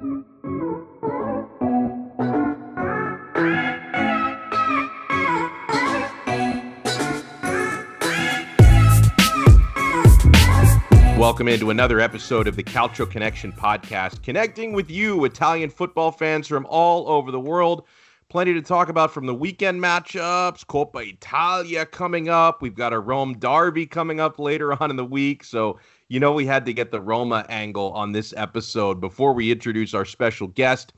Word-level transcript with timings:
Welcome 0.00 0.16
into 11.48 11.68
another 11.68 12.00
episode 12.00 12.48
of 12.48 12.56
the 12.56 12.62
Calcio 12.62 13.10
Connection 13.10 13.52
podcast, 13.52 14.22
connecting 14.22 14.72
with 14.72 14.90
you, 14.90 15.26
Italian 15.26 15.68
football 15.68 16.10
fans 16.12 16.48
from 16.48 16.64
all 16.70 17.06
over 17.06 17.30
the 17.30 17.38
world. 17.38 17.84
Plenty 18.30 18.54
to 18.54 18.62
talk 18.62 18.88
about 18.88 19.12
from 19.12 19.26
the 19.26 19.34
weekend 19.34 19.82
matchups, 19.82 20.64
Coppa 20.64 21.04
Italia 21.04 21.84
coming 21.84 22.28
up. 22.28 22.62
We've 22.62 22.76
got 22.76 22.92
a 22.92 23.00
Rome 23.00 23.36
Derby 23.36 23.86
coming 23.86 24.20
up 24.20 24.38
later 24.38 24.72
on 24.80 24.88
in 24.88 24.94
the 24.94 25.04
week. 25.04 25.42
So, 25.42 25.80
you 26.06 26.20
know, 26.20 26.30
we 26.32 26.46
had 26.46 26.64
to 26.66 26.72
get 26.72 26.92
the 26.92 27.00
Roma 27.00 27.44
angle 27.48 27.90
on 27.90 28.12
this 28.12 28.32
episode 28.36 29.00
before 29.00 29.32
we 29.32 29.50
introduce 29.50 29.94
our 29.94 30.04
special 30.04 30.46
guest. 30.46 30.92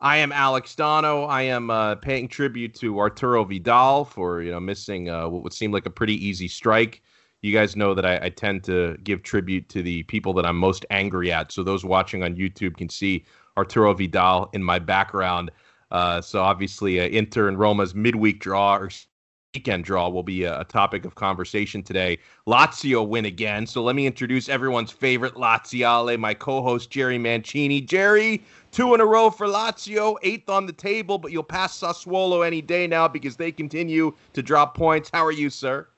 I 0.00 0.16
am 0.16 0.32
Alex 0.32 0.74
Dono. 0.74 1.24
I 1.24 1.42
am 1.42 1.68
uh, 1.68 1.96
paying 1.96 2.26
tribute 2.26 2.74
to 2.76 2.98
Arturo 2.98 3.44
Vidal 3.44 4.06
for, 4.06 4.40
you 4.40 4.52
know, 4.52 4.60
missing 4.60 5.10
uh, 5.10 5.28
what 5.28 5.42
would 5.42 5.52
seem 5.52 5.72
like 5.72 5.84
a 5.84 5.90
pretty 5.90 6.14
easy 6.26 6.48
strike 6.48 7.02
you 7.42 7.52
guys 7.52 7.76
know 7.76 7.94
that 7.94 8.04
I, 8.04 8.18
I, 8.24 8.28
tend 8.30 8.64
to 8.64 8.96
give 9.04 9.22
tribute 9.22 9.68
to 9.68 9.80
the 9.80 10.02
people 10.04 10.32
that 10.32 10.44
I'm 10.44 10.58
most 10.58 10.84
angry 10.90 11.30
at. 11.30 11.52
So 11.52 11.62
those 11.62 11.84
watching 11.84 12.24
on 12.24 12.34
YouTube 12.34 12.76
can 12.76 12.88
see 12.88 13.24
Arturo 13.56 13.94
Vidal 13.94 14.50
in 14.52 14.62
my 14.62 14.80
background. 14.80 15.52
Uh, 15.90 16.20
so 16.20 16.42
obviously, 16.42 17.00
uh, 17.00 17.04
Inter 17.04 17.48
and 17.48 17.58
Roma's 17.58 17.94
midweek 17.94 18.40
draw 18.40 18.76
or 18.76 18.90
weekend 19.54 19.84
draw 19.84 20.08
will 20.08 20.22
be 20.22 20.44
a, 20.44 20.60
a, 20.60 20.64
topic 20.64 21.04
of 21.04 21.14
conversation 21.14 21.82
today. 21.82 22.18
Lazio 22.46 23.06
win 23.06 23.24
again. 23.24 23.66
So 23.66 23.82
let 23.82 23.96
me 23.96 24.06
introduce 24.06 24.48
everyone's 24.48 24.90
favorite 24.90 25.34
Laziale, 25.34 26.18
my 26.18 26.34
co-host 26.34 26.90
Jerry 26.90 27.18
Mancini. 27.18 27.80
Jerry, 27.80 28.42
two 28.70 28.94
in 28.94 29.00
a 29.00 29.06
row 29.06 29.30
for 29.30 29.46
Lazio, 29.46 30.16
eighth 30.22 30.50
on 30.50 30.66
the 30.66 30.72
table, 30.72 31.18
but 31.18 31.32
you'll 31.32 31.42
pass 31.42 31.80
Sassuolo 31.80 32.46
any 32.46 32.60
day 32.60 32.86
now 32.86 33.08
because 33.08 33.36
they 33.36 33.50
continue 33.50 34.14
to 34.34 34.42
drop 34.42 34.76
points. 34.76 35.10
How 35.12 35.24
are 35.24 35.32
you, 35.32 35.48
sir? 35.48 35.88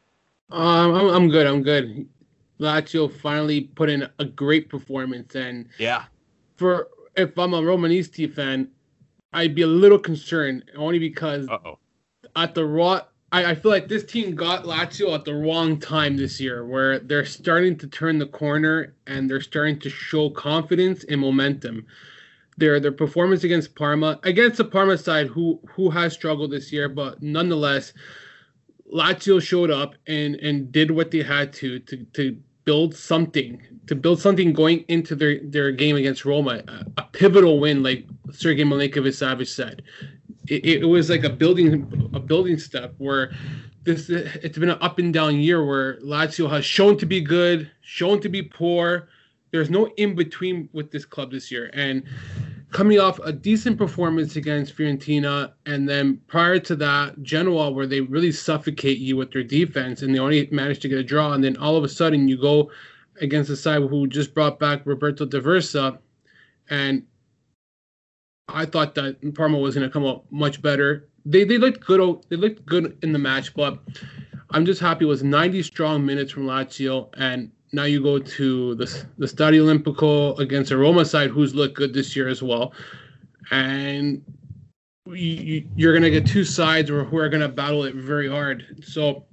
Um, 0.50 0.94
I'm, 0.94 1.08
I'm 1.08 1.28
good. 1.28 1.46
I'm 1.46 1.62
good. 1.62 2.08
Lazio 2.60 3.12
finally 3.20 3.62
put 3.62 3.88
in 3.88 4.08
a 4.18 4.24
great 4.24 4.68
performance, 4.68 5.34
and 5.34 5.66
yeah, 5.78 6.04
for 6.56 6.88
if 7.16 7.38
I'm 7.38 7.54
a 7.54 7.62
Romanisti 7.62 8.32
fan, 8.32 8.68
I'd 9.32 9.54
be 9.54 9.62
a 9.62 9.66
little 9.66 9.98
concerned 9.98 10.64
only 10.76 10.98
because 10.98 11.48
Uh-oh. 11.48 11.78
at 12.36 12.54
the 12.54 12.64
raw, 12.64 13.02
I, 13.32 13.50
I 13.50 13.54
feel 13.54 13.70
like 13.70 13.88
this 13.88 14.04
team 14.04 14.34
got 14.34 14.64
Lazio 14.64 15.14
at 15.14 15.24
the 15.24 15.34
wrong 15.34 15.78
time 15.78 16.16
this 16.16 16.40
year, 16.40 16.66
where 16.66 16.98
they're 16.98 17.24
starting 17.24 17.78
to 17.78 17.86
turn 17.86 18.18
the 18.18 18.26
corner 18.26 18.94
and 19.06 19.30
they're 19.30 19.40
starting 19.40 19.78
to 19.80 19.90
show 19.90 20.30
confidence 20.30 21.04
and 21.04 21.20
momentum. 21.20 21.86
Their 22.56 22.78
their 22.80 22.92
performance 22.92 23.44
against 23.44 23.74
Parma, 23.74 24.20
against 24.24 24.58
the 24.58 24.64
Parma 24.64 24.98
side, 24.98 25.28
who 25.28 25.60
who 25.68 25.88
has 25.90 26.12
struggled 26.12 26.50
this 26.50 26.72
year, 26.72 26.88
but 26.88 27.22
nonetheless 27.22 27.94
Lazio 28.92 29.40
showed 29.40 29.70
up 29.70 29.94
and 30.06 30.34
and 30.36 30.70
did 30.70 30.90
what 30.90 31.10
they 31.10 31.22
had 31.22 31.52
to 31.54 31.78
to 31.78 32.04
to 32.12 32.36
build 32.64 32.94
something 32.94 33.62
to 33.86 33.94
build 33.94 34.20
something 34.20 34.52
going 34.52 34.84
into 34.88 35.14
their 35.14 35.40
their 35.42 35.72
game 35.72 35.96
against 35.96 36.24
Roma, 36.24 36.62
a, 36.68 36.84
a 36.98 37.02
pivotal 37.12 37.60
win, 37.60 37.82
like 37.82 38.06
Sergei 38.32 38.64
Milinkovic-Savic 38.64 39.48
said. 39.48 39.82
It, 40.48 40.64
it, 40.64 40.84
was 40.84 41.10
like 41.10 41.24
a 41.24 41.30
building 41.30 42.10
a 42.14 42.20
building 42.20 42.58
step 42.58 42.94
where 42.98 43.32
this 43.84 44.08
it's 44.08 44.58
been 44.58 44.70
an 44.70 44.78
up 44.80 44.98
and 44.98 45.12
down 45.12 45.38
year 45.38 45.64
where 45.64 46.00
Lazio 46.00 46.50
has 46.50 46.64
shown 46.64 46.96
to 46.98 47.06
be 47.06 47.20
good, 47.20 47.70
shown 47.82 48.20
to 48.20 48.28
be 48.28 48.42
poor. 48.42 49.08
There's 49.52 49.70
no 49.70 49.86
in 49.96 50.14
between 50.14 50.68
with 50.72 50.90
this 50.90 51.04
club 51.04 51.30
this 51.30 51.50
year, 51.50 51.70
and 51.72 52.04
coming 52.70 53.00
off 53.00 53.18
a 53.20 53.32
decent 53.32 53.76
performance 53.78 54.36
against 54.36 54.76
Fiorentina, 54.76 55.52
and 55.66 55.88
then 55.88 56.20
prior 56.28 56.58
to 56.60 56.76
that, 56.76 57.20
Genoa, 57.22 57.70
where 57.70 57.86
they 57.86 58.00
really 58.00 58.32
suffocate 58.32 58.98
you 58.98 59.16
with 59.16 59.32
their 59.32 59.42
defense, 59.42 60.02
and 60.02 60.14
they 60.14 60.18
only 60.18 60.48
managed 60.52 60.82
to 60.82 60.88
get 60.88 60.98
a 60.98 61.04
draw, 61.04 61.32
and 61.32 61.42
then 61.42 61.56
all 61.56 61.76
of 61.76 61.84
a 61.84 61.88
sudden 61.88 62.28
you 62.28 62.40
go 62.40 62.70
against 63.20 63.50
a 63.50 63.56
side 63.56 63.82
who 63.82 64.06
just 64.06 64.34
brought 64.34 64.58
back 64.58 64.82
Roberto 64.84 65.26
D'Aversa, 65.26 65.98
and 66.68 67.04
I 68.52 68.66
thought 68.66 68.94
that 68.96 69.34
Parma 69.34 69.58
was 69.58 69.74
going 69.74 69.88
to 69.88 69.92
come 69.92 70.04
out 70.04 70.24
much 70.30 70.60
better. 70.62 71.08
They 71.24 71.44
they 71.44 71.58
looked 71.58 71.84
good. 71.84 72.00
They 72.28 72.36
looked 72.36 72.64
good 72.66 72.96
in 73.02 73.12
the 73.12 73.18
match, 73.18 73.54
but 73.54 73.78
I'm 74.50 74.64
just 74.64 74.80
happy 74.80 75.04
it 75.04 75.08
was 75.08 75.22
90 75.22 75.62
strong 75.62 76.04
minutes 76.04 76.32
from 76.32 76.46
Lazio, 76.46 77.08
and 77.16 77.50
now 77.72 77.84
you 77.84 78.02
go 78.02 78.18
to 78.18 78.74
the 78.74 79.04
the 79.18 79.26
Stadio 79.26 79.64
Olimpico 79.64 80.38
against 80.38 80.70
a 80.70 80.76
Roma 80.76 81.04
side 81.04 81.30
who's 81.30 81.54
looked 81.54 81.74
good 81.74 81.92
this 81.94 82.16
year 82.16 82.28
as 82.28 82.42
well, 82.42 82.72
and 83.50 84.22
you, 85.06 85.68
you're 85.76 85.92
going 85.92 86.02
to 86.02 86.10
get 86.10 86.26
two 86.26 86.44
sides 86.44 86.88
who 86.88 87.16
are 87.16 87.28
going 87.28 87.40
to 87.40 87.48
battle 87.48 87.84
it 87.84 87.94
very 87.94 88.28
hard. 88.28 88.82
So 88.82 89.24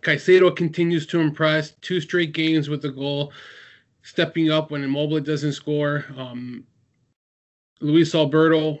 Caicedo 0.00 0.54
continues 0.54 1.06
to 1.08 1.20
impress. 1.20 1.72
Two 1.80 2.00
straight 2.00 2.32
games 2.32 2.68
with 2.68 2.82
the 2.82 2.90
goal, 2.90 3.32
stepping 4.02 4.50
up 4.50 4.70
when 4.70 4.84
Immobile 4.84 5.20
doesn't 5.20 5.52
score. 5.52 6.04
Um, 6.16 6.64
Luis 7.84 8.14
Alberto 8.14 8.78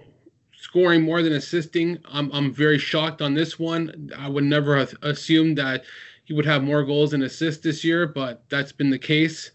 scoring 0.56 1.02
more 1.02 1.22
than 1.22 1.34
assisting. 1.34 1.98
I'm 2.10 2.32
I'm 2.32 2.52
very 2.52 2.78
shocked 2.78 3.20
on 3.20 3.34
this 3.34 3.58
one. 3.58 4.10
I 4.16 4.28
would 4.28 4.44
never 4.44 4.76
have 4.78 4.94
assumed 5.02 5.58
that 5.58 5.84
he 6.24 6.32
would 6.32 6.46
have 6.46 6.64
more 6.64 6.82
goals 6.82 7.12
and 7.12 7.22
assists 7.22 7.62
this 7.62 7.84
year, 7.84 8.06
but 8.06 8.42
that's 8.48 8.72
been 8.72 8.88
the 8.88 8.98
case. 8.98 9.50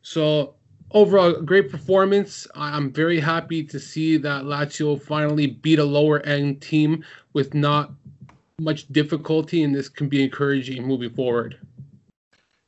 So 0.00 0.54
overall, 0.90 1.42
great 1.42 1.70
performance. 1.70 2.46
I'm 2.54 2.90
very 2.90 3.20
happy 3.20 3.62
to 3.64 3.78
see 3.78 4.16
that 4.16 4.44
Lazio 4.44 5.00
finally 5.00 5.48
beat 5.48 5.78
a 5.78 5.84
lower 5.84 6.20
end 6.20 6.62
team 6.62 7.04
with 7.34 7.52
not 7.52 7.92
much 8.58 8.88
difficulty, 8.88 9.64
and 9.64 9.74
this 9.74 9.90
can 9.90 10.08
be 10.08 10.22
encouraging 10.22 10.82
moving 10.86 11.10
forward. 11.10 11.58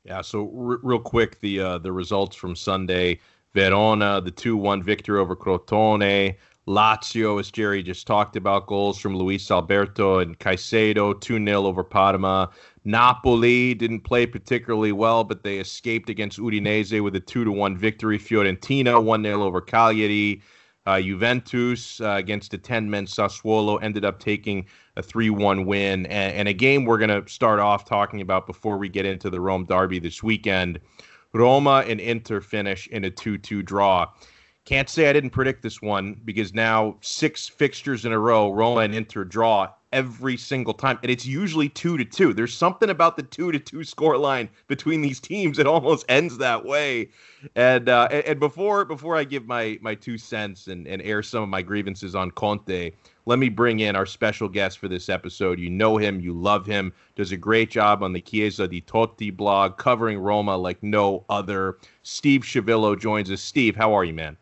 Yeah. 0.05 0.21
So 0.21 0.53
r- 0.55 0.81
real 0.83 0.99
quick, 0.99 1.41
the 1.41 1.61
uh, 1.61 1.79
the 1.79 1.93
results 1.93 2.37
from 2.37 2.55
Sunday: 2.55 3.21
Verona, 3.57 4.21
the 4.21 4.31
two 4.31 4.55
one 4.55 4.83
victory 4.83 5.19
over 5.19 5.35
Crotone. 5.35 6.37
Lazio, 6.69 7.41
as 7.41 7.51
Jerry 7.51 7.83
just 7.83 8.07
talked 8.07 8.37
about, 8.37 8.67
goals 8.67 8.99
from 8.99 9.17
Luis 9.17 9.51
Alberto 9.51 10.19
and 10.19 10.39
Caicedo, 10.39 11.19
2 11.19 11.43
0 11.43 11.65
over 11.65 11.83
Parma. 11.83 12.51
Napoli 12.85 13.73
didn't 13.73 14.01
play 14.01 14.27
particularly 14.27 14.93
well, 14.93 15.25
but 15.25 15.43
they 15.43 15.59
escaped 15.59 16.11
against 16.11 16.39
Udinese 16.39 17.03
with 17.03 17.17
a 17.17 17.21
2 17.21 17.45
to 17.45 17.53
1 17.53 17.79
victory. 17.79 18.19
Fiorentina 18.19 19.03
1 19.03 19.23
0 19.23 19.43
over 19.43 19.63
Cagliari. 19.63 20.43
Uh, 20.85 21.01
Juventus 21.01 22.01
uh, 22.01 22.11
against 22.11 22.51
the 22.51 22.59
10 22.59 22.91
men 22.91 23.07
Sassuolo 23.07 23.83
ended 23.83 24.05
up 24.05 24.21
taking 24.21 24.67
a 24.97 25.03
3 25.03 25.31
1 25.31 25.65
win. 25.65 26.05
And, 26.07 26.37
and, 26.37 26.49
a 26.49 26.53
game 26.53 26.85
we're 26.85 26.99
going 26.99 27.25
to 27.25 27.29
start 27.29 27.59
off 27.59 27.87
talking 27.87 28.21
about 28.21 28.47
before 28.47 28.77
we 28.77 28.89
get 28.89 29.07
into 29.07 29.31
the 29.31 29.41
Rome 29.41 29.65
Derby 29.65 29.99
this 29.99 30.23
weekend. 30.23 30.79
Roma 31.37 31.85
and 31.87 32.01
Inter 32.01 32.41
finish 32.41 32.87
in 32.89 33.05
a 33.05 33.11
2 33.11 33.39
2 33.39 33.63
draw. 33.63 34.07
Can't 34.65 34.89
say 34.89 35.09
I 35.09 35.13
didn't 35.13 35.31
predict 35.31 35.63
this 35.63 35.81
one 35.81 36.21
because 36.25 36.53
now 36.53 36.97
six 37.01 37.49
fixtures 37.49 38.05
in 38.05 38.13
a 38.13 38.19
row, 38.19 38.53
Roma 38.53 38.81
and 38.81 38.95
Inter 38.95 39.25
draw 39.25 39.69
every 39.93 40.37
single 40.37 40.75
time, 40.75 40.99
and 41.03 41.11
it's 41.11 41.27
usually 41.27 41.69
two 41.69 41.97
to 41.97 42.05
two. 42.05 42.35
There's 42.35 42.55
something 42.55 42.91
about 42.91 43.17
the 43.17 43.23
two 43.23 43.53
to 43.53 43.59
two 43.59 43.85
score 43.85 44.17
line 44.17 44.49
between 44.67 45.03
these 45.03 45.21
teams; 45.21 45.59
it 45.59 45.67
almost 45.67 46.05
ends 46.09 46.39
that 46.39 46.65
way. 46.65 47.11
And 47.55 47.89
uh, 47.89 48.09
and 48.11 48.41
before 48.41 48.85
before 48.85 49.17
I 49.17 49.25
give 49.25 49.47
my 49.47 49.79
my 49.81 49.95
two 49.95 50.19
cents 50.19 50.67
and 50.67 50.87
and 50.87 51.03
air 51.03 51.23
some 51.23 51.43
of 51.43 51.49
my 51.49 51.63
grievances 51.63 52.15
on 52.15 52.31
Conte, 52.31 52.93
let 53.27 53.39
me 53.39 53.49
bring 53.49 53.81
in 53.81 53.97
our 53.97 54.07
special 54.07 54.49
guest 54.49 54.79
for 54.79 54.89
this 54.89 55.09
episode. 55.09 55.59
You 55.59 55.71
know 55.71 55.97
him, 55.97 56.21
you 56.21 56.33
love 56.33 56.67
him, 56.67 56.93
does 57.15 57.33
a 57.33 57.37
great 57.37 57.71
job 57.71 58.03
on 58.03 58.13
the 58.13 58.21
Chiesa 58.21 58.69
di 58.69 58.81
Totti 58.81 59.35
blog, 59.37 59.77
covering 59.79 60.19
Roma 60.19 60.57
like 60.57 60.83
no 60.83 61.25
other. 61.29 61.79
Steve 62.03 62.43
Chiavillo 62.43 62.99
joins 62.99 63.31
us. 63.31 63.41
Steve, 63.41 63.77
how 63.77 63.93
are 63.93 64.05
you, 64.05 64.15
man? 64.15 64.37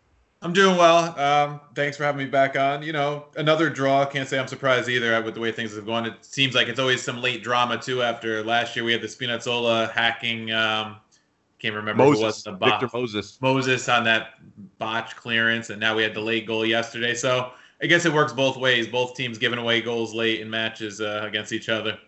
I'm 0.45 0.53
doing 0.53 0.77
well. 0.77 1.19
Um, 1.19 1.61
thanks 1.75 1.97
for 1.97 2.05
having 2.05 2.19
me 2.19 2.31
back 2.31 2.55
on. 2.55 2.83
You 2.83 2.93
know, 2.93 3.25
another 3.37 3.71
draw. 3.71 4.05
Can't 4.05 4.29
say 4.29 4.39
I'm 4.39 4.47
surprised 4.47 4.91
either 4.91 5.21
with 5.23 5.33
the 5.33 5.41
way 5.41 5.51
things 5.51 5.75
have 5.75 5.87
gone. 5.87 6.05
It 6.05 6.23
seems 6.23 6.55
like 6.55 6.69
it's 6.69 6.79
always 6.79 7.01
some 7.01 7.23
late 7.23 7.43
drama 7.43 7.79
too. 7.79 8.03
After 8.03 8.45
last 8.45 8.77
year, 8.77 8.85
we 8.85 8.93
had 8.93 9.01
the 9.01 9.07
Spinazzola 9.07 9.91
hacking. 9.91 10.53
Um, 10.53 10.97
can't 11.59 11.75
remember 11.75 12.05
Moses, 12.05 12.21
who 12.21 12.27
was 12.27 12.43
the 12.43 12.53
Victor 12.53 12.91
Moses. 12.93 13.39
Moses 13.41 13.89
on 13.89 14.05
that 14.05 14.35
botch 14.79 15.17
clearance, 15.17 15.71
and 15.71 15.81
now 15.81 15.97
we 15.97 16.03
had 16.03 16.13
the 16.13 16.21
late 16.21 16.47
goal 16.47 16.67
yesterday. 16.67 17.15
So 17.15 17.53
I 17.83 17.87
guess 17.87 18.05
it 18.05 18.13
works 18.13 18.35
both 18.35 18.59
ways. 18.59 18.87
Both 18.87 19.15
teams 19.17 19.39
giving 19.39 19.59
away 19.59 19.81
goals 19.81 20.13
late 20.13 20.43
in 20.43 20.51
matches 20.51 21.01
uh, 21.01 21.23
against 21.25 21.55
each 21.55 21.71
other. 21.71 21.99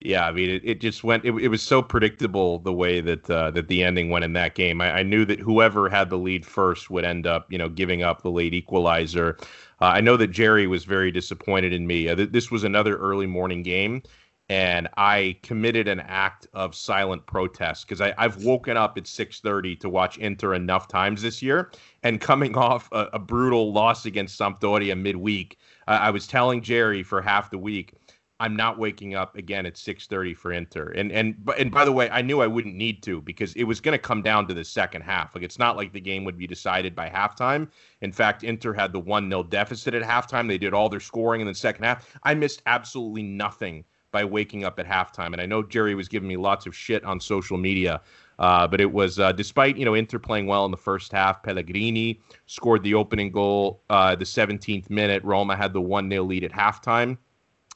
Yeah, 0.00 0.26
I 0.26 0.32
mean, 0.32 0.48
it, 0.48 0.62
it 0.64 0.80
just 0.80 1.02
went. 1.02 1.24
It, 1.24 1.32
it 1.32 1.48
was 1.48 1.60
so 1.60 1.82
predictable 1.82 2.60
the 2.60 2.72
way 2.72 3.00
that 3.00 3.28
uh, 3.28 3.50
that 3.50 3.66
the 3.66 3.82
ending 3.82 4.10
went 4.10 4.24
in 4.24 4.32
that 4.34 4.54
game. 4.54 4.80
I, 4.80 4.98
I, 4.98 5.02
knew 5.02 5.24
that 5.24 5.40
whoever 5.40 5.88
had 5.88 6.08
the 6.08 6.16
lead 6.16 6.46
first 6.46 6.88
would 6.88 7.04
end 7.04 7.26
up, 7.26 7.50
you 7.50 7.58
know, 7.58 7.68
giving 7.68 8.04
up 8.04 8.22
the 8.22 8.30
late 8.30 8.54
equalizer. 8.54 9.36
Uh, 9.80 9.86
I 9.86 10.00
know 10.00 10.16
that 10.16 10.28
Jerry 10.28 10.68
was 10.68 10.84
very 10.84 11.10
disappointed 11.10 11.72
in 11.72 11.86
me. 11.88 12.08
Uh, 12.08 12.14
th- 12.14 12.30
this 12.30 12.48
was 12.48 12.62
another 12.62 12.96
early 12.96 13.26
morning 13.26 13.64
game, 13.64 14.02
and 14.48 14.88
I 14.96 15.36
committed 15.42 15.88
an 15.88 15.98
act 15.98 16.46
of 16.52 16.76
silent 16.76 17.26
protest 17.26 17.88
because 17.88 18.00
I've 18.00 18.44
woken 18.44 18.76
up 18.76 18.96
at 18.98 19.04
6:30 19.08 19.80
to 19.80 19.88
watch 19.88 20.16
Inter 20.18 20.54
enough 20.54 20.86
times 20.86 21.22
this 21.22 21.42
year, 21.42 21.72
and 22.04 22.20
coming 22.20 22.56
off 22.56 22.88
a, 22.92 23.08
a 23.14 23.18
brutal 23.18 23.72
loss 23.72 24.06
against 24.06 24.38
Sampdoria 24.38 24.96
midweek, 24.96 25.58
I 25.88 26.10
was 26.10 26.28
telling 26.28 26.62
Jerry 26.62 27.02
for 27.02 27.20
half 27.20 27.50
the 27.50 27.58
week. 27.58 27.94
I'm 28.40 28.54
not 28.54 28.78
waking 28.78 29.14
up 29.16 29.36
again 29.36 29.66
at 29.66 29.74
6:30 29.74 30.36
for 30.36 30.52
Inter. 30.52 30.90
And 30.90 31.10
and 31.10 31.36
and 31.58 31.70
by 31.72 31.84
the 31.84 31.92
way, 31.92 32.08
I 32.10 32.22
knew 32.22 32.40
I 32.40 32.46
wouldn't 32.46 32.76
need 32.76 33.02
to 33.02 33.20
because 33.20 33.52
it 33.54 33.64
was 33.64 33.80
going 33.80 33.92
to 33.92 33.98
come 33.98 34.22
down 34.22 34.46
to 34.46 34.54
the 34.54 34.64
second 34.64 35.02
half. 35.02 35.34
Like 35.34 35.42
it's 35.42 35.58
not 35.58 35.76
like 35.76 35.92
the 35.92 36.00
game 36.00 36.24
would 36.24 36.38
be 36.38 36.46
decided 36.46 36.94
by 36.94 37.08
halftime. 37.08 37.68
In 38.00 38.12
fact, 38.12 38.44
Inter 38.44 38.72
had 38.72 38.92
the 38.92 39.00
1-0 39.00 39.50
deficit 39.50 39.94
at 39.94 40.02
halftime. 40.02 40.46
They 40.46 40.58
did 40.58 40.72
all 40.72 40.88
their 40.88 41.00
scoring 41.00 41.40
in 41.40 41.46
the 41.48 41.54
second 41.54 41.84
half. 41.84 42.16
I 42.22 42.34
missed 42.34 42.62
absolutely 42.66 43.24
nothing 43.24 43.84
by 44.12 44.24
waking 44.24 44.64
up 44.64 44.78
at 44.78 44.86
halftime. 44.86 45.32
And 45.32 45.40
I 45.40 45.46
know 45.46 45.62
Jerry 45.62 45.94
was 45.94 46.08
giving 46.08 46.28
me 46.28 46.36
lots 46.36 46.66
of 46.66 46.74
shit 46.74 47.04
on 47.04 47.20
social 47.20 47.58
media. 47.58 48.00
Uh, 48.38 48.68
but 48.68 48.80
it 48.80 48.92
was 48.92 49.18
uh, 49.18 49.32
despite 49.32 49.76
you 49.76 49.84
know 49.84 49.94
Inter 49.94 50.20
playing 50.20 50.46
well 50.46 50.64
in 50.64 50.70
the 50.70 50.76
first 50.76 51.10
half. 51.10 51.42
Pellegrini 51.42 52.20
scored 52.46 52.84
the 52.84 52.94
opening 52.94 53.32
goal, 53.32 53.82
uh, 53.90 54.14
the 54.14 54.24
17th 54.24 54.88
minute. 54.90 55.24
Roma 55.24 55.56
had 55.56 55.72
the 55.72 55.80
one 55.80 56.08
0 56.08 56.22
lead 56.22 56.44
at 56.44 56.52
halftime. 56.52 57.18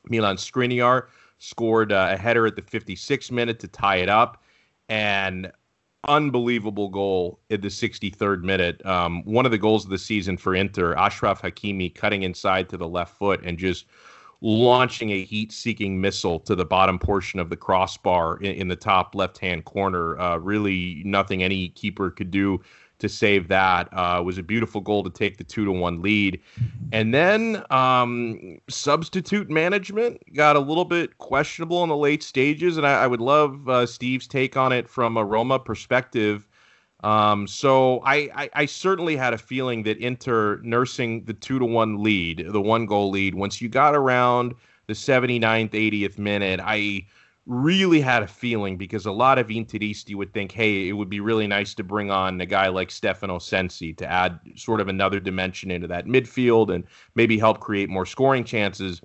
Milan 0.08 0.37
Skriniar 0.37 1.06
scored 1.38 1.93
uh, 1.93 2.08
a 2.12 2.16
header 2.16 2.46
at 2.46 2.56
the 2.56 2.62
56th 2.62 3.31
minute 3.31 3.58
to 3.60 3.69
tie 3.69 3.96
it 3.96 4.08
up, 4.08 4.43
and 4.88 5.50
unbelievable 6.08 6.88
goal 6.88 7.40
in 7.50 7.60
the 7.60 7.69
63rd 7.69 8.43
minute. 8.43 8.84
Um, 8.84 9.22
one 9.25 9.44
of 9.44 9.52
the 9.52 9.58
goals 9.58 9.84
of 9.84 9.90
the 9.90 9.99
season 9.99 10.37
for 10.37 10.54
Inter. 10.54 10.94
Ashraf 10.94 11.43
Hakimi 11.43 11.94
cutting 11.94 12.22
inside 12.22 12.69
to 12.70 12.76
the 12.76 12.88
left 12.88 13.16
foot 13.16 13.40
and 13.44 13.56
just 13.56 13.87
launching 14.40 15.10
a 15.10 15.22
heat 15.22 15.52
seeking 15.52 16.00
missile 16.00 16.40
to 16.40 16.56
the 16.56 16.64
bottom 16.64 16.98
portion 16.98 17.38
of 17.38 17.48
the 17.48 17.56
crossbar 17.56 18.38
in, 18.38 18.52
in 18.56 18.69
the 18.69 18.76
top 18.76 19.14
left 19.14 19.38
hand 19.38 19.64
corner. 19.64 20.19
Uh, 20.19 20.37
really, 20.37 21.02
nothing 21.05 21.43
any 21.43 21.69
keeper 21.70 22.10
could 22.10 22.31
do 22.31 22.60
to 23.02 23.08
save 23.08 23.49
that. 23.49 23.88
Uh, 23.93 24.22
was 24.25 24.38
a 24.38 24.43
beautiful 24.43 24.81
goal 24.81 25.02
to 25.02 25.10
take 25.10 25.37
the 25.37 25.44
two 25.44 25.64
to 25.64 25.72
one 25.72 26.00
lead. 26.00 26.40
And 26.93 27.12
then 27.12 27.62
um, 27.70 28.58
substitute 28.69 29.50
management 29.50 30.22
got 30.34 30.56
a 30.56 30.60
little 30.60 30.84
bit 30.84 31.19
questionable 31.19 31.82
in 31.82 31.88
the 31.88 31.96
late 31.96 32.22
stages. 32.22 32.76
And 32.78 32.87
I, 32.87 33.04
I 33.04 33.06
would 33.06 33.20
love 33.20 33.69
uh, 33.69 33.87
Steve's 33.87 34.26
take 34.26 34.56
on 34.56 34.72
it 34.72 34.88
from 34.88 35.16
a 35.16 35.25
Roma 35.25 35.58
perspective. 35.58 36.49
Um, 37.04 37.46
so 37.49 38.00
I, 38.04 38.31
I, 38.34 38.50
I, 38.54 38.66
certainly 38.66 39.16
had 39.16 39.34
a 39.34 39.38
feeling 39.38 39.82
that 39.82 39.98
Inter 39.98 40.60
nursing 40.62 41.25
the 41.25 41.32
two 41.32 41.58
to 41.58 41.64
one 41.64 42.00
lead, 42.00 42.46
the 42.48 42.60
one 42.60 42.87
goal 42.87 43.10
lead, 43.10 43.34
once 43.34 43.60
you 43.60 43.69
got 43.69 43.96
around 43.96 44.55
the 44.87 44.93
79th, 44.93 45.70
80th 45.70 46.16
minute, 46.16 46.60
I 46.62 47.06
really 47.46 48.00
had 48.00 48.22
a 48.22 48.26
feeling 48.26 48.76
because 48.76 49.04
a 49.06 49.12
lot 49.12 49.38
of 49.38 49.48
Interisti 49.48 50.14
would 50.14 50.32
think, 50.32 50.52
hey, 50.52 50.88
it 50.88 50.92
would 50.92 51.10
be 51.10 51.20
really 51.20 51.46
nice 51.46 51.74
to 51.74 51.82
bring 51.82 52.10
on 52.10 52.40
a 52.40 52.46
guy 52.46 52.68
like 52.68 52.90
Stefano 52.90 53.38
Sensi 53.38 53.92
to 53.94 54.06
add 54.06 54.38
sort 54.54 54.80
of 54.80 54.88
another 54.88 55.18
dimension 55.18 55.70
into 55.70 55.88
that 55.88 56.06
midfield 56.06 56.72
and 56.72 56.84
maybe 57.14 57.38
help 57.38 57.58
create 57.58 57.88
more 57.88 58.06
scoring 58.06 58.44
chances. 58.44 59.00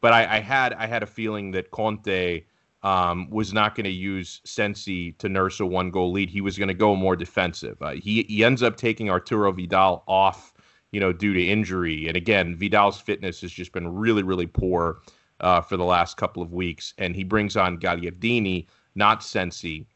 But 0.00 0.12
I, 0.12 0.36
I 0.36 0.40
had 0.40 0.74
I 0.74 0.86
had 0.86 1.02
a 1.02 1.06
feeling 1.06 1.50
that 1.52 1.70
Conte 1.70 2.44
um, 2.82 3.28
was 3.30 3.52
not 3.52 3.74
going 3.74 3.84
to 3.84 3.90
use 3.90 4.40
Sensi 4.44 5.12
to 5.12 5.28
nurse 5.28 5.58
a 5.60 5.66
one 5.66 5.90
goal 5.90 6.12
lead. 6.12 6.30
He 6.30 6.40
was 6.40 6.58
going 6.58 6.68
to 6.68 6.74
go 6.74 6.94
more 6.94 7.16
defensive. 7.16 7.80
Uh, 7.80 7.92
he, 7.92 8.22
he 8.28 8.44
ends 8.44 8.62
up 8.62 8.76
taking 8.76 9.10
Arturo 9.10 9.50
Vidal 9.50 10.04
off, 10.06 10.52
you 10.92 11.00
know, 11.00 11.12
due 11.12 11.34
to 11.34 11.44
injury. 11.44 12.06
And 12.06 12.16
again, 12.16 12.54
Vidal's 12.54 13.00
fitness 13.00 13.40
has 13.40 13.50
just 13.50 13.72
been 13.72 13.88
really, 13.88 14.22
really 14.22 14.46
poor 14.46 15.00
uh, 15.40 15.60
for 15.60 15.76
the 15.76 15.84
last 15.84 16.16
couple 16.16 16.42
of 16.42 16.52
weeks. 16.52 16.94
And 16.98 17.14
he 17.14 17.24
brings 17.24 17.56
on 17.56 17.78
Gagliardini, 17.78 18.66
not 18.94 19.22
Sensi. 19.22 19.86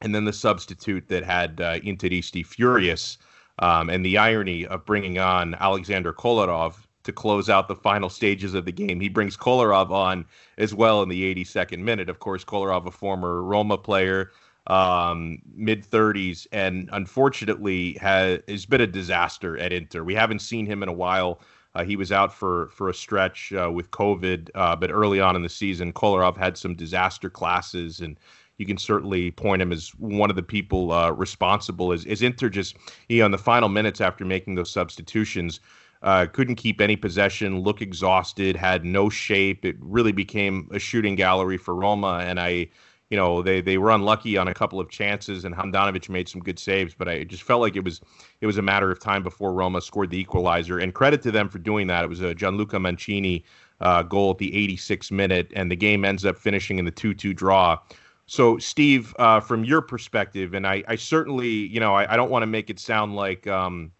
And 0.00 0.14
then 0.14 0.24
the 0.24 0.32
substitute 0.32 1.08
that 1.08 1.24
had 1.24 1.60
uh, 1.60 1.80
Interisti 1.80 2.44
furious. 2.44 3.18
Um, 3.58 3.88
and 3.88 4.04
the 4.04 4.18
irony 4.18 4.66
of 4.66 4.84
bringing 4.84 5.18
on 5.18 5.54
Alexander 5.54 6.12
Kolarov, 6.12 6.86
to 7.06 7.12
close 7.12 7.48
out 7.48 7.68
the 7.68 7.74
final 7.74 8.10
stages 8.10 8.52
of 8.52 8.64
the 8.64 8.72
game. 8.72 9.00
He 9.00 9.08
brings 9.08 9.36
Kolarov 9.36 9.90
on 9.90 10.26
as 10.58 10.74
well 10.74 11.02
in 11.02 11.08
the 11.08 11.34
82nd 11.34 11.78
minute. 11.78 12.10
Of 12.10 12.18
course, 12.18 12.44
Kolarov, 12.44 12.86
a 12.86 12.90
former 12.90 13.42
Roma 13.42 13.78
player, 13.78 14.32
um, 14.66 15.40
mid 15.54 15.88
30s, 15.88 16.46
and 16.50 16.90
unfortunately 16.92 17.96
has, 18.00 18.40
has 18.48 18.66
been 18.66 18.80
a 18.80 18.86
disaster 18.86 19.56
at 19.56 19.72
Inter. 19.72 20.02
We 20.02 20.14
haven't 20.14 20.40
seen 20.40 20.66
him 20.66 20.82
in 20.82 20.88
a 20.88 20.92
while. 20.92 21.40
Uh, 21.76 21.84
he 21.84 21.94
was 21.94 22.10
out 22.10 22.32
for 22.32 22.70
for 22.70 22.88
a 22.88 22.94
stretch 22.94 23.52
uh, 23.52 23.70
with 23.70 23.90
COVID, 23.90 24.48
uh, 24.54 24.74
but 24.74 24.90
early 24.90 25.20
on 25.20 25.36
in 25.36 25.42
the 25.42 25.48
season, 25.48 25.92
Kolarov 25.92 26.34
had 26.34 26.56
some 26.56 26.74
disaster 26.74 27.28
classes, 27.28 28.00
and 28.00 28.18
you 28.56 28.64
can 28.64 28.78
certainly 28.78 29.30
point 29.30 29.60
him 29.60 29.72
as 29.72 29.90
one 29.98 30.30
of 30.30 30.36
the 30.36 30.42
people 30.42 30.90
uh, 30.90 31.10
responsible. 31.10 31.92
As, 31.92 32.06
as 32.06 32.22
Inter 32.22 32.48
just, 32.48 32.76
you 33.10 33.20
know, 33.20 33.28
the 33.28 33.36
final 33.36 33.68
minutes 33.68 34.00
after 34.00 34.24
making 34.24 34.54
those 34.54 34.70
substitutions, 34.70 35.60
uh, 36.02 36.24
couldn't 36.32 36.54
keep 36.54 36.80
any 36.80 36.96
possession, 36.96 37.60
look 37.60 37.82
exhausted, 37.82 38.56
had 38.56 38.82
no 38.86 39.10
shape. 39.10 39.66
It 39.66 39.76
really 39.78 40.12
became 40.12 40.70
a 40.72 40.78
shooting 40.78 41.14
gallery 41.14 41.58
for 41.58 41.74
Roma, 41.74 42.20
and 42.22 42.40
I, 42.40 42.68
you 43.10 43.16
know, 43.16 43.40
they 43.40 43.60
they 43.60 43.78
were 43.78 43.90
unlucky 43.90 44.36
on 44.36 44.48
a 44.48 44.54
couple 44.54 44.80
of 44.80 44.90
chances, 44.90 45.44
and 45.44 45.54
Handanovic 45.54 46.08
made 46.08 46.28
some 46.28 46.40
good 46.40 46.58
saves, 46.58 46.94
but 46.94 47.08
I 47.08 47.24
just 47.24 47.44
felt 47.44 47.60
like 47.60 47.76
it 47.76 47.84
was 47.84 48.00
it 48.40 48.46
was 48.46 48.58
a 48.58 48.62
matter 48.62 48.90
of 48.90 48.98
time 48.98 49.22
before 49.22 49.52
Roma 49.52 49.80
scored 49.80 50.10
the 50.10 50.18
equalizer. 50.18 50.78
And 50.78 50.92
credit 50.92 51.22
to 51.22 51.30
them 51.30 51.48
for 51.48 51.58
doing 51.58 51.86
that. 51.86 52.04
It 52.04 52.08
was 52.08 52.20
a 52.20 52.34
Gianluca 52.34 52.80
Mancini 52.80 53.44
uh, 53.80 54.02
goal 54.02 54.30
at 54.30 54.38
the 54.38 54.50
86th 54.50 55.12
minute, 55.12 55.52
and 55.54 55.70
the 55.70 55.76
game 55.76 56.04
ends 56.04 56.24
up 56.24 56.36
finishing 56.36 56.78
in 56.78 56.84
the 56.84 56.92
2-2 56.92 57.34
draw. 57.36 57.78
So, 58.26 58.58
Steve, 58.58 59.14
uh, 59.20 59.38
from 59.38 59.64
your 59.64 59.82
perspective, 59.82 60.54
and 60.54 60.66
I, 60.66 60.82
I 60.88 60.96
certainly, 60.96 61.48
you 61.48 61.78
know, 61.78 61.94
I, 61.94 62.12
I 62.12 62.16
don't 62.16 62.30
want 62.30 62.42
to 62.42 62.46
make 62.46 62.70
it 62.70 62.78
sound 62.80 63.14
like. 63.14 63.46
Um, 63.46 63.92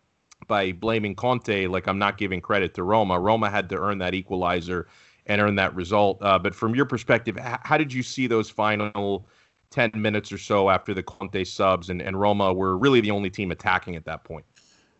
by 0.48 0.70
blaming 0.70 1.14
Conte 1.14 1.66
like 1.66 1.88
I'm 1.88 1.98
not 1.98 2.18
giving 2.18 2.40
credit 2.40 2.74
to 2.74 2.82
Roma. 2.82 3.18
Roma 3.18 3.50
had 3.50 3.68
to 3.70 3.76
earn 3.76 3.98
that 3.98 4.14
equalizer 4.14 4.86
and 5.26 5.40
earn 5.40 5.54
that 5.56 5.74
result. 5.74 6.18
Uh, 6.22 6.38
but 6.38 6.54
from 6.54 6.74
your 6.74 6.84
perspective, 6.84 7.36
how 7.38 7.76
did 7.76 7.92
you 7.92 8.02
see 8.02 8.26
those 8.26 8.48
final 8.48 9.26
10 9.70 9.90
minutes 9.94 10.32
or 10.32 10.38
so 10.38 10.70
after 10.70 10.94
the 10.94 11.02
Conte 11.02 11.44
subs 11.44 11.90
and, 11.90 12.00
and 12.00 12.18
Roma 12.18 12.52
were 12.52 12.78
really 12.78 13.00
the 13.00 13.10
only 13.10 13.30
team 13.30 13.50
attacking 13.50 13.96
at 13.96 14.04
that 14.04 14.24
point? 14.24 14.44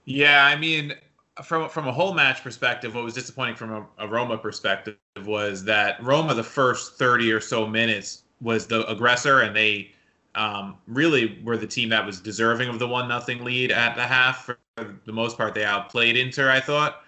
Yeah, 0.05 0.45
I 0.45 0.57
mean, 0.57 0.95
from 1.43 1.69
from 1.69 1.87
a 1.89 1.93
whole 1.93 2.15
match 2.15 2.43
perspective, 2.43 2.95
what 2.95 3.05
was 3.05 3.15
disappointing 3.15 3.57
from 3.57 3.71
a, 3.73 3.87
a 3.99 4.09
Roma 4.09 4.39
perspective 4.39 4.97
was 5.25 5.65
that 5.65 6.03
Roma, 6.03 6.35
the 6.35 6.45
first 6.45 6.97
30 6.97 7.33
or 7.33 7.41
so 7.41 7.67
minutes, 7.67 8.23
was 8.41 8.67
the 8.67 8.89
aggressor, 8.91 9.41
and 9.41 9.55
they 9.55 9.91
um, 10.35 10.77
really 10.87 11.41
were 11.45 11.57
the 11.57 11.67
team 11.67 11.89
that 11.89 12.05
was 12.05 12.21
deserving 12.21 12.69
of 12.69 12.79
the 12.79 12.87
one 12.87 13.09
nothing 13.09 13.43
lead 13.45 13.73
at 13.73 13.97
the 13.97 14.03
half. 14.03 14.45
For 14.45 14.59
the 14.77 15.13
most 15.13 15.37
part, 15.37 15.55
they 15.55 15.65
outplayed 15.65 16.17
Inter, 16.17 16.51
I 16.51 16.61
thought. 16.61 17.03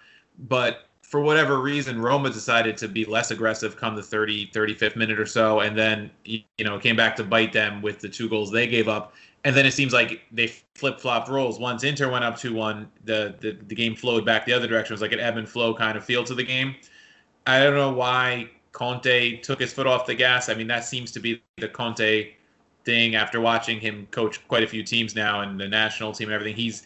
But 0.47 0.88
for 1.09 1.21
whatever 1.21 1.59
reason, 1.59 1.99
Roma 1.99 2.29
decided 2.29 2.77
to 2.77 2.87
be 2.87 3.03
less 3.03 3.31
aggressive 3.31 3.75
come 3.75 3.95
the 3.95 4.03
30, 4.03 4.51
35th 4.53 4.95
minute 4.95 5.19
or 5.19 5.25
so, 5.25 5.61
and 5.61 5.75
then 5.75 6.11
you 6.23 6.43
know 6.59 6.77
came 6.77 6.95
back 6.95 7.15
to 7.15 7.23
bite 7.23 7.51
them 7.51 7.81
with 7.81 7.99
the 7.99 8.07
two 8.07 8.29
goals 8.29 8.51
they 8.51 8.67
gave 8.67 8.87
up. 8.87 9.15
And 9.43 9.55
then 9.55 9.65
it 9.65 9.71
seems 9.71 9.91
like 9.91 10.21
they 10.31 10.47
flip 10.75 10.99
flopped 10.99 11.27
roles. 11.27 11.59
Once 11.59 11.83
Inter 11.83 12.11
went 12.11 12.23
up 12.23 12.37
two 12.37 12.53
one, 12.53 12.91
the, 13.05 13.33
the 13.39 13.57
the 13.67 13.73
game 13.73 13.95
flowed 13.95 14.23
back 14.23 14.45
the 14.45 14.53
other 14.53 14.67
direction. 14.67 14.93
It 14.93 14.97
was 14.97 15.01
like 15.01 15.11
an 15.11 15.19
ebb 15.19 15.37
and 15.37 15.49
flow 15.49 15.73
kind 15.73 15.97
of 15.97 16.05
feel 16.05 16.23
to 16.25 16.35
the 16.35 16.43
game. 16.43 16.75
I 17.47 17.63
don't 17.63 17.73
know 17.73 17.91
why 17.91 18.51
Conte 18.71 19.37
took 19.37 19.59
his 19.59 19.73
foot 19.73 19.87
off 19.87 20.05
the 20.05 20.13
gas. 20.13 20.47
I 20.47 20.53
mean, 20.53 20.67
that 20.67 20.85
seems 20.85 21.11
to 21.13 21.19
be 21.19 21.41
the 21.57 21.69
Conte 21.69 22.33
thing 22.85 23.15
after 23.15 23.41
watching 23.41 23.79
him 23.79 24.07
coach 24.11 24.47
quite 24.47 24.61
a 24.61 24.67
few 24.67 24.83
teams 24.83 25.15
now 25.15 25.41
and 25.41 25.59
the 25.59 25.67
national 25.67 26.11
team 26.11 26.27
and 26.27 26.35
everything. 26.35 26.55
He's 26.55 26.85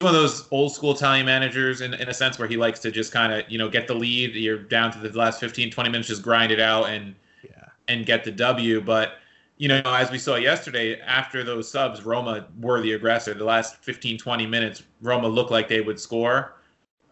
one 0.00 0.14
of 0.14 0.20
those 0.20 0.46
old 0.52 0.72
school 0.72 0.92
Italian 0.92 1.26
managers 1.26 1.80
in, 1.80 1.92
in 1.94 2.08
a 2.08 2.14
sense 2.14 2.38
where 2.38 2.46
he 2.46 2.56
likes 2.56 2.78
to 2.80 2.90
just 2.90 3.12
kind 3.12 3.32
of, 3.32 3.50
you 3.50 3.58
know, 3.58 3.68
get 3.68 3.88
the 3.88 3.94
lead. 3.94 4.34
You're 4.34 4.58
down 4.58 4.92
to 4.92 4.98
the 4.98 5.16
last 5.18 5.40
15, 5.40 5.70
20 5.70 5.90
minutes, 5.90 6.08
just 6.08 6.22
grind 6.22 6.52
it 6.52 6.60
out 6.60 6.88
and 6.88 7.14
yeah. 7.42 7.64
and 7.88 8.06
get 8.06 8.22
the 8.22 8.30
W. 8.30 8.80
But, 8.80 9.14
you 9.56 9.66
know, 9.66 9.82
as 9.84 10.10
we 10.12 10.18
saw 10.18 10.36
yesterday, 10.36 11.00
after 11.00 11.42
those 11.42 11.68
subs, 11.68 12.04
Roma 12.04 12.46
were 12.60 12.80
the 12.80 12.92
aggressor. 12.92 13.34
The 13.34 13.44
last 13.44 13.82
15, 13.82 14.18
20 14.18 14.46
minutes, 14.46 14.84
Roma 15.02 15.26
looked 15.26 15.50
like 15.50 15.66
they 15.66 15.80
would 15.80 15.98
score. 15.98 16.54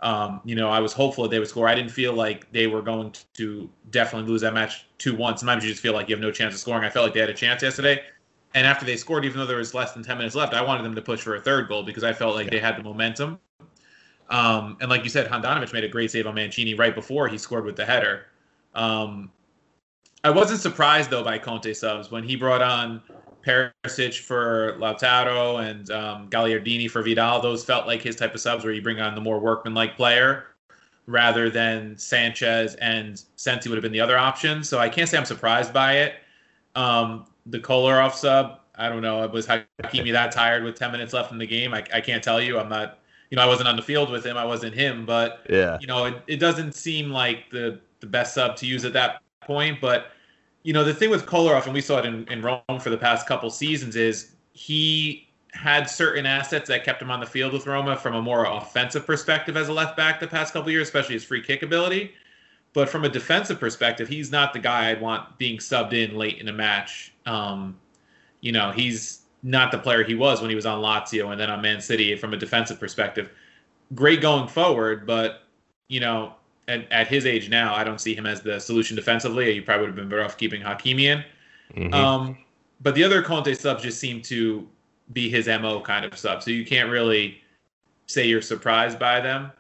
Um, 0.01 0.41
you 0.45 0.55
know, 0.55 0.71
I 0.71 0.79
was 0.79 0.93
hopeful 0.93 1.25
that 1.25 1.31
they 1.31 1.41
would 1.41 1.49
score. 1.49 1.67
I 1.67 1.75
didn't 1.75 1.91
feel 1.91 2.13
like 2.13 2.53
they 2.53 2.69
were 2.69 2.83
going 2.83 3.15
to 3.35 3.69
definitely 3.91 4.29
lose 4.29 4.43
that 4.43 4.55
match 4.55 4.87
2 4.99 5.17
1. 5.17 5.39
Sometimes 5.39 5.65
you 5.65 5.71
just 5.71 5.83
feel 5.83 5.95
like 5.95 6.09
you 6.09 6.15
have 6.15 6.23
no 6.23 6.31
chance 6.31 6.55
of 6.55 6.61
scoring. 6.61 6.85
I 6.85 6.91
felt 6.91 7.05
like 7.05 7.15
they 7.15 7.21
had 7.21 7.31
a 7.31 7.35
chance 7.35 7.63
yesterday. 7.63 8.01
And 8.57 8.67
after 8.67 8.87
they 8.87 8.97
scored, 8.97 9.27
even 9.27 9.39
though 9.39 9.45
there 9.45 9.59
was 9.59 9.75
less 9.75 9.93
than 9.93 10.03
10 10.03 10.17
minutes 10.17 10.35
left, 10.35 10.55
I 10.55 10.63
wanted 10.63 10.83
them 10.83 10.95
to 10.95 11.03
push 11.03 11.21
for 11.21 11.35
a 11.35 11.41
third 11.41 11.69
goal 11.69 11.83
because 11.83 12.03
I 12.03 12.15
felt 12.15 12.35
like 12.35 12.47
yeah. 12.47 12.53
they 12.53 12.59
had 12.59 12.79
the 12.79 12.83
momentum. 12.83 13.39
Um, 14.31 14.79
and 14.81 14.89
like 14.89 15.05
you 15.05 15.11
said, 15.11 15.31
Handanovic 15.31 15.75
made 15.75 15.85
a 15.85 15.89
great 15.89 16.11
save 16.11 16.27
on 16.27 16.35
Mancini 16.35 16.73
right 16.73 16.95
before 16.95 17.29
he 17.29 17.37
scored 17.37 17.67
with 17.67 17.77
the 17.77 17.85
header. 17.85 18.25
Um, 18.75 19.31
I 20.25 20.31
wasn't 20.31 20.61
surprised 20.61 21.11
though 21.11 21.23
by 21.23 21.37
Conte 21.39 21.71
subs 21.75 22.11
when 22.11 22.25
he 22.25 22.35
brought 22.35 22.63
on 22.63 23.03
Perisic 23.47 24.21
for 24.21 24.75
Lautaro 24.79 25.63
and 25.63 25.91
um, 25.91 26.31
Gagliardini 26.31 26.91
for 26.91 27.03
Vidal. 27.03 27.43
Those 27.43 27.63
felt 27.63 27.87
like 27.87 28.01
his 28.01 28.17
type 28.17 28.35
of 28.35 28.41
subs 28.41 28.65
where 28.65 28.73
you 28.73 28.81
bring 28.81 29.03
on 29.03 29.15
the 29.15 29.21
more 29.21 29.39
workmanlike 29.39 29.97
player. 29.97 30.47
rather 31.05 31.51
than 31.51 31.97
Sanchez 31.99 32.75
and 32.77 33.23
Sensi 33.37 33.69
would 33.69 33.77
have 33.77 33.83
been 33.83 33.93
the 33.93 34.01
other 34.01 34.17
option. 34.17 34.65
So 34.65 34.79
I 34.79 34.89
can't 34.89 35.11
say 35.11 35.19
I'm 35.19 35.27
surprised 35.27 35.75
by 35.75 35.99
it. 35.99 36.15
Um, 36.75 37.27
the 37.47 37.59
Kolarov 37.59 38.13
sub, 38.13 38.61
I 38.75 38.89
don't 38.89 39.03
know. 39.03 39.23
It 39.23 39.31
was 39.31 39.47
Hakimi 39.47 40.13
that 40.13 40.33
tired 40.33 40.65
with 40.65 40.77
10 40.79 40.93
minutes 40.93 41.13
left 41.13 41.33
in 41.33 41.39
the 41.39 41.47
game? 41.47 41.73
I, 41.73 41.85
I 41.95 42.01
can't 42.01 42.23
tell 42.23 42.41
you. 42.41 42.59
I'm 42.59 42.69
not, 42.69 42.99
you 43.31 43.37
know, 43.37 43.43
I 43.43 43.47
wasn't 43.47 43.69
on 43.69 43.77
the 43.77 43.83
field 43.83 44.11
with 44.11 44.25
him. 44.25 44.37
I 44.37 44.45
wasn't 44.45 44.75
him, 44.75 45.07
but 45.07 45.47
yeah, 45.49 45.79
you 45.81 45.87
know, 45.87 46.05
it, 46.07 46.23
it 46.27 46.37
doesn't 46.37 46.75
seem 46.75 47.11
like 47.11 47.51
the 47.51 47.81
the 48.01 48.07
best 48.07 48.35
sub 48.35 48.57
to 48.57 48.67
use 48.67 48.85
at 48.85 48.93
that 48.93 49.23
point. 49.41 49.81
But 49.81 50.09
you 50.63 50.73
know, 50.73 50.85
the 50.85 50.95
thing 50.95 51.11
with 51.11 51.27
Kolarov, 51.27 51.65
and 51.65 51.75
we 51.75 51.81
saw 51.81 51.99
it 51.99 52.07
in, 52.07 52.27
in 52.29 52.43
Rome 52.43 52.61
for 52.81 52.91
the 52.91 52.99
past 52.99 53.27
couple 53.27 53.51
seasons, 53.51 53.97
is 53.97 54.33
he 54.53 55.29
had 55.53 55.89
certain 55.89 56.27
assets 56.27 56.69
that 56.69 56.85
kept 56.85 57.01
him 57.01 57.11
on 57.11 57.21
the 57.21 57.27
field 57.27 57.53
with 57.53 57.67
Roma 57.67 57.97
from 57.97 58.15
a 58.15 58.23
more 58.23 58.45
offensive 58.45 59.07
perspective 59.07 59.57
as 59.57 59.69
a 59.69 59.73
left 59.73 59.97
back 59.97 60.21
the 60.21 60.27
past 60.27 60.53
couple 60.53 60.71
years, 60.71 60.87
especially 60.87 61.15
his 61.15 61.25
free 61.25 61.43
kick 61.43 61.63
ability. 61.63 62.13
But 62.77 62.91
from 62.91 63.07
a 63.07 63.09
defensive 63.09 63.59
perspective, 63.59 64.07
he's 64.07 64.31
not 64.31 64.53
the 64.53 64.59
guy 64.59 64.91
I'd 64.91 65.01
want 65.01 65.39
being 65.39 65.57
subbed 65.57 65.95
in 65.95 66.15
late 66.15 66.41
in 66.41 66.49
a 66.49 66.53
match. 66.53 67.11
Um, 67.25 67.75
you 68.43 68.53
know, 68.53 68.71
he's 68.71 69.23
not 69.43 69.73
the 69.73 69.79
player 69.79 70.05
he 70.05 70.15
was 70.15 70.43
when 70.43 70.51
he 70.51 70.57
was 70.57 70.67
on 70.67 70.83
Lazio 70.83 71.33
and 71.33 71.41
then 71.41 71.49
on 71.49 71.63
Man 71.63 71.81
City 71.81 72.15
from 72.17 72.35
a 72.35 72.37
defensive 72.37 72.79
perspective. 72.79 73.31
Great 73.95 74.21
going 74.21 74.47
forward, 74.47 75.07
but 75.07 75.45
you 75.89 76.01
know, 76.01 76.35
at, 76.69 76.93
at 76.93 77.09
his 77.09 77.25
age 77.25 77.49
now, 77.49 77.75
I 77.75 77.83
don't 77.83 77.99
see 77.99 78.15
him 78.15 78.27
as 78.27 78.43
the 78.43 78.61
solution 78.61 78.95
defensively. 78.95 79.51
You 79.53 79.63
probably 79.63 79.87
would 79.87 79.89
have 79.93 79.97
been 79.97 80.11
better 80.11 80.23
off 80.23 80.37
keeping 80.37 80.61
Hakimi 80.61 81.05
in. 81.05 81.25
Mm-hmm. 81.75 81.95
Um, 81.95 82.37
but 82.83 82.95
the 82.95 83.03
other 83.03 83.23
Conte 83.23 83.55
subs 83.55 83.85
just 83.85 83.99
seem 83.99 84.21
to 84.21 84.69
be 85.15 85.31
his 85.31 85.47
mo 85.47 85.81
kind 85.81 86.05
of 86.05 86.19
sub, 86.19 86.43
so 86.43 86.51
you 86.51 86.67
can't 86.67 86.91
really 86.91 87.41
say 88.07 88.29
you're 88.29 88.43
surprised 88.43 88.99
by 88.99 89.19
them. 89.19 89.51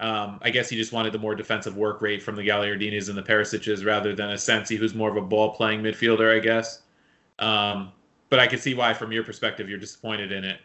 Um, 0.00 0.38
I 0.42 0.50
guess 0.50 0.68
he 0.70 0.76
just 0.76 0.92
wanted 0.92 1.12
the 1.12 1.18
more 1.18 1.34
defensive 1.34 1.76
work 1.76 2.00
rate 2.00 2.22
from 2.22 2.34
the 2.34 2.42
Gagliardinis 2.42 3.08
and 3.08 3.18
the 3.18 3.22
Perisic's 3.22 3.84
rather 3.84 4.14
than 4.14 4.30
a 4.30 4.38
Sensi 4.38 4.76
who's 4.76 4.94
more 4.94 5.10
of 5.10 5.16
a 5.16 5.20
ball 5.20 5.54
playing 5.54 5.82
midfielder, 5.82 6.34
I 6.34 6.40
guess. 6.40 6.82
Um, 7.38 7.92
but 8.30 8.38
I 8.38 8.46
can 8.46 8.58
see 8.58 8.74
why, 8.74 8.94
from 8.94 9.12
your 9.12 9.24
perspective, 9.24 9.68
you're 9.68 9.78
disappointed 9.78 10.32
in 10.32 10.44
it. 10.44 10.60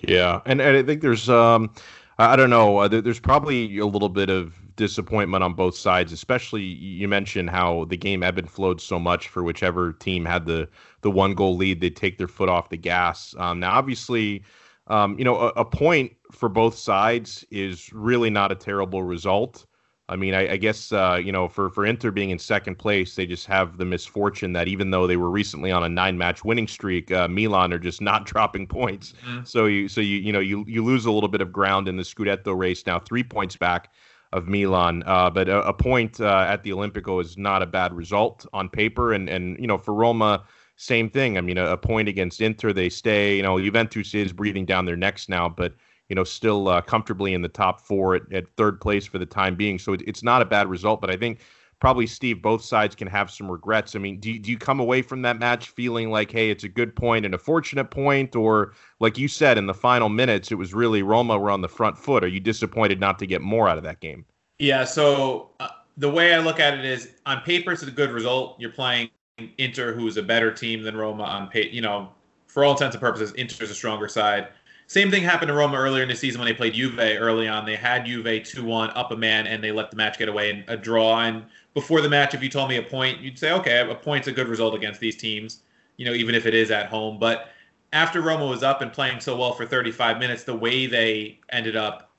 Yeah, 0.00 0.40
and, 0.46 0.60
and 0.60 0.76
I 0.76 0.82
think 0.82 1.02
there's 1.02 1.28
um, 1.28 1.70
I 2.18 2.36
don't 2.36 2.50
know, 2.50 2.78
uh, 2.78 2.88
there's 2.88 3.20
probably 3.20 3.78
a 3.78 3.86
little 3.86 4.08
bit 4.08 4.30
of 4.30 4.54
disappointment 4.76 5.42
on 5.42 5.54
both 5.54 5.76
sides. 5.76 6.12
Especially 6.12 6.62
you 6.62 7.08
mentioned 7.08 7.50
how 7.50 7.84
the 7.86 7.96
game 7.96 8.22
ebbed 8.22 8.38
and 8.38 8.50
flowed 8.50 8.80
so 8.80 8.98
much 8.98 9.28
for 9.28 9.42
whichever 9.42 9.92
team 9.94 10.24
had 10.24 10.46
the 10.46 10.68
the 11.00 11.10
one 11.10 11.34
goal 11.34 11.56
lead, 11.56 11.80
they'd 11.80 11.96
take 11.96 12.18
their 12.18 12.28
foot 12.28 12.48
off 12.48 12.68
the 12.68 12.76
gas. 12.76 13.34
Um, 13.38 13.60
now, 13.60 13.72
obviously, 13.72 14.42
um, 14.90 15.16
you 15.18 15.24
know, 15.24 15.36
a, 15.38 15.48
a, 15.50 15.64
point 15.64 16.12
for 16.32 16.48
both 16.48 16.76
sides 16.76 17.44
is 17.50 17.92
really 17.92 18.28
not 18.28 18.50
a 18.50 18.56
terrible 18.56 19.02
result. 19.04 19.64
I 20.08 20.16
mean, 20.16 20.34
I, 20.34 20.54
I 20.54 20.56
guess 20.56 20.90
uh, 20.90 21.20
you 21.22 21.30
know 21.30 21.48
for 21.48 21.70
for 21.70 21.86
Inter 21.86 22.10
being 22.10 22.30
in 22.30 22.38
second 22.40 22.76
place, 22.76 23.14
they 23.14 23.24
just 23.24 23.46
have 23.46 23.78
the 23.78 23.84
misfortune 23.84 24.52
that 24.54 24.66
even 24.66 24.90
though 24.90 25.06
they 25.06 25.16
were 25.16 25.30
recently 25.30 25.70
on 25.70 25.84
a 25.84 25.88
nine 25.88 26.18
match 26.18 26.44
winning 26.44 26.66
streak, 26.66 27.12
uh, 27.12 27.28
Milan 27.28 27.72
are 27.72 27.78
just 27.78 28.00
not 28.00 28.26
dropping 28.32 28.66
points. 28.66 29.14
Mm-hmm. 29.24 29.44
So 29.44 29.66
you 29.66 29.86
so 29.88 30.00
you 30.00 30.16
you 30.16 30.32
know 30.32 30.40
you 30.40 30.64
you 30.66 30.84
lose 30.84 31.06
a 31.06 31.12
little 31.12 31.28
bit 31.28 31.40
of 31.40 31.52
ground 31.52 31.86
in 31.86 31.96
the 31.96 32.02
Scudetto 32.02 32.58
race 32.58 32.84
now, 32.86 32.98
three 32.98 33.22
points 33.22 33.56
back 33.56 33.92
of 34.32 34.48
Milan. 34.48 35.04
Uh, 35.06 35.30
but 35.30 35.48
a, 35.48 35.62
a 35.62 35.72
point 35.72 36.20
uh, 36.20 36.44
at 36.48 36.64
the 36.64 36.70
Olimpico 36.70 37.22
is 37.22 37.38
not 37.38 37.62
a 37.62 37.66
bad 37.66 37.94
result 37.94 38.44
on 38.52 38.68
paper, 38.68 39.12
and 39.12 39.28
and 39.28 39.56
you 39.60 39.68
know 39.68 39.78
for 39.78 39.94
Roma. 39.94 40.44
Same 40.80 41.10
thing. 41.10 41.36
I 41.36 41.42
mean, 41.42 41.58
a, 41.58 41.72
a 41.72 41.76
point 41.76 42.08
against 42.08 42.40
Inter, 42.40 42.72
they 42.72 42.88
stay. 42.88 43.36
You 43.36 43.42
know, 43.42 43.60
Juventus 43.60 44.14
is 44.14 44.32
breathing 44.32 44.64
down 44.64 44.86
their 44.86 44.96
necks 44.96 45.28
now, 45.28 45.46
but 45.46 45.74
you 46.08 46.16
know, 46.16 46.24
still 46.24 46.68
uh, 46.68 46.80
comfortably 46.80 47.34
in 47.34 47.42
the 47.42 47.50
top 47.50 47.82
four 47.82 48.14
at, 48.14 48.22
at, 48.32 48.48
third 48.56 48.80
place 48.80 49.04
for 49.04 49.18
the 49.18 49.26
time 49.26 49.56
being. 49.56 49.78
So 49.78 49.92
it, 49.92 50.00
it's 50.06 50.22
not 50.22 50.40
a 50.40 50.46
bad 50.46 50.68
result, 50.68 51.02
but 51.02 51.10
I 51.10 51.18
think 51.18 51.40
probably 51.80 52.06
Steve, 52.06 52.40
both 52.40 52.64
sides 52.64 52.96
can 52.96 53.08
have 53.08 53.30
some 53.30 53.50
regrets. 53.50 53.94
I 53.94 53.98
mean, 53.98 54.20
do 54.20 54.38
do 54.38 54.50
you 54.50 54.56
come 54.56 54.80
away 54.80 55.02
from 55.02 55.20
that 55.20 55.38
match 55.38 55.68
feeling 55.68 56.10
like, 56.10 56.32
hey, 56.32 56.48
it's 56.48 56.64
a 56.64 56.68
good 56.68 56.96
point 56.96 57.26
and 57.26 57.34
a 57.34 57.38
fortunate 57.38 57.90
point, 57.90 58.34
or 58.34 58.72
like 59.00 59.18
you 59.18 59.28
said 59.28 59.58
in 59.58 59.66
the 59.66 59.74
final 59.74 60.08
minutes, 60.08 60.50
it 60.50 60.54
was 60.54 60.72
really 60.72 61.02
Roma 61.02 61.38
were 61.38 61.50
on 61.50 61.60
the 61.60 61.68
front 61.68 61.98
foot? 61.98 62.24
Are 62.24 62.28
you 62.28 62.40
disappointed 62.40 62.98
not 62.98 63.18
to 63.18 63.26
get 63.26 63.42
more 63.42 63.68
out 63.68 63.76
of 63.76 63.84
that 63.84 64.00
game? 64.00 64.24
Yeah. 64.58 64.84
So 64.84 65.50
uh, 65.60 65.68
the 65.98 66.08
way 66.08 66.32
I 66.32 66.38
look 66.38 66.58
at 66.58 66.72
it 66.72 66.86
is, 66.86 67.10
on 67.26 67.42
paper, 67.42 67.72
it's 67.72 67.82
a 67.82 67.90
good 67.90 68.12
result. 68.12 68.58
You're 68.58 68.72
playing 68.72 69.10
Inter, 69.58 69.92
who 69.92 70.06
is 70.06 70.16
a 70.16 70.22
better 70.22 70.52
team 70.52 70.82
than 70.82 70.96
Roma 70.96 71.24
on 71.24 71.48
pay. 71.48 71.68
You 71.68 71.80
know, 71.80 72.10
for 72.46 72.64
all 72.64 72.72
intents 72.72 72.94
and 72.94 73.00
purposes, 73.00 73.32
Inter's 73.34 73.70
a 73.70 73.74
stronger 73.74 74.08
side. 74.08 74.48
Same 74.86 75.08
thing 75.10 75.22
happened 75.22 75.48
to 75.48 75.54
Roma 75.54 75.76
earlier 75.76 76.02
in 76.02 76.08
the 76.08 76.16
season 76.16 76.40
when 76.40 76.48
they 76.48 76.54
played 76.54 76.74
Juve 76.74 76.98
early 76.98 77.46
on. 77.46 77.64
They 77.64 77.76
had 77.76 78.06
Juve 78.06 78.42
2 78.44 78.64
1 78.64 78.90
up 78.90 79.12
a 79.12 79.16
man 79.16 79.46
and 79.46 79.62
they 79.62 79.70
let 79.70 79.90
the 79.90 79.96
match 79.96 80.18
get 80.18 80.28
away 80.28 80.50
in 80.50 80.64
a 80.66 80.76
draw. 80.76 81.20
And 81.20 81.44
before 81.74 82.00
the 82.00 82.08
match, 82.08 82.34
if 82.34 82.42
you 82.42 82.48
told 82.48 82.68
me 82.68 82.76
a 82.76 82.82
point, 82.82 83.20
you'd 83.20 83.38
say, 83.38 83.52
okay, 83.52 83.88
a 83.88 83.94
point's 83.94 84.26
a 84.26 84.32
good 84.32 84.48
result 84.48 84.74
against 84.74 84.98
these 84.98 85.16
teams, 85.16 85.60
you 85.96 86.04
know, 86.04 86.12
even 86.12 86.34
if 86.34 86.44
it 86.44 86.54
is 86.54 86.72
at 86.72 86.86
home. 86.86 87.20
But 87.20 87.50
after 87.92 88.20
Roma 88.20 88.46
was 88.46 88.64
up 88.64 88.82
and 88.82 88.92
playing 88.92 89.20
so 89.20 89.36
well 89.36 89.52
for 89.52 89.64
35 89.64 90.18
minutes, 90.18 90.42
the 90.42 90.56
way 90.56 90.86
they 90.86 91.38
ended 91.50 91.76
up 91.76 92.10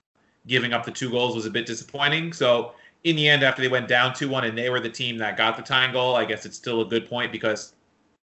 giving 0.47 0.71
up 0.71 0.85
the 0.85 0.91
two 0.91 1.09
goals 1.11 1.35
was 1.35 1.45
a 1.45 1.51
bit 1.51 1.65
disappointing. 1.65 2.31
So 2.31 2.73
in 3.03 3.15
the 3.15 3.27
end, 3.27 3.43
after 3.43 3.61
they 3.61 3.67
went 3.67 3.87
down 3.87 4.13
2 4.13 4.29
1 4.29 4.43
and 4.43 4.57
they 4.57 4.69
were 4.69 4.79
the 4.79 4.89
team 4.89 5.17
that 5.17 5.37
got 5.37 5.57
the 5.57 5.63
tying 5.63 5.91
goal, 5.91 6.15
I 6.15 6.25
guess 6.25 6.45
it's 6.45 6.57
still 6.57 6.81
a 6.81 6.85
good 6.85 7.09
point 7.09 7.31
because 7.31 7.73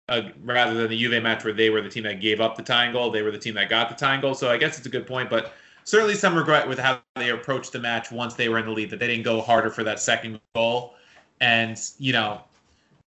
uh, 0.10 0.24
rather 0.44 0.74
than 0.74 0.90
the 0.90 0.98
Juve 0.98 1.22
match 1.22 1.44
where 1.44 1.54
they 1.54 1.70
were 1.70 1.82
the 1.82 1.90
team 1.90 2.04
that 2.04 2.22
gave 2.22 2.42
up 2.42 2.56
the 2.56 2.64
tying 2.64 2.94
goal, 2.94 3.12
they 3.12 3.22
were 3.22 3.32
the 3.32 3.40
team 3.40 3.56
that 3.56 3.70
got 3.70 3.90
the 3.90 3.96
tying 3.96 4.22
goal. 4.22 4.34
So 4.34 4.50
I 4.50 4.58
guess 4.58 4.78
it's 4.78 4.88
a 4.88 4.90
good 4.90 5.08
point, 5.08 5.30
but 5.30 5.54
certainly 5.84 6.16
some 6.16 6.36
regret 6.36 6.68
with 6.68 6.80
how 6.80 7.00
they 7.16 7.30
approached 7.30 7.72
the 7.72 7.80
match 7.80 8.12
once 8.12 8.34
they 8.34 8.50
were 8.50 8.60
in 8.60 8.66
the 8.66 8.72
lead 8.72 8.90
that 8.90 9.00
they 9.00 9.08
didn't 9.08 9.24
go 9.24 9.42
harder 9.42 9.70
for 9.70 9.84
that 9.84 10.00
second 10.00 10.40
goal. 10.54 10.96
And 11.40 11.80
you 11.98 12.14
know, 12.14 12.42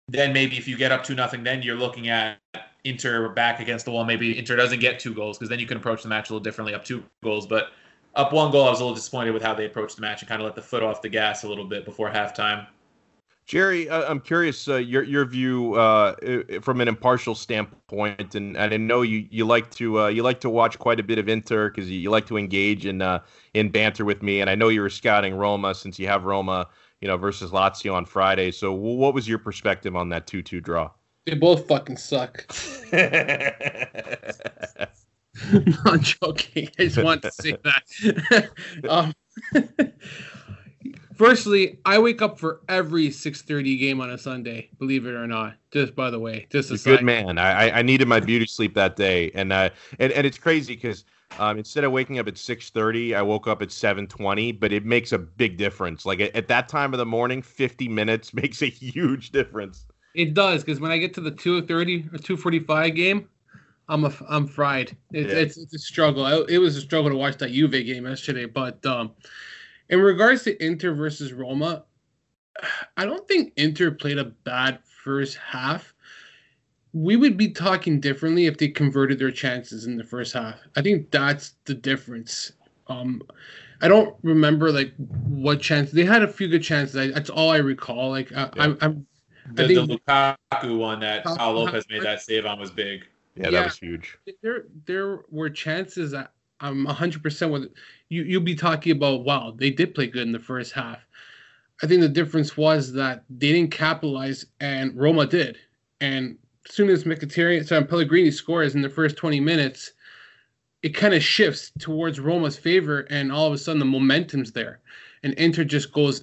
then 0.08 0.32
maybe 0.32 0.56
if 0.56 0.68
you 0.68 0.76
get 0.76 0.92
up 0.92 1.02
to 1.04 1.14
nothing, 1.14 1.42
then 1.42 1.62
you're 1.62 1.76
looking 1.76 2.08
at 2.08 2.38
Inter 2.84 3.28
back 3.30 3.60
against 3.60 3.84
the 3.84 3.90
wall. 3.90 4.04
Maybe 4.04 4.38
Inter 4.38 4.56
doesn't 4.56 4.80
get 4.80 5.00
two 5.00 5.12
goals 5.12 5.38
because 5.38 5.48
then 5.48 5.58
you 5.58 5.66
can 5.66 5.76
approach 5.76 6.02
the 6.02 6.08
match 6.08 6.30
a 6.30 6.32
little 6.32 6.42
differently 6.42 6.74
up 6.74 6.84
two 6.84 7.02
goals. 7.22 7.46
But 7.46 7.70
up 8.18 8.32
one 8.32 8.50
goal, 8.50 8.66
I 8.66 8.70
was 8.70 8.80
a 8.80 8.82
little 8.82 8.96
disappointed 8.96 9.32
with 9.32 9.42
how 9.42 9.54
they 9.54 9.64
approached 9.64 9.96
the 9.96 10.02
match 10.02 10.20
and 10.20 10.28
kind 10.28 10.42
of 10.42 10.44
let 10.44 10.56
the 10.56 10.62
foot 10.62 10.82
off 10.82 11.00
the 11.00 11.08
gas 11.08 11.44
a 11.44 11.48
little 11.48 11.64
bit 11.64 11.84
before 11.84 12.10
halftime. 12.10 12.66
Jerry, 13.46 13.90
I'm 13.90 14.20
curious 14.20 14.68
uh, 14.68 14.76
your 14.76 15.02
your 15.04 15.24
view 15.24 15.72
uh, 15.72 16.14
from 16.60 16.82
an 16.82 16.88
impartial 16.88 17.34
standpoint, 17.34 18.34
and, 18.34 18.58
and 18.58 18.74
I 18.74 18.76
know 18.76 19.00
you, 19.00 19.26
you 19.30 19.46
like 19.46 19.70
to 19.76 20.00
uh, 20.00 20.08
you 20.08 20.22
like 20.22 20.40
to 20.40 20.50
watch 20.50 20.78
quite 20.78 21.00
a 21.00 21.02
bit 21.02 21.18
of 21.18 21.30
Inter 21.30 21.70
because 21.70 21.88
you, 21.88 21.98
you, 21.98 22.10
like 22.10 22.26
to 22.26 22.36
engage 22.36 22.84
in 22.84 23.00
uh, 23.00 23.20
in 23.54 23.70
banter 23.70 24.04
with 24.04 24.22
me, 24.22 24.42
and 24.42 24.50
I 24.50 24.54
know 24.54 24.68
you 24.68 24.82
were 24.82 24.90
scouting 24.90 25.34
Roma 25.34 25.74
since 25.74 25.98
you 25.98 26.06
have 26.08 26.24
Roma, 26.24 26.68
you 27.00 27.08
know, 27.08 27.16
versus 27.16 27.50
Lazio 27.50 27.94
on 27.94 28.04
Friday. 28.04 28.50
So, 28.50 28.74
what 28.74 29.14
was 29.14 29.26
your 29.26 29.38
perspective 29.38 29.96
on 29.96 30.10
that 30.10 30.26
two 30.26 30.42
two 30.42 30.60
draw? 30.60 30.90
They 31.24 31.32
both 31.32 31.66
fucking 31.68 31.96
suck. 31.96 32.54
Not 35.84 36.00
joking. 36.00 36.68
I 36.78 36.84
just 36.84 37.02
want 37.02 37.22
to 37.22 37.30
say 37.30 37.56
that. 37.64 38.50
um, 38.88 39.12
Firstly, 41.18 41.80
I 41.84 41.98
wake 41.98 42.22
up 42.22 42.38
for 42.38 42.60
every 42.68 43.08
6:30 43.08 43.78
game 43.80 44.00
on 44.00 44.10
a 44.10 44.16
Sunday. 44.16 44.70
Believe 44.78 45.04
it 45.04 45.14
or 45.14 45.26
not. 45.26 45.56
Just 45.72 45.96
by 45.96 46.10
the 46.10 46.18
way, 46.20 46.46
just 46.48 46.70
a 46.70 46.78
good 46.78 47.02
man. 47.02 47.38
I 47.38 47.70
I 47.70 47.82
needed 47.82 48.06
my 48.06 48.20
beauty 48.20 48.46
sleep 48.46 48.74
that 48.74 48.94
day, 48.94 49.32
and 49.34 49.52
uh, 49.52 49.70
and 49.98 50.12
and 50.12 50.24
it's 50.24 50.38
crazy 50.38 50.76
because 50.76 51.04
um, 51.40 51.58
instead 51.58 51.82
of 51.82 51.90
waking 51.90 52.20
up 52.20 52.28
at 52.28 52.34
6:30, 52.34 53.16
I 53.16 53.22
woke 53.22 53.48
up 53.48 53.62
at 53.62 53.70
7:20. 53.70 54.60
But 54.60 54.72
it 54.72 54.84
makes 54.84 55.10
a 55.10 55.18
big 55.18 55.56
difference. 55.56 56.06
Like 56.06 56.20
at, 56.20 56.36
at 56.36 56.46
that 56.48 56.68
time 56.68 56.94
of 56.94 56.98
the 56.98 57.06
morning, 57.06 57.42
50 57.42 57.88
minutes 57.88 58.32
makes 58.32 58.62
a 58.62 58.66
huge 58.66 59.30
difference. 59.30 59.86
It 60.14 60.34
does 60.34 60.62
because 60.62 60.78
when 60.78 60.92
I 60.92 60.98
get 60.98 61.14
to 61.14 61.20
the 61.20 61.32
2:30 61.32 62.14
or 62.14 62.18
2:45 62.18 62.94
game, 62.94 63.28
I'm 63.88 64.04
a, 64.04 64.12
I'm 64.28 64.46
fried. 64.46 64.96
It's, 65.12 65.32
yeah. 65.32 65.38
it's, 65.38 65.56
it's 65.56 65.74
a 65.74 65.78
struggle. 65.78 66.24
I, 66.24 66.44
it 66.48 66.58
was 66.58 66.76
a 66.76 66.80
struggle 66.80 67.10
to 67.10 67.16
watch 67.16 67.38
that 67.38 67.50
Juve 67.50 67.70
game 67.70 68.06
yesterday, 68.06 68.44
but 68.44 68.84
um, 68.84 69.12
in 69.88 70.00
regards 70.00 70.42
to 70.44 70.64
Inter 70.64 70.92
versus 70.92 71.32
Roma, 71.32 71.84
I 72.96 73.04
don't 73.04 73.26
think 73.28 73.52
Inter 73.56 73.90
played 73.90 74.18
a 74.18 74.24
bad 74.24 74.80
first 74.84 75.36
half. 75.36 75.94
We 76.92 77.16
would 77.16 77.36
be 77.36 77.48
talking 77.48 78.00
differently 78.00 78.46
if 78.46 78.58
they 78.58 78.68
converted 78.68 79.18
their 79.18 79.30
chances 79.30 79.86
in 79.86 79.96
the 79.96 80.04
first 80.04 80.32
half. 80.32 80.56
I 80.76 80.82
think 80.82 81.10
that's 81.10 81.54
the 81.64 81.74
difference. 81.74 82.52
Um, 82.88 83.22
I 83.80 83.88
don't 83.88 84.16
remember 84.22 84.72
like 84.72 84.92
what 84.96 85.60
chance 85.60 85.92
they 85.92 86.04
had 86.04 86.22
a 86.22 86.28
few 86.28 86.48
good 86.48 86.62
chances. 86.62 86.96
I, 86.96 87.06
that's 87.08 87.30
all 87.30 87.50
I 87.50 87.58
recall. 87.58 88.10
Like 88.10 88.32
I, 88.32 88.50
yeah. 88.56 88.74
I'm 88.80 89.06
the, 89.52 89.66
the 89.66 89.98
Lukaku 90.08 90.78
one 90.78 91.00
that 91.00 91.24
Pau 91.24 91.52
Lopez 91.52 91.86
made 91.88 92.02
that 92.02 92.20
save 92.22 92.44
on 92.44 92.58
was 92.58 92.70
big. 92.70 93.06
Yeah, 93.38 93.44
yeah, 93.44 93.50
that 93.50 93.64
was 93.64 93.78
huge. 93.78 94.18
There, 94.42 94.64
there 94.86 95.20
were 95.30 95.50
chances 95.50 96.10
that 96.12 96.32
I'm 96.60 96.84
100 96.84 97.22
percent 97.22 97.52
with 97.52 97.70
you 98.08 98.22
you'll 98.22 98.42
be 98.42 98.56
talking 98.56 98.92
about 98.92 99.24
wow 99.24 99.54
they 99.56 99.70
did 99.70 99.94
play 99.94 100.08
good 100.08 100.22
in 100.22 100.32
the 100.32 100.40
first 100.40 100.72
half. 100.72 100.98
I 101.82 101.86
think 101.86 102.00
the 102.00 102.08
difference 102.08 102.56
was 102.56 102.92
that 102.94 103.24
they 103.30 103.52
didn't 103.52 103.70
capitalize 103.70 104.46
and 104.60 104.96
Roma 104.96 105.26
did. 105.26 105.56
And 106.00 106.36
as 106.68 106.74
soon 106.74 106.90
as 106.90 107.04
Mkhitaryan, 107.04 107.66
so 107.66 107.82
Pellegrini 107.84 108.32
scores 108.32 108.74
in 108.74 108.82
the 108.82 108.88
first 108.88 109.16
20 109.16 109.38
minutes, 109.40 109.92
it 110.82 110.90
kind 110.90 111.14
of 111.14 111.22
shifts 111.22 111.72
towards 111.78 112.20
Roma's 112.20 112.58
favor, 112.58 113.00
and 113.10 113.32
all 113.32 113.46
of 113.46 113.52
a 113.52 113.58
sudden 113.58 113.80
the 113.80 113.84
momentum's 113.84 114.52
there, 114.52 114.80
and 115.22 115.34
Inter 115.34 115.64
just 115.64 115.92
goes 115.92 116.22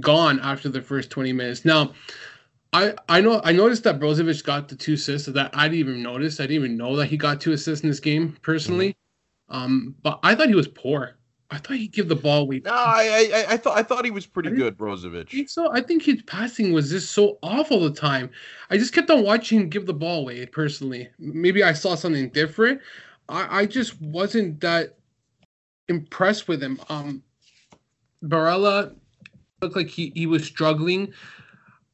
gone 0.00 0.40
after 0.40 0.68
the 0.68 0.82
first 0.82 1.10
20 1.10 1.32
minutes. 1.32 1.64
Now, 1.64 1.92
I 2.72 2.94
I 3.08 3.20
know 3.20 3.40
I 3.44 3.52
noticed 3.52 3.84
that 3.84 3.98
Brozovic 4.00 4.44
got 4.44 4.68
the 4.68 4.76
two 4.76 4.94
assists 4.94 5.28
that 5.28 5.50
I 5.56 5.68
didn't 5.68 5.78
even 5.78 6.02
notice. 6.02 6.40
I 6.40 6.44
didn't 6.44 6.64
even 6.64 6.76
know 6.76 6.96
that 6.96 7.06
he 7.06 7.16
got 7.16 7.40
two 7.40 7.52
assists 7.52 7.82
in 7.82 7.88
this 7.88 8.00
game 8.00 8.36
personally. 8.42 8.90
Mm-hmm. 9.50 9.56
Um, 9.56 9.94
but 10.02 10.18
I 10.22 10.34
thought 10.34 10.48
he 10.48 10.54
was 10.54 10.68
poor. 10.68 11.16
I 11.50 11.58
thought 11.58 11.76
he'd 11.76 11.92
give 11.92 12.08
the 12.08 12.16
ball 12.16 12.42
away. 12.42 12.60
No, 12.64 12.72
I, 12.72 13.30
I, 13.32 13.52
I 13.54 13.56
thought 13.56 13.78
I 13.78 13.82
thought 13.84 14.04
he 14.04 14.10
was 14.10 14.26
pretty 14.26 14.50
good, 14.50 14.76
Brozovic. 14.76 15.48
So 15.48 15.70
I 15.72 15.80
think 15.80 16.02
his 16.02 16.22
passing 16.22 16.72
was 16.72 16.90
just 16.90 17.12
so 17.12 17.38
awful 17.42 17.80
the 17.80 17.92
time. 17.92 18.30
I 18.68 18.76
just 18.76 18.92
kept 18.92 19.10
on 19.10 19.22
watching 19.22 19.60
him 19.60 19.68
give 19.68 19.86
the 19.86 19.94
ball 19.94 20.22
away. 20.22 20.44
Personally, 20.46 21.08
maybe 21.18 21.62
I 21.62 21.72
saw 21.72 21.94
something 21.94 22.30
different. 22.30 22.80
I, 23.28 23.60
I 23.60 23.66
just 23.66 24.00
wasn't 24.02 24.60
that 24.60 24.96
impressed 25.88 26.48
with 26.48 26.60
him. 26.60 26.80
Um, 26.88 27.22
Barella 28.24 28.94
looked 29.62 29.76
like 29.76 29.88
he, 29.88 30.12
he 30.16 30.26
was 30.26 30.44
struggling. 30.44 31.12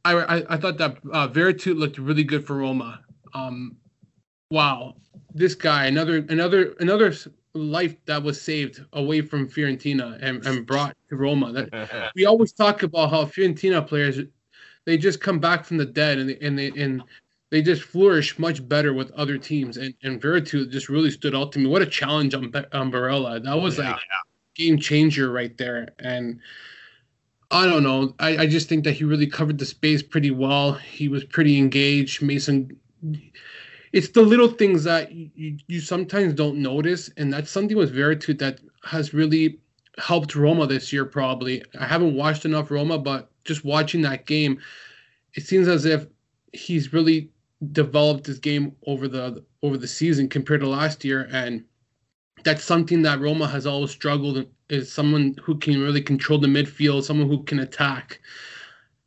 I, 0.05 0.15
I, 0.15 0.55
I 0.55 0.57
thought 0.57 0.79
that 0.79 0.99
uh, 1.13 1.29
Veretout 1.29 1.77
looked 1.77 1.99
really 1.99 2.25
good 2.25 2.47
for 2.47 2.57
Roma. 2.57 3.01
Um, 3.35 3.77
wow, 4.51 4.95
this 5.35 5.55
guy 5.55 5.87
another 5.87 6.25
another 6.29 6.75
another 6.81 7.15
life 7.55 7.97
that 8.07 8.23
was 8.23 8.41
saved 8.41 8.83
away 8.95 9.21
from 9.21 9.49
Fiorentina 9.49 10.19
and, 10.23 10.45
and 10.47 10.67
brought 10.67 10.97
to 11.09 11.17
Roma. 11.17 11.53
That 11.53 12.13
we 12.15 12.27
always 12.27 12.53
talk 12.53 12.83
about 12.83 13.11
how 13.11 13.25
Fiorentina 13.25 13.87
players 13.87 14.21
they 14.85 14.97
just 14.97 15.21
come 15.21 15.39
back 15.39 15.65
from 15.65 15.77
the 15.77 15.87
dead 15.87 16.19
and 16.19 16.31
they, 16.31 16.39
and 16.41 16.59
they 16.59 16.73
and 16.77 17.03
they 17.51 17.63
just 17.63 17.83
flourish 17.83 18.39
much 18.39 18.67
better 18.67 18.95
with 18.95 19.11
other 19.13 19.39
teams. 19.39 19.77
And 19.77 19.95
and 20.03 20.21
Veretout 20.21 20.71
just 20.71 20.89
really 20.89 21.11
stood 21.11 21.35
out 21.35 21.53
to 21.53 21.59
me. 21.59 21.67
What 21.67 21.83
a 21.83 21.87
challenge 21.87 22.35
on, 22.35 22.45
on 22.73 22.91
Barella. 22.91 23.43
That 23.43 23.61
was 23.61 23.79
yeah, 23.79 23.91
like 23.91 23.97
yeah. 23.97 24.19
game 24.55 24.79
changer 24.79 25.31
right 25.31 25.57
there. 25.57 25.89
And 25.99 26.41
I 27.53 27.67
don't 27.67 27.83
know. 27.83 28.15
I, 28.19 28.39
I 28.39 28.47
just 28.47 28.69
think 28.69 28.85
that 28.85 28.95
he 28.95 29.05
really 29.05 29.27
covered 29.27 29.59
the 29.59 29.67
space 29.67 30.03
pretty 30.03 30.31
well. 30.31 30.73
He 30.73 31.09
was 31.09 31.23
pretty 31.23 31.59
engaged. 31.59 32.23
Mason 32.23 32.79
it's 33.93 34.09
the 34.09 34.23
little 34.23 34.49
things 34.49 34.85
that 34.85 35.13
you, 35.13 35.59
you 35.67 35.81
sometimes 35.81 36.33
don't 36.33 36.57
notice, 36.57 37.11
and 37.19 37.33
that's 37.33 37.51
something 37.51 37.77
with 37.77 37.95
Veretout 37.95 38.39
that 38.39 38.61
has 38.85 39.13
really 39.13 39.59
helped 39.99 40.35
Roma 40.35 40.67
this 40.67 40.93
year. 40.93 41.05
Probably 41.05 41.63
I 41.79 41.87
haven't 41.87 42.17
watched 42.17 42.47
enough 42.47 42.71
Roma, 42.71 42.99
but 42.99 43.31
just 43.45 43.65
watching 43.65 44.01
that 44.03 44.25
game, 44.25 44.59
it 45.35 45.45
seems 45.45 45.69
as 45.69 45.85
if 45.85 46.07
he's 46.55 46.93
really 46.95 47.31
developed 47.73 48.27
his 48.27 48.39
game 48.39 48.75
over 48.87 49.09
the 49.09 49.45
over 49.63 49.77
the 49.77 49.87
season 49.87 50.29
compared 50.29 50.61
to 50.61 50.69
last 50.69 51.05
year, 51.05 51.29
and 51.31 51.65
that's 52.45 52.65
something 52.65 53.03
that 53.03 53.21
Roma 53.21 53.47
has 53.47 53.67
always 53.67 53.91
struggled 53.91 54.47
is 54.69 54.91
someone 54.91 55.37
who 55.43 55.59
can 55.59 55.81
really 55.81 56.01
control 56.03 56.39
the 56.39 56.49
midfield, 56.49 57.05
someone 57.05 57.29
who 57.29 57.43
can 57.43 57.59
attack. 57.61 58.21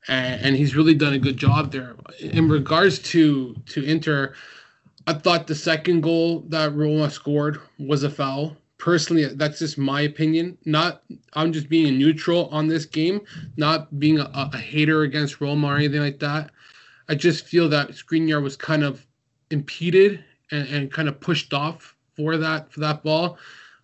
And, 0.07 0.41
and 0.41 0.55
he's 0.55 0.75
really 0.75 0.93
done 0.93 1.13
a 1.13 1.19
good 1.19 1.37
job 1.37 1.71
there. 1.71 1.95
In 2.19 2.47
regards 2.47 2.99
to 2.99 3.55
to 3.67 3.83
Inter, 3.83 4.33
I 5.07 5.13
thought 5.13 5.47
the 5.47 5.55
second 5.55 6.01
goal 6.01 6.41
that 6.49 6.75
Roma 6.75 7.09
scored 7.09 7.59
was 7.79 8.03
a 8.03 8.09
foul. 8.09 8.55
Personally, 8.77 9.25
that's 9.25 9.59
just 9.59 9.77
my 9.77 10.01
opinion. 10.01 10.57
Not 10.65 11.01
I'm 11.33 11.51
just 11.51 11.69
being 11.69 11.97
neutral 11.97 12.49
on 12.49 12.67
this 12.67 12.85
game, 12.85 13.21
not 13.57 13.99
being 13.99 14.19
a, 14.19 14.29
a 14.53 14.57
hater 14.57 15.01
against 15.03 15.41
Roma 15.41 15.67
or 15.67 15.77
anything 15.77 16.01
like 16.01 16.19
that. 16.19 16.51
I 17.07 17.15
just 17.15 17.45
feel 17.45 17.69
that 17.69 17.89
Skriniar 17.91 18.41
was 18.41 18.55
kind 18.57 18.83
of 18.83 19.05
impeded 19.51 20.23
and, 20.51 20.67
and 20.67 20.91
kind 20.91 21.07
of 21.07 21.19
pushed 21.19 21.53
off 21.53 21.94
for 22.15 22.37
that 22.37 22.71
for 22.71 22.79
that 22.81 23.03
ball. 23.03 23.37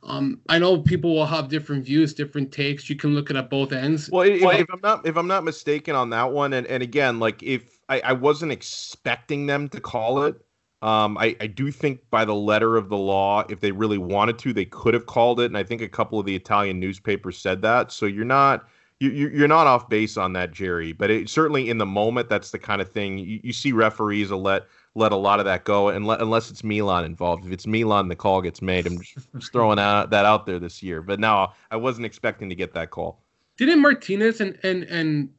Um, 0.03 0.39
I 0.49 0.57
know 0.57 0.79
people 0.79 1.13
will 1.13 1.27
have 1.27 1.47
different 1.47 1.85
views, 1.85 2.13
different 2.13 2.51
takes. 2.51 2.89
You 2.89 2.95
can 2.95 3.13
look 3.13 3.29
at 3.29 3.35
it 3.35 3.39
at 3.39 3.49
both 3.49 3.71
ends. 3.71 4.09
Well, 4.09 4.27
if, 4.27 4.41
if, 4.41 4.67
I'm 4.71 4.79
not 4.81 5.05
if 5.05 5.15
I'm 5.15 5.27
not 5.27 5.43
mistaken 5.43 5.95
on 5.95 6.09
that 6.09 6.31
one, 6.31 6.53
and, 6.53 6.65
and 6.67 6.81
again, 6.81 7.19
like 7.19 7.43
if 7.43 7.77
I, 7.87 7.99
I 8.01 8.13
wasn't 8.13 8.51
expecting 8.51 9.45
them 9.45 9.69
to 9.69 9.79
call 9.79 10.23
it, 10.23 10.43
um, 10.81 11.17
I, 11.19 11.35
I 11.39 11.47
do 11.47 11.71
think 11.71 11.99
by 12.09 12.25
the 12.25 12.33
letter 12.33 12.77
of 12.77 12.89
the 12.89 12.97
law, 12.97 13.43
if 13.47 13.59
they 13.59 13.71
really 13.71 13.99
wanted 13.99 14.39
to, 14.39 14.53
they 14.53 14.65
could 14.65 14.95
have 14.95 15.05
called 15.05 15.39
it, 15.39 15.45
and 15.45 15.57
I 15.57 15.63
think 15.63 15.81
a 15.81 15.89
couple 15.89 16.19
of 16.19 16.25
the 16.25 16.35
Italian 16.35 16.79
newspapers 16.79 17.37
said 17.37 17.61
that. 17.61 17.91
So 17.91 18.07
you're 18.07 18.25
not 18.25 18.67
you, 18.99 19.29
you're 19.29 19.47
not 19.47 19.65
off 19.65 19.89
base 19.89 20.15
on 20.15 20.33
that, 20.33 20.51
Jerry. 20.51 20.93
But 20.93 21.09
it, 21.09 21.29
certainly 21.29 21.69
in 21.69 21.79
the 21.79 21.85
moment, 21.85 22.29
that's 22.29 22.51
the 22.51 22.59
kind 22.59 22.81
of 22.81 22.91
thing 22.91 23.17
you, 23.17 23.39
you 23.43 23.53
see 23.53 23.71
referees 23.71 24.29
will 24.29 24.41
let 24.41 24.63
let 24.95 25.11
a 25.11 25.15
lot 25.15 25.39
of 25.39 25.45
that 25.45 25.63
go, 25.63 25.89
and 25.89 26.05
unless 26.09 26.51
it's 26.51 26.63
Milan 26.63 27.05
involved. 27.05 27.45
If 27.45 27.51
it's 27.51 27.65
Milan, 27.65 28.09
the 28.09 28.15
call 28.15 28.41
gets 28.41 28.61
made. 28.61 28.85
I'm 28.85 28.99
just, 28.99 29.27
throwing 29.51 29.79
out, 29.79 30.09
that 30.09 30.25
out 30.25 30.45
there 30.45 30.59
this 30.59 30.83
year. 30.83 31.01
But 31.01 31.19
now 31.19 31.53
I 31.69 31.77
wasn't 31.77 32.05
expecting 32.05 32.49
to 32.49 32.55
get 32.55 32.73
that 32.73 32.89
call. 32.89 33.21
Didn't 33.57 33.79
Martinez 33.79 34.41
and 34.41 34.57
and 34.63 34.83
and 34.83 35.29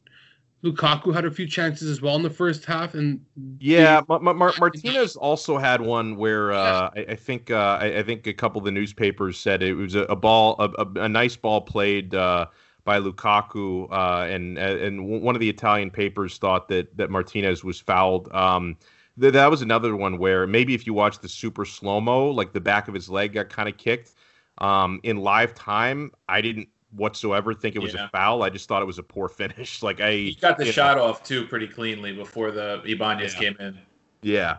Lukaku 0.65 1.13
had 1.13 1.25
a 1.25 1.31
few 1.31 1.47
chances 1.47 1.91
as 1.91 2.01
well 2.01 2.15
in 2.15 2.23
the 2.23 2.31
first 2.31 2.65
half, 2.65 2.95
and 2.95 3.21
yeah, 3.59 4.01
Mar- 4.09 4.55
Martinez 4.59 5.17
also 5.17 5.59
had 5.59 5.81
one 5.81 6.17
where 6.17 6.53
uh, 6.53 6.91
I, 6.97 7.07
I, 7.11 7.15
think 7.17 7.51
uh, 7.51 7.79
I, 7.81 7.99
I, 7.99 8.03
think 8.05 8.29
a 8.29 8.33
couple 8.33 8.61
of 8.61 8.65
the 8.65 8.71
newspapers 8.71 9.39
said 9.39 9.63
it 9.63 9.75
was 9.75 9.97
a, 9.97 10.03
a 10.03 10.15
ball, 10.15 10.55
a, 10.61 10.71
a, 10.83 11.05
a, 11.05 11.09
nice 11.09 11.35
ball 11.35 11.63
played 11.63 12.15
uh, 12.15 12.47
by 12.85 13.01
Lukaku, 13.01 13.89
uh, 13.91 14.27
and 14.27 14.57
and 14.57 15.05
one 15.05 15.35
of 15.35 15.41
the 15.41 15.51
Italian 15.51 15.91
papers 15.91 16.39
thought 16.39 16.69
that 16.69 16.97
that 16.97 17.11
Martinez 17.11 17.65
was 17.65 17.81
fouled. 17.81 18.33
Um, 18.33 18.77
th- 19.21 19.33
that 19.33 19.51
was 19.51 19.63
another 19.63 19.97
one 19.97 20.19
where 20.19 20.47
maybe 20.47 20.75
if 20.75 20.87
you 20.87 20.95
watch 20.95 21.19
the 21.19 21.29
super 21.29 21.65
slow 21.65 22.01
mo, 22.01 22.31
like 22.31 22.53
the 22.53 22.61
back 22.61 22.89
of 22.89 22.95
his 22.95 23.09
leg 23.09 23.35
got 23.35 23.49
kind 23.49 23.69
of 23.69 23.77
kicked. 23.77 24.15
Um, 24.59 25.01
in 25.03 25.17
live 25.17 25.55
time, 25.55 26.13
I 26.29 26.41
didn't 26.41 26.69
whatsoever 26.91 27.55
think 27.55 27.75
it 27.75 27.79
was 27.79 27.95
yeah. 27.95 28.05
a 28.05 28.09
foul. 28.09 28.43
I 28.43 28.51
just 28.51 28.69
thought 28.69 28.83
it 28.83 28.87
was 28.87 28.99
a 28.99 29.03
poor 29.03 29.29
finish. 29.29 29.83
Like 29.83 30.01
I 30.01 30.13
he 30.13 30.35
got 30.41 30.59
the 30.59 30.71
shot 30.71 30.97
know. 30.97 31.05
off 31.05 31.25
too 31.25 31.47
pretty 31.47 31.67
cleanly 31.67 32.13
before 32.13 32.51
the 32.51 32.83
Ibanez 32.85 33.35
yeah. 33.35 33.41
came 33.41 33.57
in. 33.61 33.79
Yeah. 34.23 34.59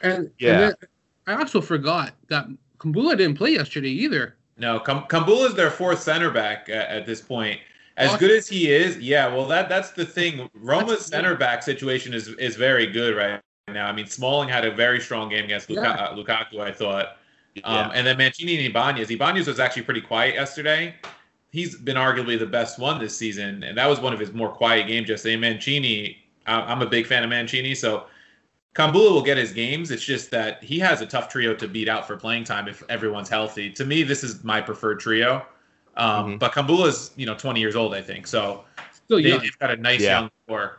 And 0.00 0.30
yeah. 0.38 0.66
And 0.66 0.76
I 1.26 1.34
also 1.34 1.60
forgot 1.60 2.14
that 2.28 2.46
Kumbulla 2.78 3.16
didn't 3.16 3.36
play 3.36 3.50
yesterday 3.50 3.90
either. 3.90 4.36
No, 4.58 4.80
Kumbulla 4.80 5.48
is 5.48 5.54
their 5.54 5.70
fourth 5.70 6.00
center 6.00 6.30
back 6.30 6.68
at, 6.68 6.88
at 6.88 7.06
this 7.06 7.20
point. 7.20 7.60
As 7.96 8.08
awesome. 8.08 8.20
good 8.20 8.30
as 8.30 8.48
he 8.48 8.70
is, 8.70 8.98
yeah. 8.98 9.26
Well, 9.28 9.46
that 9.46 9.68
that's 9.68 9.90
the 9.90 10.06
thing. 10.06 10.48
Roma's 10.54 11.04
center 11.04 11.36
back 11.36 11.62
situation 11.62 12.14
is 12.14 12.28
is 12.28 12.56
very 12.56 12.86
good 12.86 13.16
right 13.16 13.40
now. 13.68 13.86
I 13.86 13.92
mean, 13.92 14.06
Smalling 14.06 14.48
had 14.48 14.64
a 14.64 14.70
very 14.70 15.00
strong 15.00 15.28
game 15.28 15.44
against 15.44 15.70
Luka, 15.70 15.82
yeah. 15.82 16.04
uh, 16.04 16.16
Lukaku. 16.16 16.60
I 16.60 16.72
thought. 16.72 17.16
Yeah. 17.54 17.62
Um, 17.64 17.92
and 17.94 18.06
then 18.06 18.16
Mancini 18.16 18.56
and 18.56 18.66
Ibanez. 18.66 19.10
Ibanez 19.10 19.46
was 19.46 19.60
actually 19.60 19.82
pretty 19.82 20.00
quiet 20.00 20.34
yesterday 20.34 20.94
he's 21.52 21.76
been 21.76 21.96
arguably 21.96 22.38
the 22.38 22.46
best 22.46 22.78
one 22.78 22.98
this 22.98 23.16
season, 23.16 23.62
and 23.62 23.78
that 23.78 23.86
was 23.86 24.00
one 24.00 24.12
of 24.12 24.18
his 24.18 24.32
more 24.32 24.48
quiet 24.48 24.88
games 24.88 25.08
yesterday. 25.08 25.36
Mancini, 25.36 26.18
I'm 26.46 26.82
a 26.82 26.86
big 26.86 27.06
fan 27.06 27.22
of 27.22 27.30
Mancini, 27.30 27.74
so 27.74 28.06
Kumbulla 28.74 29.12
will 29.12 29.22
get 29.22 29.36
his 29.36 29.52
games. 29.52 29.90
It's 29.90 30.04
just 30.04 30.30
that 30.30 30.64
he 30.64 30.78
has 30.80 31.02
a 31.02 31.06
tough 31.06 31.28
trio 31.28 31.54
to 31.54 31.68
beat 31.68 31.88
out 31.88 32.06
for 32.06 32.16
playing 32.16 32.44
time 32.44 32.66
if 32.66 32.82
everyone's 32.88 33.28
healthy. 33.28 33.70
To 33.70 33.84
me, 33.84 34.02
this 34.02 34.24
is 34.24 34.42
my 34.42 34.60
preferred 34.60 34.98
trio. 34.98 35.46
Um, 35.96 36.08
mm-hmm. 36.08 36.36
But 36.38 36.52
Kumbulla's, 36.52 37.12
you 37.16 37.26
know, 37.26 37.34
20 37.34 37.60
years 37.60 37.76
old, 37.76 37.94
I 37.94 38.00
think. 38.00 38.26
So 38.26 38.64
Still 38.92 39.22
they, 39.22 39.30
have 39.30 39.58
got 39.58 39.70
a 39.70 39.76
nice 39.76 40.00
yeah. 40.00 40.20
young 40.20 40.30
core. 40.48 40.78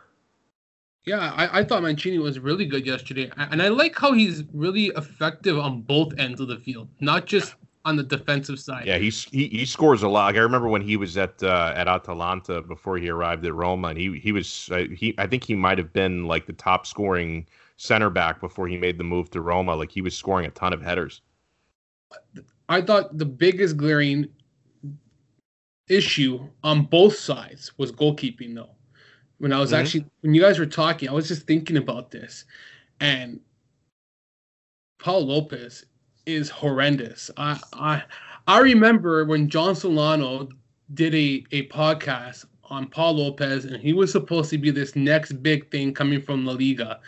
Yeah, 1.04 1.32
I, 1.36 1.60
I 1.60 1.64
thought 1.64 1.82
Mancini 1.82 2.18
was 2.18 2.38
really 2.38 2.64
good 2.64 2.86
yesterday, 2.86 3.30
and 3.36 3.60
I 3.60 3.68
like 3.68 3.94
how 3.96 4.12
he's 4.12 4.42
really 4.54 4.86
effective 4.96 5.58
on 5.58 5.82
both 5.82 6.18
ends 6.18 6.40
of 6.40 6.48
the 6.48 6.56
field, 6.56 6.88
not 7.00 7.26
just 7.26 7.56
on 7.84 7.96
the 7.96 8.02
defensive 8.02 8.58
side. 8.58 8.86
Yeah, 8.86 8.96
he's, 8.96 9.24
he 9.24 9.48
he 9.48 9.66
scores 9.66 10.02
a 10.02 10.08
lot. 10.08 10.26
Like 10.26 10.36
I 10.36 10.40
remember 10.40 10.68
when 10.68 10.80
he 10.80 10.96
was 10.96 11.18
at 11.18 11.42
uh, 11.42 11.74
at 11.76 11.88
Atalanta 11.88 12.62
before 12.62 12.96
he 12.96 13.10
arrived 13.10 13.44
at 13.44 13.54
Roma, 13.54 13.88
and 13.88 13.98
he 13.98 14.18
he 14.18 14.32
was 14.32 14.70
uh, 14.72 14.84
he 14.94 15.14
I 15.18 15.26
think 15.26 15.44
he 15.44 15.54
might 15.54 15.76
have 15.76 15.92
been 15.92 16.24
like 16.24 16.46
the 16.46 16.54
top 16.54 16.86
scoring 16.86 17.46
center 17.76 18.08
back 18.08 18.40
before 18.40 18.66
he 18.66 18.78
made 18.78 18.96
the 18.96 19.04
move 19.04 19.30
to 19.32 19.42
Roma. 19.42 19.74
Like 19.74 19.90
he 19.90 20.00
was 20.00 20.16
scoring 20.16 20.46
a 20.46 20.50
ton 20.50 20.72
of 20.72 20.80
headers. 20.80 21.20
I 22.68 22.80
thought 22.80 23.18
the 23.18 23.26
biggest 23.26 23.76
glaring 23.76 24.28
issue 25.88 26.48
on 26.62 26.86
both 26.86 27.16
sides 27.16 27.76
was 27.76 27.92
goalkeeping, 27.92 28.54
though. 28.54 28.70
When 29.38 29.52
I 29.52 29.60
was 29.60 29.72
mm-hmm. 29.72 29.80
actually 29.80 30.06
when 30.20 30.34
you 30.34 30.40
guys 30.40 30.58
were 30.58 30.66
talking, 30.66 31.08
I 31.08 31.12
was 31.12 31.28
just 31.28 31.46
thinking 31.46 31.76
about 31.76 32.10
this, 32.10 32.44
and 33.00 33.40
Pau 34.98 35.18
Lopez 35.18 35.84
is 36.26 36.48
horrendous. 36.48 37.30
I 37.36 37.60
I 37.72 38.02
I 38.46 38.60
remember 38.60 39.24
when 39.24 39.48
John 39.48 39.74
Solano 39.74 40.48
did 40.92 41.14
a, 41.14 41.44
a 41.52 41.66
podcast 41.68 42.44
on 42.64 42.88
Pau 42.88 43.10
Lopez, 43.10 43.64
and 43.64 43.76
he 43.76 43.92
was 43.92 44.12
supposed 44.12 44.50
to 44.50 44.58
be 44.58 44.70
this 44.70 44.96
next 44.96 45.42
big 45.42 45.70
thing 45.70 45.92
coming 45.92 46.20
from 46.20 46.44
La 46.44 46.52
Liga, 46.52 47.00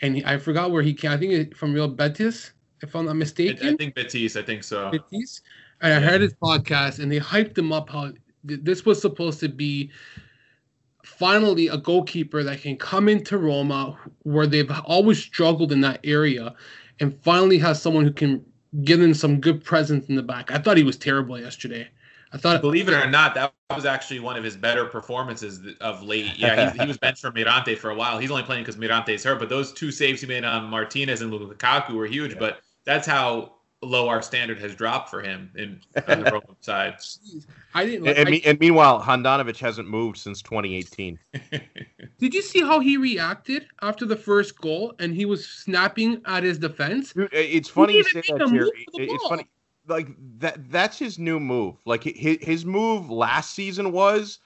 and 0.00 0.16
he, 0.16 0.24
I 0.24 0.38
forgot 0.38 0.70
where 0.70 0.82
he 0.82 0.94
came. 0.94 1.10
I 1.10 1.16
think 1.16 1.56
from 1.56 1.72
Real 1.72 1.88
Betis, 1.88 2.52
if 2.82 2.94
I'm 2.94 3.06
not 3.06 3.16
mistaken. 3.16 3.66
I, 3.66 3.70
I 3.72 3.76
think 3.76 3.94
Betis. 3.94 4.36
I 4.36 4.42
think 4.42 4.64
so. 4.64 4.90
Betis. 4.90 5.42
And 5.80 5.94
I 5.94 6.00
heard 6.00 6.20
his 6.20 6.34
podcast, 6.34 7.00
and 7.00 7.10
they 7.10 7.18
hyped 7.18 7.56
him 7.58 7.72
up 7.72 7.90
how 7.90 8.12
this 8.44 8.84
was 8.84 9.00
supposed 9.00 9.40
to 9.40 9.48
be 9.48 9.90
finally 11.02 11.68
a 11.68 11.76
goalkeeper 11.76 12.42
that 12.42 12.62
can 12.62 12.76
come 12.76 13.08
into 13.08 13.38
Roma, 13.38 13.98
where 14.22 14.46
they've 14.46 14.70
always 14.84 15.18
struggled 15.18 15.72
in 15.72 15.80
that 15.82 16.00
area, 16.04 16.54
and 17.00 17.18
finally 17.22 17.58
has 17.58 17.80
someone 17.80 18.04
who 18.04 18.12
can 18.12 18.44
given 18.84 19.12
some 19.12 19.40
good 19.40 19.62
presence 19.62 20.08
in 20.08 20.16
the 20.16 20.22
back. 20.22 20.50
I 20.50 20.58
thought 20.58 20.76
he 20.76 20.82
was 20.82 20.96
terrible 20.96 21.38
yesterday. 21.38 21.88
I 22.32 22.38
thought, 22.38 22.62
believe 22.62 22.88
it 22.88 22.94
or 22.94 23.10
not, 23.10 23.34
that 23.34 23.52
was 23.74 23.84
actually 23.84 24.20
one 24.20 24.36
of 24.36 24.44
his 24.44 24.56
better 24.56 24.86
performances 24.86 25.60
of 25.82 26.02
late. 26.02 26.38
Yeah, 26.38 26.72
he, 26.72 26.78
he 26.78 26.86
was 26.86 26.96
benched 27.02 27.20
for 27.20 27.30
Mirante 27.30 27.76
for 27.76 27.90
a 27.90 27.94
while. 27.94 28.18
He's 28.18 28.30
only 28.30 28.42
playing 28.42 28.62
because 28.62 28.78
Mirante 28.78 29.14
is 29.14 29.22
hurt, 29.22 29.38
but 29.38 29.50
those 29.50 29.72
two 29.72 29.90
saves 29.90 30.22
he 30.22 30.26
made 30.26 30.44
on 30.44 30.64
Martinez 30.64 31.20
and 31.20 31.30
Lukaku 31.30 31.92
were 31.92 32.06
huge. 32.06 32.32
Yeah. 32.32 32.38
But 32.38 32.60
that's 32.86 33.06
how 33.06 33.56
low 33.82 34.08
our 34.08 34.22
standard 34.22 34.58
has 34.60 34.74
dropped 34.74 35.10
for 35.10 35.20
him 35.20 35.50
in 35.56 35.80
on 36.08 36.22
the 36.22 36.30
Roma 36.30 36.56
side. 36.60 36.96
I 37.74 37.84
didn't. 37.84 38.08
and, 38.08 38.28
I, 38.28 38.40
and, 38.44 38.58
meanwhile, 38.60 39.02
Handanovic 39.02 39.58
hasn't 39.58 39.88
moved 39.88 40.18
since 40.18 40.40
2018. 40.42 41.18
Did 42.18 42.34
you 42.34 42.42
see 42.42 42.60
how 42.60 42.80
he 42.80 42.96
reacted 42.96 43.66
after 43.82 44.06
the 44.06 44.16
first 44.16 44.60
goal? 44.60 44.94
And 44.98 45.14
he 45.14 45.24
was 45.24 45.46
snapping 45.46 46.22
at 46.26 46.42
his 46.42 46.58
defense. 46.58 47.12
Dude, 47.12 47.28
it's 47.32 47.68
funny 47.68 47.96
you 47.96 48.04
say 48.04 48.22
that, 48.28 48.48
Jerry. 48.48 48.86
It's 48.94 49.28
funny. 49.28 49.46
Like 49.88 50.08
that. 50.38 50.70
That's 50.70 50.98
his 50.98 51.18
new 51.18 51.40
move. 51.40 51.76
Like 51.84 52.04
his 52.04 52.38
his 52.40 52.64
move 52.64 53.10
last 53.10 53.54
season 53.54 53.90
was 53.90 54.38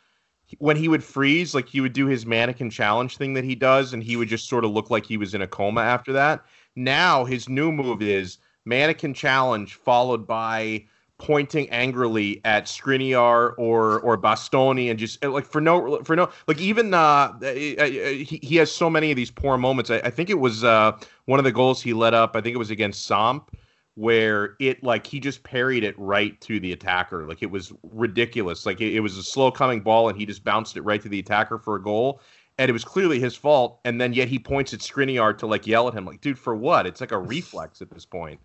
when 0.59 0.77
he 0.77 0.89
would 0.89 1.05
freeze, 1.05 1.55
like 1.55 1.69
he 1.69 1.83
would 1.83 1.93
do 1.93 2.07
his 2.07 2.25
mannequin 2.25 2.71
challenge 2.71 3.19
thing 3.19 3.35
that 3.35 3.45
he 3.45 3.55
does, 3.55 3.93
and 3.93 4.03
he 4.03 4.17
would 4.17 4.29
just 4.29 4.49
sort 4.49 4.65
of 4.65 4.71
look 4.71 4.89
like 4.89 5.05
he 5.05 5.19
was 5.19 5.35
in 5.35 5.43
a 5.43 5.47
coma 5.47 5.83
after 5.83 6.13
that. 6.15 6.45
Now 6.75 7.27
his 7.27 7.51
new 7.51 7.71
move 7.71 8.01
is 8.01 8.39
mannequin 8.67 9.15
challenge 9.15 9.75
followed 9.75 10.27
by 10.27 10.85
pointing 11.19 11.69
angrily 11.71 12.43
at 12.45 12.67
Skriniar 12.67 13.55
or 13.57 14.01
or 14.01 14.19
Bastoni 14.19 14.91
and 14.91 14.99
just 14.99 15.25
like 15.25 15.47
for 15.47 15.63
no 15.63 16.03
for 16.03 16.15
no 16.15 16.29
like 16.47 16.61
even 16.61 16.93
uh 16.93 17.39
he, 17.41 18.25
he 18.43 18.57
has 18.57 18.71
so 18.71 18.91
many 18.91 19.11
of 19.11 19.17
these 19.17 19.31
poor 19.31 19.57
moments. 19.57 19.91
I, 19.91 19.97
I 20.05 20.11
think 20.11 20.29
it 20.29 20.39
was 20.39 20.63
uh 20.63 20.93
one 21.25 21.39
of 21.39 21.45
the 21.45 21.53
goals 21.53 21.81
he 21.81 21.95
let 21.95 22.13
up. 22.13 22.37
I 22.37 22.43
think 22.43 22.55
it 22.55 22.59
was 22.59 22.71
against 22.71 23.07
Samp 23.07 23.57
where 23.95 24.57
it 24.61 24.85
like 24.85 25.07
he 25.07 25.19
just 25.19 25.43
parried 25.43 25.83
it 25.83 25.99
right 25.99 26.39
to 26.43 26.61
the 26.61 26.73
attacker. 26.73 27.27
Like 27.27 27.43
it 27.43 27.51
was 27.51 27.73
ridiculous. 27.83 28.67
Like 28.67 28.83
it, 28.83 28.95
it 28.95 29.01
was 29.01 29.17
a 29.17 29.23
slow 29.23 29.51
coming 29.51 29.81
ball 29.81 30.11
and 30.11 30.19
he 30.19 30.27
just 30.27 30.45
bounced 30.45 30.77
it 30.77 30.83
right 30.83 31.01
to 31.01 31.09
the 31.09 31.19
attacker 31.19 31.57
for 31.59 31.77
a 31.77 31.83
goal 31.83 32.21
and 32.59 32.69
it 32.69 32.73
was 32.73 32.85
clearly 32.85 33.21
his 33.21 33.37
fault. 33.37 33.81
And 33.85 34.01
then 34.01 34.13
yet 34.13 34.29
he 34.29 34.39
points 34.39 34.73
at 34.73 34.81
Skriniar 34.81 35.37
to 35.39 35.47
like 35.47 35.67
yell 35.67 35.89
at 35.89 35.95
him, 35.95 36.05
like, 36.05 36.21
dude, 36.21 36.39
for 36.39 36.55
what? 36.55 36.87
It's 36.87 37.01
like 37.01 37.13
a 37.13 37.19
reflex 37.19 37.83
at 37.83 37.91
this 37.91 38.07
point. 38.07 38.41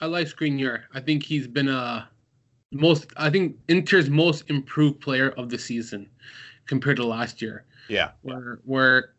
I 0.00 0.06
like 0.06 0.26
Skriniar. 0.26 0.82
I 0.94 1.00
think 1.00 1.22
he's 1.22 1.46
been 1.48 1.68
a 1.68 2.08
most. 2.72 3.06
I 3.16 3.30
think 3.30 3.56
Inter's 3.68 4.10
most 4.10 4.44
improved 4.50 5.00
player 5.00 5.30
of 5.30 5.48
the 5.48 5.58
season 5.58 6.08
compared 6.66 6.96
to 6.96 7.06
last 7.06 7.40
year. 7.40 7.64
Yeah. 7.88 8.10
Where 8.22 8.60
where 8.64 9.14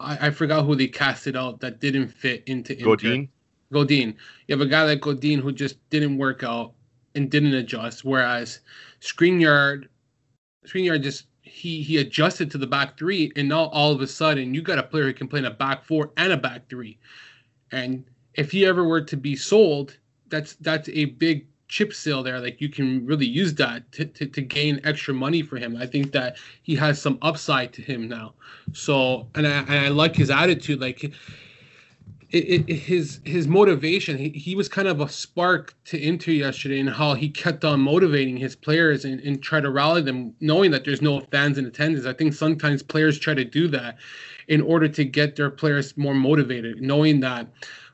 I, 0.00 0.28
I 0.28 0.30
forgot 0.30 0.64
who 0.64 0.74
they 0.74 0.88
casted 0.88 1.36
out 1.36 1.60
that 1.60 1.80
didn't 1.80 2.08
fit 2.08 2.42
into 2.46 2.72
Inter. 2.72 2.84
Godin. 2.84 3.28
Godin. 3.72 4.16
You 4.46 4.56
have 4.56 4.66
a 4.66 4.70
guy 4.70 4.84
like 4.84 5.00
Godin 5.00 5.40
who 5.40 5.52
just 5.52 5.76
didn't 5.90 6.16
work 6.16 6.42
out 6.42 6.72
and 7.14 7.30
didn't 7.30 7.54
adjust, 7.54 8.04
whereas 8.04 8.60
Skriniar, 9.00 9.84
Skriniar 10.66 11.02
just 11.02 11.26
he 11.42 11.82
he 11.82 11.98
adjusted 11.98 12.50
to 12.50 12.58
the 12.58 12.66
back 12.66 12.98
three, 12.98 13.32
and 13.36 13.48
now 13.48 13.66
all 13.66 13.92
of 13.92 14.00
a 14.00 14.06
sudden 14.06 14.54
you 14.54 14.62
got 14.62 14.78
a 14.78 14.82
player 14.82 15.04
who 15.04 15.12
can 15.12 15.28
play 15.28 15.40
in 15.40 15.44
a 15.46 15.50
back 15.50 15.84
four 15.84 16.12
and 16.16 16.32
a 16.32 16.36
back 16.36 16.68
three, 16.68 16.98
and 17.72 18.04
if 18.36 18.50
he 18.50 18.66
ever 18.66 18.84
were 18.84 19.00
to 19.00 19.16
be 19.16 19.36
sold, 19.36 19.96
that's 20.28 20.54
that's 20.54 20.88
a 20.90 21.06
big 21.06 21.46
chip 21.68 21.92
sale 21.92 22.22
there. 22.22 22.40
Like 22.40 22.60
you 22.60 22.68
can 22.68 23.04
really 23.06 23.26
use 23.26 23.54
that 23.54 23.90
to, 23.92 24.04
to, 24.04 24.26
to, 24.26 24.40
gain 24.40 24.80
extra 24.84 25.12
money 25.12 25.42
for 25.42 25.56
him. 25.56 25.76
I 25.76 25.86
think 25.86 26.12
that 26.12 26.36
he 26.62 26.76
has 26.76 27.00
some 27.02 27.18
upside 27.22 27.72
to 27.74 27.82
him 27.82 28.08
now. 28.08 28.34
So 28.72 29.26
and 29.34 29.46
I, 29.46 29.50
and 29.50 29.70
I 29.70 29.88
like 29.88 30.14
his 30.14 30.30
attitude. 30.30 30.80
Like 30.80 31.02
it, 31.04 31.12
it, 32.30 32.68
his 32.68 33.20
his 33.24 33.46
motivation. 33.46 34.18
He, 34.18 34.30
he 34.30 34.54
was 34.54 34.68
kind 34.68 34.88
of 34.88 35.00
a 35.00 35.08
spark 35.08 35.74
to 35.86 36.00
Inter 36.00 36.32
yesterday, 36.32 36.80
and 36.80 36.90
how 36.90 37.14
he 37.14 37.28
kept 37.28 37.64
on 37.64 37.80
motivating 37.80 38.36
his 38.36 38.54
players 38.54 39.04
and, 39.04 39.20
and 39.20 39.42
try 39.42 39.60
to 39.60 39.70
rally 39.70 40.02
them, 40.02 40.34
knowing 40.40 40.70
that 40.72 40.84
there's 40.84 41.02
no 41.02 41.20
fans 41.20 41.58
in 41.58 41.66
attendance. 41.66 42.06
I 42.06 42.12
think 42.12 42.34
sometimes 42.34 42.82
players 42.82 43.18
try 43.18 43.34
to 43.34 43.44
do 43.44 43.68
that 43.68 43.98
in 44.48 44.60
order 44.60 44.88
to 44.88 45.04
get 45.04 45.36
their 45.36 45.50
players 45.50 45.96
more 45.96 46.14
motivated, 46.14 46.80
knowing 46.80 47.20
that 47.20 47.48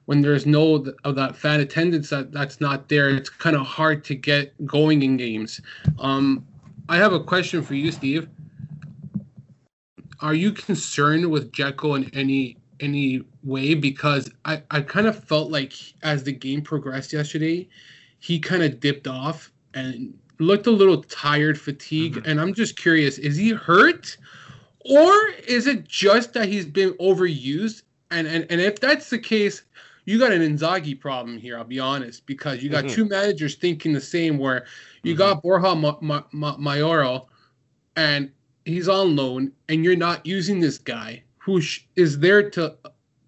when 0.07 0.21
there's 0.21 0.47
no 0.47 0.85
of 1.05 1.15
that 1.17 1.37
fan 1.37 1.61
attendance 1.61 2.11
that 2.11 2.33
that's 2.33 2.61
not 2.61 2.89
there, 2.89 3.11
it's 3.11 3.31
kind 3.31 3.57
of 3.57 3.63
hard 3.67 4.05
to 4.05 4.15
get 4.15 4.53
going 4.67 5.03
in 5.03 5.17
games. 5.17 5.61
Um, 5.99 6.45
I 6.89 6.97
have 6.97 7.13
a 7.13 7.21
question 7.21 7.63
for 7.63 7.75
you, 7.75 7.93
Steve. 7.93 8.29
Are 10.21 10.35
you 10.35 10.53
concerned 10.53 11.31
with 11.31 11.53
Dzeko 11.53 11.97
in 11.97 12.11
any 12.15 12.57
any 12.81 13.23
way? 13.43 13.75
Because 13.75 14.31
I, 14.45 14.63
I 14.71 14.81
kind 14.81 15.07
of 15.07 15.23
felt 15.23 15.51
like 15.51 15.73
as 16.03 16.25
the 16.25 16.33
game 16.33 16.63
progressed 16.63 17.13
yesterday, 17.13 17.69
he 18.19 18.39
kind 18.39 18.63
of 18.63 18.81
dipped 18.81 19.07
off 19.07 19.53
and 19.75 20.13
looked 20.39 20.67
a 20.67 20.71
little 20.71 21.03
tired, 21.05 21.61
fatigued. 21.61 22.17
Mm-hmm. 22.19 22.31
And 22.31 22.41
I'm 22.41 22.55
just 22.55 22.77
curious, 22.77 23.19
is 23.19 23.37
he 23.37 23.51
hurt? 23.51 24.17
Or 24.81 25.13
is 25.47 25.69
it 25.69 25.87
just 25.87 26.33
that 26.35 26.49
he's 26.49 26.67
been 26.67 26.93
overused? 26.95 27.83
And, 28.11 28.27
and 28.27 28.47
and 28.51 28.61
if 28.61 28.81
that's 28.81 29.11
the 29.11 29.19
case, 29.19 29.63
you 30.05 30.19
got 30.19 30.33
an 30.33 30.43
Inzaghi 30.43 30.99
problem 30.99 31.39
here. 31.39 31.57
I'll 31.57 31.65
be 31.65 31.79
honest, 31.79 32.27
because 32.27 32.63
you 32.63 32.71
got 32.71 32.85
mm-hmm. 32.85 32.95
two 32.95 33.05
managers 33.05 33.55
thinking 33.55 33.93
the 33.93 34.01
same. 34.01 34.39
Where 34.39 34.67
you 35.03 35.15
mm-hmm. 35.15 35.19
got 35.19 35.43
Borja 35.43 35.75
Ma- 35.75 35.99
Ma- 36.01 36.25
Ma- 36.33 36.57
Mayoral, 36.57 37.29
and 37.97 38.31
he's 38.65 38.89
on 38.89 39.17
loan, 39.17 39.53
and 39.69 39.85
you're 39.85 39.97
not 39.97 40.25
using 40.27 40.61
this 40.61 40.79
guy 40.79 41.23
who 41.39 41.61
sh- 41.61 41.87
is 41.97 42.19
there 42.19 42.49
to 42.51 42.77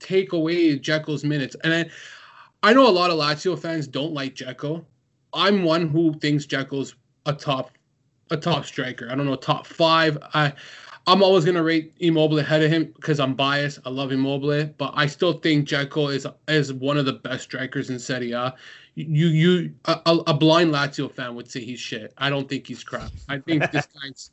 take 0.01 0.33
away 0.33 0.79
Dzeko's 0.79 1.25
minutes. 1.25 1.57
And 1.65 1.75
I, 1.75 1.91
I 2.63 2.73
know 2.73 2.89
a 2.89 2.91
lot 2.91 3.11
of 3.11 3.17
Lazio 3.17 3.59
fans 3.59 3.87
don't 3.87 4.13
like 4.13 4.35
Dzeko. 4.35 4.85
I'm 5.33 5.65
one 5.65 5.89
who 5.89 6.15
thinks 6.15 6.47
Dzeko's 6.47 6.95
a 7.27 7.33
top, 7.33 7.71
a 8.31 8.37
top 8.37 8.65
striker. 8.65 9.09
I 9.11 9.15
don't 9.15 9.27
know, 9.27 9.37
top 9.37 9.67
five. 9.67 10.19
I 10.35 10.53
I'm 11.07 11.23
always 11.23 11.45
gonna 11.45 11.63
rate 11.63 11.93
Immobile 12.01 12.39
ahead 12.39 12.63
of 12.63 12.71
him 12.71 12.93
because 12.97 13.21
I'm 13.21 13.35
biased. 13.35 13.79
I 13.85 13.91
love 13.91 14.11
Immobile, 14.11 14.67
but 14.79 14.93
I 14.97 15.07
still 15.07 15.35
think 15.35 15.69
Dzeko 15.69 16.15
is 16.15 16.27
is 16.49 16.73
one 16.73 16.97
of 16.97 17.05
the 17.05 17.13
best 17.13 17.45
strikers 17.45 17.91
in 17.91 17.99
Serie 17.99 18.33
A. 18.33 18.55
You 18.95 19.27
you 19.27 19.75
a, 19.85 20.01
a 20.27 20.35
blind 20.35 20.73
Lazio 20.73 21.11
fan 21.13 21.35
would 21.35 21.51
say 21.51 21.61
he's 21.61 21.81
shit. 21.81 22.15
I 22.17 22.31
don't 22.31 22.49
think 22.49 22.67
he's 22.67 22.83
crap. 22.83 23.11
I 23.29 23.39
think 23.39 23.71
this 23.73 23.87
guy's 23.87 24.31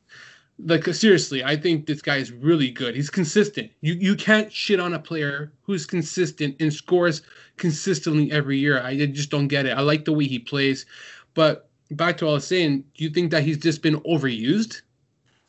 like 0.63 0.85
seriously. 0.93 1.43
I 1.43 1.57
think 1.57 1.87
this 1.87 2.01
guy 2.01 2.17
is 2.17 2.31
really 2.31 2.71
good. 2.71 2.95
He's 2.95 3.09
consistent. 3.09 3.71
You 3.81 3.93
you 3.93 4.15
can't 4.15 4.51
shit 4.51 4.79
on 4.79 4.93
a 4.93 4.99
player 4.99 5.51
who's 5.63 5.85
consistent 5.85 6.55
and 6.61 6.73
scores 6.73 7.21
consistently 7.57 8.31
every 8.31 8.57
year. 8.57 8.81
I 8.81 8.95
just 9.07 9.29
don't 9.29 9.47
get 9.49 9.65
it. 9.65 9.77
I 9.77 9.81
like 9.81 10.05
the 10.05 10.13
way 10.13 10.25
he 10.25 10.39
plays, 10.39 10.85
but 11.33 11.69
back 11.91 12.17
to 12.17 12.25
what 12.25 12.31
I 12.31 12.33
was 12.35 12.47
saying. 12.47 12.85
Do 12.95 13.03
you 13.03 13.09
think 13.09 13.31
that 13.31 13.43
he's 13.43 13.57
just 13.57 13.81
been 13.81 13.99
overused? 14.01 14.81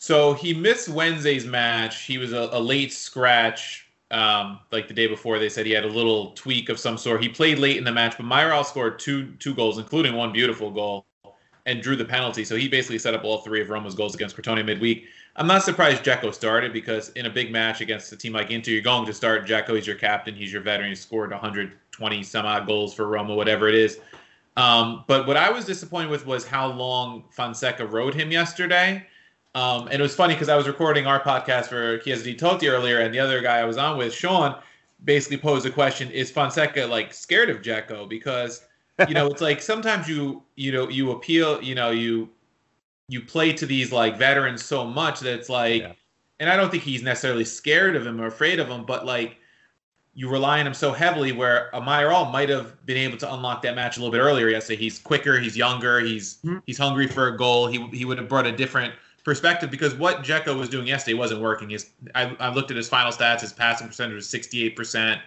So 0.02 0.34
he 0.34 0.52
missed 0.52 0.88
Wednesday's 0.88 1.46
match. 1.46 2.02
He 2.02 2.18
was 2.18 2.32
a, 2.32 2.48
a 2.50 2.58
late 2.58 2.92
scratch. 2.92 3.86
Um, 4.10 4.58
like 4.72 4.88
the 4.88 4.94
day 4.94 5.06
before, 5.06 5.38
they 5.38 5.48
said 5.48 5.64
he 5.64 5.70
had 5.70 5.84
a 5.84 5.88
little 5.88 6.32
tweak 6.32 6.70
of 6.70 6.80
some 6.80 6.98
sort. 6.98 7.22
He 7.22 7.28
played 7.28 7.60
late 7.60 7.76
in 7.76 7.84
the 7.84 7.92
match, 7.92 8.16
but 8.16 8.26
Mayoral 8.26 8.64
scored 8.64 8.98
two 8.98 9.32
two 9.38 9.54
goals, 9.54 9.78
including 9.78 10.14
one 10.14 10.32
beautiful 10.32 10.72
goal, 10.72 11.06
and 11.66 11.80
drew 11.80 11.94
the 11.94 12.04
penalty. 12.04 12.44
So 12.44 12.56
he 12.56 12.66
basically 12.66 12.98
set 12.98 13.14
up 13.14 13.22
all 13.22 13.42
three 13.42 13.60
of 13.60 13.70
Roma's 13.70 13.94
goals 13.94 14.16
against 14.16 14.36
Crotone 14.36 14.64
midweek. 14.66 15.04
I'm 15.36 15.46
not 15.46 15.62
surprised 15.62 16.02
Dzeko 16.02 16.34
started 16.34 16.72
because 16.72 17.10
in 17.10 17.26
a 17.26 17.30
big 17.30 17.52
match 17.52 17.80
against 17.80 18.10
a 18.10 18.16
team 18.16 18.32
like 18.32 18.50
Inter, 18.50 18.72
you're 18.72 18.82
going 18.82 19.06
to 19.06 19.14
start 19.14 19.46
Dzeko. 19.46 19.76
He's 19.76 19.86
your 19.86 19.94
captain. 19.94 20.34
He's 20.34 20.52
your 20.52 20.62
veteran. 20.62 20.88
He 20.88 20.96
scored 20.96 21.30
120 21.30 22.22
some 22.24 22.44
odd 22.44 22.66
goals 22.66 22.92
for 22.92 23.06
Roma, 23.06 23.36
whatever 23.36 23.68
it 23.68 23.76
is. 23.76 24.00
Um, 24.56 25.04
but 25.06 25.28
what 25.28 25.36
I 25.36 25.48
was 25.48 25.64
disappointed 25.64 26.10
with 26.10 26.26
was 26.26 26.44
how 26.44 26.72
long 26.72 27.22
Fonseca 27.30 27.86
rode 27.86 28.14
him 28.14 28.32
yesterday. 28.32 29.06
Um, 29.54 29.88
and 29.88 29.94
it 29.94 30.02
was 30.02 30.14
funny 30.14 30.34
because 30.34 30.48
I 30.48 30.56
was 30.56 30.66
recording 30.66 31.06
our 31.06 31.20
podcast 31.20 31.66
for 31.66 31.98
Chiesa 31.98 32.24
di 32.24 32.34
Totti 32.34 32.70
earlier, 32.70 33.00
and 33.00 33.12
the 33.12 33.20
other 33.20 33.42
guy 33.42 33.58
I 33.58 33.64
was 33.64 33.76
on 33.76 33.98
with, 33.98 34.14
Sean, 34.14 34.56
basically 35.04 35.36
posed 35.36 35.66
a 35.66 35.70
question: 35.70 36.10
Is 36.10 36.30
Fonseca 36.30 36.86
like 36.86 37.12
scared 37.12 37.50
of 37.50 37.60
Dzeko? 37.60 38.08
Because 38.08 38.64
you 39.08 39.14
know, 39.14 39.26
it's 39.26 39.42
like 39.42 39.60
sometimes 39.72 40.08
you 40.08 40.42
you 40.56 40.72
know 40.72 40.88
you 40.88 41.10
appeal, 41.10 41.62
you 41.62 41.74
know, 41.74 41.90
you 41.90 42.30
you 43.08 43.20
play 43.20 43.52
to 43.52 43.66
these 43.66 43.92
like 43.92 44.16
veterans 44.16 44.64
so 44.64 44.86
much 44.86 45.20
that 45.20 45.34
it's 45.34 45.50
like, 45.50 45.82
yeah. 45.82 45.92
and 46.40 46.48
I 46.48 46.56
don't 46.56 46.70
think 46.70 46.82
he's 46.82 47.02
necessarily 47.02 47.44
scared 47.44 47.94
of 47.94 48.06
him 48.06 48.20
or 48.20 48.26
afraid 48.26 48.58
of 48.58 48.68
him, 48.68 48.84
but 48.86 49.04
like 49.04 49.36
you 50.14 50.30
rely 50.30 50.60
on 50.60 50.66
him 50.66 50.74
so 50.74 50.92
heavily 50.92 51.32
where 51.32 51.70
a 51.72 51.80
Mayoral 51.80 52.26
might 52.26 52.48
have 52.48 52.84
been 52.84 52.98
able 52.98 53.16
to 53.18 53.32
unlock 53.32 53.62
that 53.62 53.74
match 53.74 53.96
a 53.96 54.00
little 54.00 54.12
bit 54.12 54.20
earlier 54.20 54.48
yesterday. 54.48 54.78
He's 54.78 54.98
quicker, 54.98 55.38
he's 55.38 55.56
younger, 55.56 56.00
he's 56.00 56.38
mm-hmm. 56.38 56.58
he's 56.64 56.78
hungry 56.78 57.06
for 57.06 57.28
a 57.28 57.36
goal. 57.36 57.66
He 57.66 57.86
he 57.88 58.06
would 58.06 58.16
have 58.16 58.28
brought 58.28 58.46
a 58.46 58.52
different 58.52 58.94
perspective 59.24 59.70
because 59.70 59.94
what 59.94 60.22
Dzeko 60.22 60.58
was 60.58 60.68
doing 60.68 60.86
yesterday 60.86 61.14
wasn't 61.14 61.40
working. 61.40 61.70
His 61.70 61.90
I, 62.14 62.34
I 62.40 62.52
looked 62.52 62.70
at 62.70 62.76
his 62.76 62.88
final 62.88 63.12
stats. 63.12 63.40
His 63.40 63.52
passing 63.52 63.86
percentage 63.86 64.14
was 64.14 64.28
68 64.28 64.76
percent. 64.76 65.20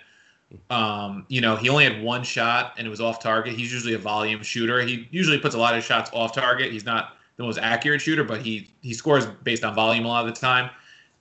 Um, 0.70 1.26
you 1.28 1.42
know, 1.42 1.56
he 1.56 1.70
only 1.70 1.86
had 1.86 2.04
one 2.04 2.24
shot 2.24 2.76
and 2.78 2.86
it 2.86 2.90
was 2.90 3.02
off 3.02 3.20
target. 3.22 3.56
He's 3.56 3.74
usually 3.74 3.96
a 3.96 4.00
volume 4.00 4.44
shooter. 4.44 4.82
He 4.82 5.08
usually 5.12 5.40
puts 5.40 5.56
a 5.56 5.58
lot 5.58 5.76
of 5.76 5.84
shots 5.84 6.12
off 6.14 6.34
target. 6.34 6.72
He's 6.72 6.86
not 6.86 7.18
the 7.38 7.44
most 7.44 7.58
accurate 7.58 8.02
shooter, 8.02 8.24
but 8.24 8.42
he 8.42 8.70
he 8.82 8.94
scores 8.94 9.26
based 9.44 9.64
on 9.64 9.74
volume 9.74 10.06
a 10.06 10.08
lot 10.08 10.28
of 10.28 10.34
the 10.34 10.40
time. 10.40 10.70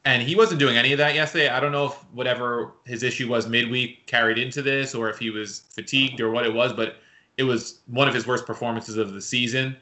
And 0.06 0.22
he 0.22 0.36
wasn't 0.36 0.60
doing 0.60 0.76
any 0.76 0.92
of 0.92 0.98
that 0.98 1.14
yesterday. 1.14 1.48
I 1.48 1.60
don't 1.60 1.72
know 1.72 1.86
if 1.86 1.92
whatever 2.12 2.72
his 2.84 3.02
issue 3.02 3.26
was 3.28 3.48
midweek 3.48 4.06
carried 4.06 4.36
into 4.36 4.60
this 4.60 4.94
or 4.94 5.08
if 5.08 5.18
he 5.18 5.30
was 5.30 5.62
fatigued 5.70 6.20
or 6.20 6.30
what 6.30 6.44
it 6.44 6.52
was, 6.52 6.74
but 6.74 6.96
it 7.38 7.44
was 7.44 7.80
one 7.86 8.06
of 8.06 8.12
his 8.12 8.26
worst 8.26 8.44
performances 8.44 8.98
of 8.98 9.14
the 9.14 9.22
season. 9.22 9.76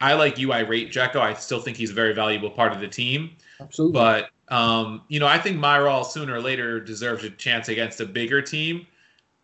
I 0.00 0.14
like 0.14 0.38
you. 0.38 0.52
I 0.52 0.60
rate 0.60 0.92
Dzeko. 0.92 1.16
I 1.16 1.34
still 1.34 1.60
think 1.60 1.76
he's 1.76 1.90
a 1.90 1.94
very 1.94 2.14
valuable 2.14 2.50
part 2.50 2.72
of 2.72 2.80
the 2.80 2.88
team. 2.88 3.36
Absolutely. 3.60 3.92
But 3.92 4.30
um, 4.48 5.02
you 5.08 5.20
know, 5.20 5.26
I 5.26 5.38
think 5.38 5.58
Mayoral 5.58 6.04
sooner 6.04 6.34
or 6.34 6.40
later 6.40 6.80
deserves 6.80 7.24
a 7.24 7.30
chance 7.30 7.68
against 7.68 8.00
a 8.00 8.06
bigger 8.06 8.42
team. 8.42 8.86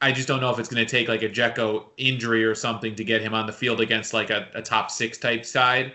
I 0.00 0.12
just 0.12 0.28
don't 0.28 0.40
know 0.40 0.50
if 0.50 0.58
it's 0.58 0.68
going 0.68 0.84
to 0.84 0.90
take 0.90 1.08
like 1.08 1.22
a 1.22 1.28
Dzeko 1.28 1.84
injury 1.96 2.44
or 2.44 2.54
something 2.54 2.94
to 2.96 3.04
get 3.04 3.22
him 3.22 3.32
on 3.32 3.46
the 3.46 3.52
field 3.52 3.80
against 3.80 4.12
like 4.12 4.30
a, 4.30 4.48
a 4.54 4.60
top 4.60 4.90
six 4.90 5.16
type 5.16 5.44
side, 5.44 5.92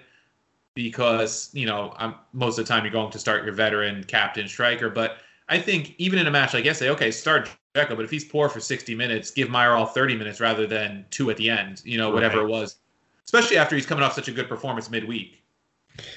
because 0.76 1.50
you 1.54 1.65
know 1.65 1.93
I'm, 1.97 2.15
most 2.34 2.58
of 2.58 2.65
the 2.65 2.74
time 2.74 2.84
you're 2.84 2.91
going 2.91 3.12
to 3.12 3.19
start 3.19 3.43
your 3.43 3.54
veteran 3.54 4.04
captain 4.06 4.47
striker. 4.47 4.89
But 4.89 5.17
I 5.50 5.60
think 5.60 5.95
even 5.97 6.17
in 6.19 6.28
a 6.28 6.32
match 6.32 6.54
like 6.54 6.65
yesterday, 6.65 6.91
okay, 6.91 7.12
start 7.12 7.50
Dzeko, 7.76 7.95
but 7.95 8.06
if 8.06 8.12
he's 8.12 8.26
poor 8.26 8.50
for 8.50 8.60
60 8.60 8.95
minutes, 8.95 9.32
give 9.32 9.50
Mayoral 9.50 9.86
30 9.86 10.15
minutes 10.17 10.39
rather 10.39 10.65
than 10.65 11.06
two 11.10 11.30
at 11.30 11.38
the 11.38 11.50
end. 11.50 11.82
You 11.86 11.97
know, 11.97 12.10
whatever 12.10 12.38
right. 12.38 12.45
it 12.45 12.50
was, 12.50 12.78
especially 13.26 13.58
after 13.58 13.76
he's 13.76 13.86
coming 13.86 14.04
off 14.04 14.14
such 14.14 14.28
a 14.28 14.32
good 14.32 14.48
performance 14.48 14.90
midweek. 14.90 15.42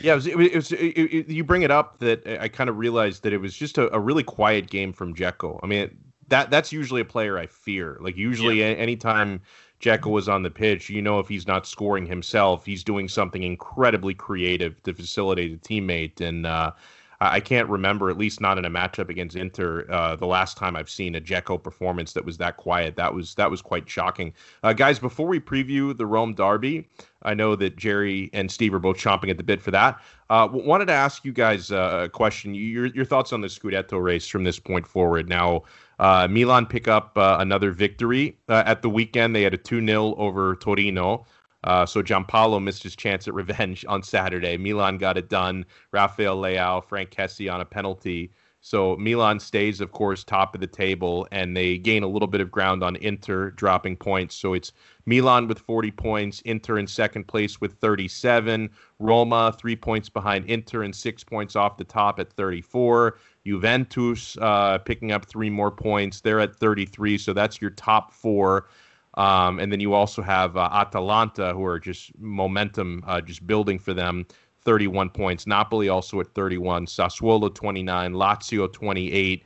Yeah, 0.00 0.12
it 0.12 0.16
was. 0.16 0.26
It 0.26 0.54
was 0.54 0.72
it, 0.72 0.78
it, 0.78 1.28
you 1.28 1.44
bring 1.44 1.62
it 1.62 1.70
up 1.70 1.98
that 1.98 2.26
I 2.40 2.48
kind 2.48 2.70
of 2.70 2.78
realized 2.78 3.22
that 3.24 3.32
it 3.32 3.38
was 3.38 3.54
just 3.54 3.76
a, 3.78 3.92
a 3.94 3.98
really 3.98 4.22
quiet 4.22 4.70
game 4.70 4.92
from 4.92 5.14
Dzeko. 5.14 5.58
I 5.62 5.66
mean, 5.66 5.96
that 6.28 6.50
that's 6.50 6.72
usually 6.72 7.00
a 7.00 7.04
player 7.04 7.38
I 7.38 7.46
fear. 7.46 7.98
Like 8.00 8.16
usually, 8.16 8.60
yeah. 8.60 8.66
anytime 8.66 9.40
Dzeko 9.80 10.10
was 10.10 10.28
on 10.28 10.42
the 10.42 10.50
pitch, 10.50 10.88
you 10.88 11.02
know, 11.02 11.18
if 11.18 11.28
he's 11.28 11.46
not 11.46 11.66
scoring 11.66 12.06
himself, 12.06 12.64
he's 12.64 12.84
doing 12.84 13.08
something 13.08 13.42
incredibly 13.42 14.14
creative 14.14 14.82
to 14.84 14.94
facilitate 14.94 15.52
a 15.52 15.56
teammate. 15.56 16.20
And 16.20 16.46
uh, 16.46 16.72
I 17.20 17.40
can't 17.40 17.68
remember, 17.68 18.10
at 18.10 18.18
least 18.18 18.40
not 18.40 18.58
in 18.58 18.64
a 18.64 18.70
matchup 18.70 19.08
against 19.08 19.36
Inter, 19.36 19.86
uh, 19.90 20.16
the 20.16 20.26
last 20.26 20.56
time 20.56 20.76
I've 20.76 20.90
seen 20.90 21.14
a 21.14 21.20
Dzeko 21.20 21.62
performance 21.62 22.12
that 22.12 22.24
was 22.24 22.36
that 22.38 22.56
quiet. 22.56 22.96
That 22.96 23.14
was 23.14 23.34
that 23.36 23.50
was 23.50 23.62
quite 23.62 23.88
shocking. 23.88 24.32
Uh, 24.62 24.72
guys, 24.72 24.98
before 24.98 25.26
we 25.26 25.40
preview 25.40 25.96
the 25.96 26.06
Rome 26.06 26.34
derby, 26.34 26.88
I 27.22 27.34
know 27.34 27.56
that 27.56 27.76
Jerry 27.76 28.30
and 28.32 28.50
Steve 28.50 28.74
are 28.74 28.78
both 28.78 28.96
chomping 28.96 29.30
at 29.30 29.36
the 29.36 29.42
bit 29.42 29.62
for 29.62 29.70
that. 29.70 30.00
Uh, 30.30 30.48
wanted 30.50 30.86
to 30.86 30.92
ask 30.92 31.24
you 31.24 31.32
guys 31.32 31.70
uh, 31.70 32.02
a 32.04 32.08
question. 32.08 32.54
Your 32.54 32.86
your 32.86 33.04
thoughts 33.04 33.32
on 33.32 33.40
the 33.40 33.48
Scudetto 33.48 34.02
race 34.02 34.26
from 34.26 34.44
this 34.44 34.58
point 34.58 34.86
forward. 34.86 35.28
Now, 35.28 35.62
uh, 35.98 36.26
Milan 36.28 36.66
pick 36.66 36.88
up 36.88 37.16
uh, 37.16 37.36
another 37.38 37.70
victory 37.70 38.36
at 38.48 38.82
the 38.82 38.90
weekend. 38.90 39.34
They 39.34 39.42
had 39.42 39.54
a 39.54 39.58
two 39.58 39.84
0 39.84 40.14
over 40.16 40.56
Torino. 40.56 41.26
Uh, 41.64 41.84
so 41.84 42.02
Giampaolo 42.02 42.62
missed 42.62 42.82
his 42.82 42.94
chance 42.94 43.26
at 43.26 43.34
revenge 43.34 43.84
on 43.88 44.02
Saturday. 44.02 44.56
Milan 44.58 44.98
got 44.98 45.18
it 45.18 45.28
done. 45.28 45.64
Rafael 45.92 46.36
Leao, 46.36 46.84
Frank 46.84 47.10
Kessie 47.10 47.52
on 47.52 47.60
a 47.60 47.64
penalty. 47.64 48.30
So 48.64 48.96
Milan 48.96 49.40
stays, 49.40 49.82
of 49.82 49.92
course, 49.92 50.24
top 50.24 50.54
of 50.54 50.60
the 50.62 50.66
table, 50.66 51.28
and 51.30 51.54
they 51.54 51.76
gain 51.76 52.02
a 52.02 52.06
little 52.06 52.26
bit 52.26 52.40
of 52.40 52.50
ground 52.50 52.82
on 52.82 52.96
Inter, 52.96 53.50
dropping 53.50 53.94
points. 53.96 54.34
So 54.34 54.54
it's 54.54 54.72
Milan 55.04 55.48
with 55.48 55.58
40 55.58 55.90
points, 55.90 56.40
Inter 56.46 56.78
in 56.78 56.86
second 56.86 57.28
place 57.28 57.60
with 57.60 57.74
37, 57.74 58.70
Roma 59.00 59.54
three 59.58 59.76
points 59.76 60.08
behind 60.08 60.46
Inter 60.46 60.82
and 60.82 60.96
six 60.96 61.22
points 61.22 61.56
off 61.56 61.76
the 61.76 61.84
top 61.84 62.18
at 62.18 62.32
34. 62.32 63.18
Juventus 63.46 64.38
uh, 64.40 64.78
picking 64.78 65.12
up 65.12 65.26
three 65.26 65.50
more 65.50 65.70
points. 65.70 66.22
They're 66.22 66.40
at 66.40 66.56
33. 66.56 67.18
So 67.18 67.34
that's 67.34 67.60
your 67.60 67.70
top 67.70 68.14
four. 68.14 68.68
Um, 69.16 69.58
and 69.58 69.70
then 69.70 69.80
you 69.80 69.94
also 69.94 70.22
have 70.22 70.56
uh, 70.56 70.68
Atalanta, 70.72 71.52
who 71.52 71.64
are 71.64 71.78
just 71.78 72.16
momentum, 72.18 73.02
uh, 73.06 73.20
just 73.20 73.46
building 73.46 73.78
for 73.78 73.94
them. 73.94 74.26
31 74.64 75.10
points. 75.10 75.46
Napoli 75.46 75.88
also 75.88 76.20
at 76.20 76.34
31. 76.34 76.86
Sassuolo 76.86 77.54
29. 77.54 78.14
Lazio 78.14 78.72
28. 78.72 79.44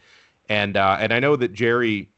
And 0.48 0.76
uh, 0.76 0.96
and 1.00 1.12
I 1.12 1.20
know 1.20 1.37
that 1.37 1.52
Jerry 1.52 2.09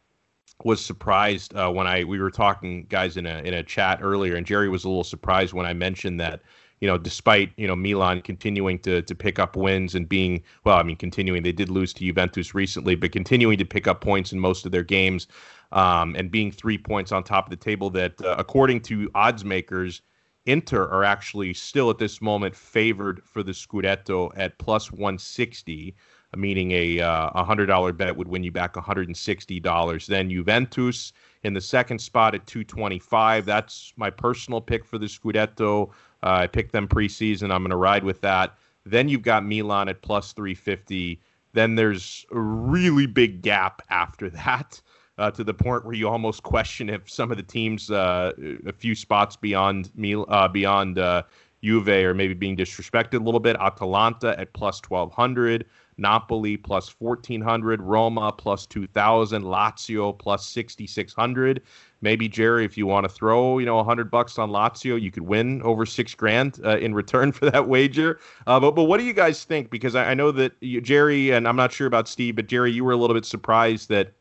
was 0.64 0.84
surprised 0.84 1.54
uh, 1.56 1.70
when 1.70 1.86
I 1.86 2.04
we 2.04 2.20
were 2.20 2.30
talking 2.30 2.84
guys 2.88 3.16
in 3.16 3.26
a 3.26 3.38
in 3.38 3.54
a 3.54 3.62
chat 3.62 3.98
earlier, 4.02 4.36
and 4.36 4.46
Jerry 4.46 4.68
was 4.68 4.84
a 4.84 4.88
little 4.88 5.04
surprised 5.04 5.52
when 5.52 5.66
I 5.66 5.72
mentioned 5.72 6.20
that 6.20 6.42
you 6.80 6.88
know, 6.88 6.96
despite 6.96 7.52
you 7.56 7.66
know 7.66 7.76
Milan 7.76 8.22
continuing 8.22 8.78
to 8.80 9.02
to 9.02 9.14
pick 9.14 9.38
up 9.38 9.56
wins 9.56 9.94
and 9.94 10.08
being 10.08 10.42
well, 10.64 10.76
I 10.76 10.82
mean, 10.82 10.96
continuing 10.96 11.42
they 11.42 11.52
did 11.52 11.70
lose 11.70 11.92
to 11.94 12.04
Juventus 12.04 12.54
recently, 12.54 12.94
but 12.94 13.12
continuing 13.12 13.58
to 13.58 13.64
pick 13.64 13.86
up 13.86 14.00
points 14.00 14.32
in 14.32 14.40
most 14.40 14.64
of 14.64 14.72
their 14.72 14.82
games 14.82 15.26
um, 15.72 16.14
and 16.16 16.30
being 16.30 16.50
three 16.50 16.78
points 16.78 17.12
on 17.12 17.22
top 17.22 17.46
of 17.46 17.50
the 17.50 17.56
table. 17.56 17.90
That 17.90 18.20
uh, 18.22 18.36
according 18.38 18.80
to 18.82 19.10
odds 19.14 19.44
makers, 19.44 20.02
Inter 20.46 20.88
are 20.88 21.04
actually 21.04 21.54
still 21.54 21.90
at 21.90 21.98
this 21.98 22.20
moment 22.20 22.54
favored 22.56 23.22
for 23.24 23.42
the 23.42 23.52
Scudetto 23.52 24.30
at 24.36 24.58
plus 24.58 24.90
160 24.90 25.94
meaning 26.36 26.70
a 26.72 27.00
uh, 27.00 27.44
hundred 27.44 27.66
dollar 27.66 27.92
bet 27.92 28.16
would 28.16 28.28
win 28.28 28.44
you 28.44 28.52
back 28.52 28.76
hundred 28.76 29.08
and 29.08 29.16
sixty 29.16 29.58
dollars. 29.58 30.06
Then 30.06 30.30
Juventus 30.30 31.12
in 31.42 31.54
the 31.54 31.60
second 31.60 31.98
spot 31.98 32.34
at 32.34 32.46
two 32.46 32.64
twenty 32.64 32.98
five. 32.98 33.44
That's 33.44 33.92
my 33.96 34.10
personal 34.10 34.60
pick 34.60 34.84
for 34.84 34.98
the 34.98 35.06
Scudetto. 35.06 35.90
Uh, 36.22 36.42
I 36.42 36.46
picked 36.46 36.72
them 36.72 36.86
preseason. 36.86 37.50
I'm 37.50 37.62
going 37.62 37.70
to 37.70 37.76
ride 37.76 38.04
with 38.04 38.20
that. 38.20 38.56
Then 38.84 39.08
you've 39.08 39.22
got 39.22 39.44
Milan 39.44 39.88
at 39.88 40.02
plus 40.02 40.32
three 40.32 40.54
fifty. 40.54 41.20
Then 41.52 41.74
there's 41.74 42.24
a 42.30 42.38
really 42.38 43.06
big 43.06 43.42
gap 43.42 43.82
after 43.90 44.30
that 44.30 44.80
uh, 45.20 45.30
to 45.30 45.44
the 45.44 45.54
point 45.54 45.84
where 45.84 45.94
you 45.94 46.08
almost 46.08 46.42
question 46.42 46.88
if 46.88 47.08
some 47.08 47.30
of 47.30 47.36
the 47.36 47.42
teams 47.42 47.90
uh, 47.90 48.32
a 48.66 48.72
few 48.72 48.94
spots 48.94 49.36
beyond 49.36 49.90
Mil- 49.94 50.26
uh, 50.28 50.48
beyond 50.48 50.98
uh, 50.98 51.22
Juve 51.62 51.88
are 51.88 52.14
maybe 52.14 52.34
being 52.34 52.56
disrespected 52.56 53.20
a 53.20 53.22
little 53.22 53.40
bit. 53.40 53.56
Atalanta 53.56 54.38
at 54.40 54.52
plus 54.54 54.80
1200, 54.80 55.66
Napoli 55.98 56.56
plus 56.56 56.94
1400, 56.98 57.82
Roma 57.82 58.32
plus 58.32 58.64
2000, 58.64 59.42
Lazio 59.42 60.18
plus 60.18 60.46
6600. 60.48 61.62
Maybe 62.00 62.28
Jerry, 62.28 62.64
if 62.64 62.78
you 62.78 62.86
want 62.86 63.04
to 63.04 63.10
throw, 63.10 63.58
you 63.58 63.66
know, 63.66 63.76
100 63.76 64.10
bucks 64.10 64.38
on 64.38 64.48
Lazio, 64.48 64.98
you 64.98 65.10
could 65.10 65.24
win 65.24 65.60
over 65.60 65.84
six 65.84 66.14
grand 66.14 66.58
uh, 66.64 66.78
in 66.78 66.94
return 66.94 67.30
for 67.32 67.50
that 67.50 67.68
wager. 67.68 68.18
Uh, 68.46 68.58
but 68.58 68.70
but 68.70 68.84
what 68.84 68.98
do 68.98 69.04
you 69.04 69.12
guys 69.12 69.44
think? 69.44 69.68
Because 69.68 69.94
I, 69.94 70.12
I 70.12 70.14
know 70.14 70.32
that 70.32 70.52
you, 70.60 70.80
Jerry 70.80 71.30
and 71.30 71.46
I'm 71.46 71.56
not 71.56 71.72
sure 71.72 71.86
about 71.86 72.08
Steve, 72.08 72.36
but 72.36 72.46
Jerry, 72.46 72.72
you 72.72 72.84
were 72.84 72.92
a 72.92 72.96
little 72.96 73.14
bit 73.14 73.26
surprised 73.26 73.90
that 73.90 74.14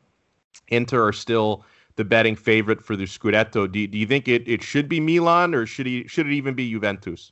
Inter 0.70 1.08
are 1.08 1.14
still 1.14 1.66
the 1.96 2.06
betting 2.06 2.36
favorite 2.36 2.82
for 2.82 2.96
the 2.96 3.06
Scudetto. 3.06 3.72
Do, 3.72 3.86
do 3.88 3.98
you 3.98 4.06
think 4.06 4.28
it, 4.28 4.48
it 4.48 4.64
should 4.64 4.88
be 4.88 5.00
Milan 5.00 5.54
or 5.54 5.66
should 5.66 5.86
he 5.86 6.08
should 6.08 6.28
it 6.28 6.34
even 6.34 6.56
be 6.56 6.70
Juventus? 6.70 7.32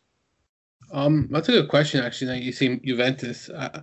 Um, 0.91 1.27
that's 1.31 1.49
a 1.49 1.53
good 1.53 1.69
question. 1.69 2.03
Actually, 2.03 2.31
now 2.31 2.37
you 2.45 2.51
see 2.51 2.79
Juventus. 2.83 3.49
Uh, 3.49 3.81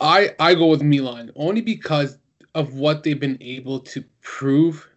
I 0.00 0.34
I 0.38 0.54
go 0.54 0.66
with 0.66 0.82
Milan 0.82 1.32
only 1.36 1.60
because 1.60 2.18
of 2.54 2.74
what 2.74 3.02
they've 3.02 3.18
been 3.18 3.38
able 3.40 3.80
to 3.80 4.04
prove 4.22 4.88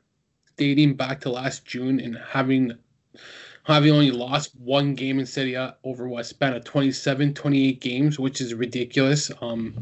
dating 0.57 0.95
back 0.95 1.21
to 1.21 1.29
last 1.29 1.65
June 1.65 1.99
and 1.99 2.17
having 2.17 2.73
having 3.67 3.91
only 3.91 4.11
lost 4.11 4.55
one 4.55 4.95
game 4.95 5.19
in 5.19 5.25
Serie 5.25 5.55
A 5.55 5.75
over 5.83 6.07
what 6.07 6.25
span 6.25 6.53
of 6.53 6.63
27, 6.63 7.33
28 7.33 7.81
games, 7.81 8.17
which 8.17 8.39
is 8.39 8.53
ridiculous. 8.53 9.29
Um, 9.41 9.75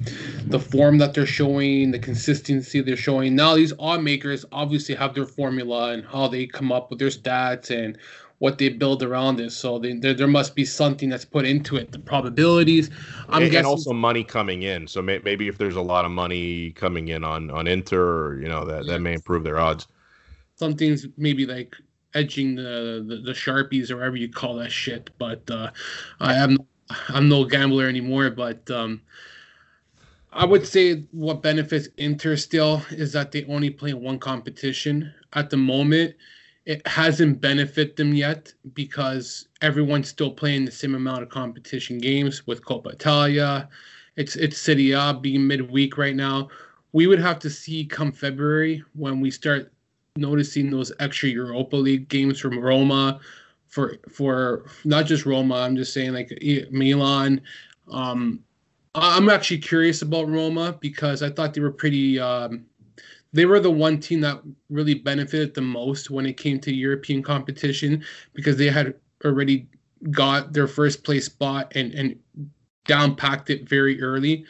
the 0.47 0.59
form 0.59 0.97
that 0.97 1.13
they're 1.13 1.27
showing, 1.27 1.91
the 1.91 1.99
consistency 1.99 2.81
they're 2.81 2.97
showing. 2.97 3.35
Now 3.35 3.55
these 3.55 3.73
odd 3.77 4.01
makers 4.01 4.43
obviously 4.51 4.95
have 4.95 5.13
their 5.13 5.27
formula 5.27 5.91
and 5.91 6.03
how 6.03 6.27
they 6.27 6.47
come 6.47 6.71
up 6.71 6.89
with 6.89 6.97
their 6.97 7.09
stats 7.09 7.69
and 7.69 7.95
what 8.39 8.57
they 8.57 8.69
build 8.69 9.03
around 9.03 9.39
it. 9.39 9.51
So 9.51 9.77
they, 9.77 9.93
there, 9.93 10.15
there 10.15 10.27
must 10.27 10.55
be 10.55 10.65
something 10.65 11.07
that's 11.07 11.23
put 11.23 11.45
into 11.45 11.75
it. 11.75 11.91
The 11.91 11.99
probabilities. 11.99 12.89
I'm 13.29 13.43
and, 13.43 13.51
guessing, 13.51 13.57
and 13.59 13.67
also 13.67 13.93
money 13.93 14.23
coming 14.23 14.63
in. 14.63 14.87
So 14.87 15.03
may, 15.03 15.19
maybe 15.19 15.47
if 15.47 15.59
there's 15.59 15.75
a 15.75 15.81
lot 15.81 16.05
of 16.05 16.11
money 16.11 16.71
coming 16.71 17.09
in 17.09 17.23
on 17.23 17.51
on 17.51 17.67
Inter, 17.67 18.39
you 18.39 18.49
know 18.49 18.65
that 18.65 18.87
that 18.87 18.99
may 19.01 19.13
improve 19.13 19.43
their 19.43 19.59
odds. 19.59 19.87
Some 20.55 20.75
things 20.75 21.05
maybe 21.17 21.45
like 21.45 21.75
edging 22.15 22.55
the, 22.55 23.05
the, 23.07 23.17
the 23.17 23.31
sharpies 23.33 23.91
or 23.91 23.97
whatever 23.97 24.15
you 24.15 24.29
call 24.29 24.55
that 24.55 24.71
shit. 24.71 25.11
But 25.19 25.49
uh, 25.51 25.69
I 26.19 26.33
am 26.33 26.57
I'm 27.09 27.29
no 27.29 27.45
gambler 27.45 27.87
anymore. 27.87 28.29
But 28.31 28.69
um, 28.71 29.01
I 30.33 30.45
would 30.45 30.65
say 30.65 31.05
what 31.11 31.43
benefits 31.43 31.87
Inter 31.97 32.35
still 32.35 32.81
is 32.91 33.13
that 33.13 33.31
they 33.31 33.45
only 33.45 33.69
play 33.69 33.93
one 33.93 34.19
competition 34.19 35.13
at 35.33 35.49
the 35.49 35.57
moment. 35.57 36.15
It 36.65 36.85
hasn't 36.87 37.41
benefited 37.41 37.95
them 37.95 38.15
yet 38.15 38.51
because 38.73 39.49
everyone's 39.61 40.09
still 40.09 40.31
playing 40.31 40.65
the 40.65 40.71
same 40.71 40.95
amount 40.95 41.21
of 41.21 41.29
competition 41.29 41.99
games 41.99 42.47
with 42.47 42.63
Coppa 42.63 42.93
Italia. 42.93 43.69
It's 44.15 44.35
it's 44.35 44.57
Serie 44.57 44.91
A 44.91 45.13
being 45.13 45.45
midweek 45.45 45.97
right 45.97 46.15
now. 46.15 46.49
We 46.91 47.07
would 47.07 47.19
have 47.19 47.39
to 47.39 47.49
see 47.49 47.85
come 47.85 48.11
February 48.11 48.83
when 48.93 49.19
we 49.19 49.29
start 49.29 49.71
noticing 50.15 50.69
those 50.69 50.91
extra 50.99 51.29
Europa 51.29 51.75
League 51.75 52.07
games 52.07 52.39
from 52.39 52.59
Roma 52.59 53.19
for 53.67 53.97
for 54.09 54.65
not 54.83 55.05
just 55.05 55.25
Roma. 55.25 55.55
I'm 55.55 55.75
just 55.75 55.93
saying 55.93 56.13
like 56.13 56.31
Milan. 56.71 57.41
Um, 57.91 58.41
I'm 58.93 59.29
actually 59.29 59.57
curious 59.57 60.01
about 60.01 60.29
Roma 60.29 60.77
because 60.79 61.21
I 61.21 61.29
thought 61.29 61.53
they 61.53 61.61
were 61.61 61.71
pretty. 61.71 62.19
Um, 62.19 62.65
they 63.33 63.45
were 63.45 63.59
the 63.59 63.71
one 63.71 63.99
team 63.99 64.21
that 64.21 64.41
really 64.69 64.93
benefited 64.93 65.53
the 65.53 65.61
most 65.61 66.09
when 66.09 66.25
it 66.25 66.37
came 66.37 66.57
to 66.61 66.73
European 66.73 67.21
competition 67.21 68.01
because 68.33 68.55
they 68.55 68.69
had 68.69 68.95
already 69.25 69.67
got 70.11 70.53
their 70.53 70.67
first 70.67 71.03
place 71.03 71.25
spot 71.25 71.73
and 71.75 71.93
and 71.93 72.17
down 72.85 73.15
packed 73.15 73.49
it 73.49 73.67
very 73.67 74.01
early 74.01 74.45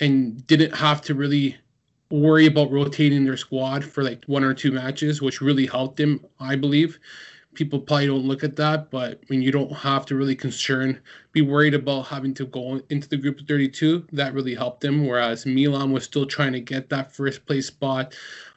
and 0.00 0.46
didn't 0.46 0.74
have 0.74 1.00
to 1.00 1.14
really 1.14 1.56
worry 2.10 2.46
about 2.46 2.70
rotating 2.70 3.24
their 3.24 3.36
squad 3.36 3.84
for 3.84 4.02
like 4.02 4.24
one 4.26 4.44
or 4.44 4.54
two 4.54 4.72
matches, 4.72 5.20
which 5.20 5.40
really 5.40 5.66
helped 5.66 6.00
him, 6.00 6.24
I 6.40 6.56
believe. 6.56 6.98
People 7.54 7.80
probably 7.80 8.06
don't 8.06 8.24
look 8.24 8.44
at 8.44 8.56
that, 8.56 8.90
but 8.90 9.20
when 9.26 9.42
you 9.42 9.50
don't 9.50 9.72
have 9.72 10.06
to 10.06 10.14
really 10.14 10.36
concern, 10.36 11.00
be 11.32 11.42
worried 11.42 11.74
about 11.74 12.06
having 12.06 12.32
to 12.34 12.46
go 12.46 12.80
into 12.88 13.08
the 13.08 13.16
group 13.16 13.40
of 13.40 13.46
32, 13.48 14.06
that 14.12 14.32
really 14.32 14.54
helped 14.54 14.84
him. 14.84 15.06
Whereas 15.06 15.44
Milan 15.44 15.90
was 15.90 16.04
still 16.04 16.24
trying 16.24 16.52
to 16.52 16.60
get 16.60 16.88
that 16.90 17.12
first 17.12 17.44
place 17.46 17.66
spot. 17.66 18.14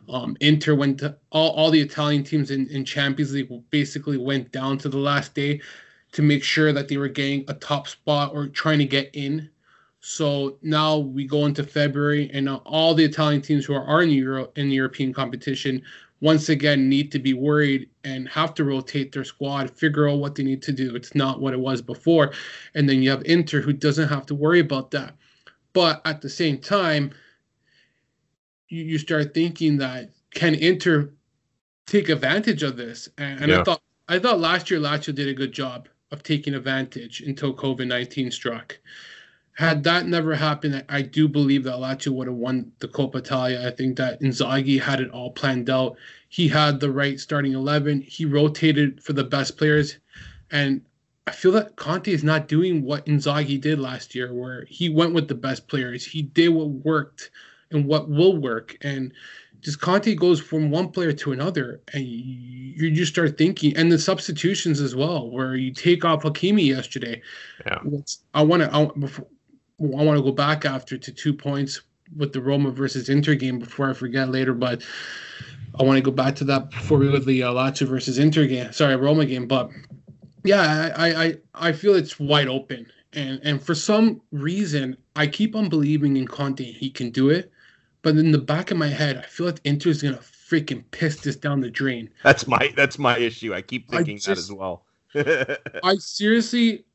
Um, 0.07 0.37
Inter 0.39 0.75
went 0.75 0.99
to 0.99 1.15
all, 1.31 1.51
all 1.51 1.71
the 1.71 1.81
Italian 1.81 2.23
teams 2.23 2.51
in, 2.51 2.67
in 2.67 2.85
Champions 2.85 3.33
League 3.33 3.51
basically 3.71 4.17
went 4.17 4.51
down 4.51 4.77
to 4.79 4.89
the 4.89 4.97
last 4.97 5.33
day 5.33 5.61
to 6.11 6.21
make 6.21 6.43
sure 6.43 6.71
that 6.73 6.87
they 6.87 6.97
were 6.97 7.07
getting 7.07 7.45
a 7.47 7.53
top 7.55 7.87
spot 7.87 8.33
or 8.33 8.47
trying 8.47 8.79
to 8.79 8.85
get 8.85 9.09
in 9.13 9.49
so 10.01 10.57
now 10.63 10.97
we 10.97 11.25
go 11.25 11.45
into 11.45 11.63
February, 11.63 12.29
and 12.33 12.49
all 12.49 12.93
the 12.93 13.05
Italian 13.05 13.41
teams 13.41 13.65
who 13.65 13.73
are, 13.73 13.85
are 13.85 14.01
in 14.01 14.09
Euro 14.09 14.51
in 14.55 14.69
the 14.69 14.75
European 14.75 15.13
competition 15.13 15.81
once 16.21 16.49
again 16.49 16.89
need 16.89 17.11
to 17.11 17.19
be 17.19 17.33
worried 17.33 17.89
and 18.03 18.27
have 18.29 18.53
to 18.53 18.63
rotate 18.63 19.11
their 19.11 19.23
squad, 19.23 19.69
figure 19.69 20.09
out 20.09 20.19
what 20.19 20.35
they 20.35 20.43
need 20.43 20.61
to 20.61 20.71
do. 20.71 20.95
It's 20.95 21.15
not 21.15 21.39
what 21.39 21.53
it 21.53 21.59
was 21.59 21.81
before, 21.81 22.33
and 22.73 22.89
then 22.89 23.01
you 23.01 23.09
have 23.11 23.23
Inter 23.25 23.61
who 23.61 23.73
doesn't 23.73 24.09
have 24.09 24.25
to 24.27 24.35
worry 24.35 24.59
about 24.59 24.91
that. 24.91 25.15
But 25.73 26.01
at 26.05 26.21
the 26.21 26.29
same 26.29 26.57
time, 26.57 27.11
you, 28.69 28.83
you 28.83 28.97
start 28.97 29.33
thinking 29.33 29.77
that 29.77 30.09
can 30.33 30.55
Inter 30.55 31.11
take 31.85 32.09
advantage 32.09 32.63
of 32.63 32.75
this? 32.75 33.07
And, 33.17 33.39
and 33.41 33.51
yeah. 33.51 33.61
I 33.61 33.63
thought 33.63 33.81
I 34.07 34.19
thought 34.19 34.39
last 34.39 34.71
year 34.71 34.79
Lazio 34.79 35.13
did 35.13 35.27
a 35.27 35.33
good 35.33 35.51
job 35.51 35.87
of 36.11 36.23
taking 36.23 36.55
advantage 36.55 37.21
until 37.21 37.53
COVID 37.53 37.87
nineteen 37.87 38.31
struck 38.31 38.79
had 39.61 39.83
that 39.83 40.07
never 40.07 40.33
happened, 40.33 40.83
I 40.89 41.03
do 41.03 41.27
believe 41.27 41.63
that 41.65 41.75
Lazio 41.75 42.13
would 42.13 42.25
have 42.25 42.35
won 42.35 42.71
the 42.79 42.87
Coppa 42.87 43.17
Italia. 43.17 43.67
I 43.67 43.69
think 43.69 43.95
that 43.97 44.19
Inzaghi 44.19 44.81
had 44.81 44.99
it 44.99 45.11
all 45.11 45.29
planned 45.29 45.69
out. 45.69 45.97
He 46.29 46.47
had 46.47 46.79
the 46.79 46.91
right 46.91 47.19
starting 47.19 47.53
11. 47.53 48.01
He 48.01 48.25
rotated 48.25 49.03
for 49.03 49.13
the 49.13 49.23
best 49.23 49.59
players. 49.59 49.99
And 50.49 50.81
I 51.27 51.31
feel 51.31 51.51
that 51.51 51.75
Conte 51.75 52.11
is 52.11 52.23
not 52.23 52.47
doing 52.47 52.81
what 52.81 53.05
Inzaghi 53.05 53.61
did 53.61 53.79
last 53.79 54.15
year, 54.15 54.33
where 54.33 54.65
he 54.65 54.89
went 54.89 55.13
with 55.13 55.27
the 55.27 55.35
best 55.35 55.67
players. 55.67 56.03
He 56.03 56.23
did 56.23 56.49
what 56.49 56.69
worked 56.69 57.29
and 57.69 57.85
what 57.85 58.09
will 58.09 58.37
work. 58.37 58.75
And 58.81 59.13
just 59.61 59.79
Conte 59.79 60.15
goes 60.15 60.41
from 60.41 60.71
one 60.71 60.89
player 60.89 61.13
to 61.13 61.33
another, 61.33 61.81
and 61.93 62.03
you, 62.03 62.87
you 62.87 62.91
just 62.95 63.13
start 63.13 63.37
thinking, 63.37 63.77
and 63.77 63.91
the 63.91 63.99
substitutions 63.99 64.81
as 64.81 64.95
well, 64.95 65.29
where 65.29 65.55
you 65.55 65.71
take 65.71 66.03
off 66.03 66.23
Hakimi 66.23 66.65
yesterday. 66.65 67.21
Yeah. 67.67 67.77
I 68.33 68.41
want 68.41 68.63
to, 68.63 69.27
I 69.81 70.03
want 70.03 70.17
to 70.17 70.23
go 70.23 70.31
back 70.31 70.65
after 70.65 70.97
to 70.97 71.11
two 71.11 71.33
points 71.33 71.81
with 72.15 72.33
the 72.33 72.41
Roma 72.41 72.71
versus 72.71 73.09
Inter 73.09 73.35
game 73.35 73.59
before 73.59 73.89
I 73.89 73.93
forget 73.93 74.29
later, 74.29 74.53
but 74.53 74.83
I 75.79 75.83
want 75.83 75.97
to 75.97 76.01
go 76.01 76.11
back 76.11 76.35
to 76.37 76.43
that 76.45 76.69
before 76.69 76.97
we 76.97 77.07
go 77.07 77.13
to 77.13 77.19
the 77.19 77.43
uh, 77.43 77.51
Lazio 77.51 77.87
versus 77.87 78.19
Inter 78.19 78.45
game. 78.45 78.71
Sorry, 78.73 78.95
Roma 78.95 79.25
game, 79.25 79.47
but 79.47 79.69
yeah, 80.43 80.93
I, 80.95 81.25
I 81.25 81.37
I 81.55 81.71
feel 81.71 81.95
it's 81.95 82.19
wide 82.19 82.47
open, 82.47 82.85
and 83.13 83.39
and 83.43 83.61
for 83.61 83.73
some 83.73 84.21
reason 84.31 84.97
I 85.15 85.27
keep 85.27 85.55
on 85.55 85.69
believing 85.69 86.17
in 86.17 86.27
Conte. 86.27 86.63
He 86.63 86.89
can 86.89 87.09
do 87.09 87.29
it, 87.29 87.51
but 88.01 88.17
in 88.17 88.31
the 88.31 88.37
back 88.37 88.71
of 88.71 88.77
my 88.77 88.87
head, 88.87 89.17
I 89.17 89.23
feel 89.23 89.47
like 89.47 89.61
Inter's 89.63 90.01
gonna 90.01 90.17
freaking 90.17 90.83
piss 90.91 91.21
this 91.21 91.37
down 91.37 91.61
the 91.61 91.69
drain. 91.69 92.09
That's 92.23 92.47
my 92.47 92.73
that's 92.75 92.99
my 92.99 93.17
issue. 93.17 93.53
I 93.53 93.61
keep 93.61 93.89
thinking 93.89 94.15
I 94.15 94.17
just, 94.17 94.27
that 94.27 94.37
as 94.37 94.51
well. 94.51 94.85
I 95.83 95.95
seriously 95.95 96.85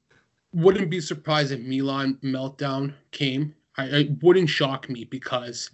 wouldn't 0.52 0.90
be 0.90 1.00
surprised 1.00 1.52
if 1.52 1.60
Milan 1.60 2.18
meltdown 2.22 2.94
came. 3.10 3.54
I, 3.76 3.84
it 3.86 4.22
wouldn't 4.22 4.48
shock 4.48 4.88
me 4.88 5.04
because 5.04 5.70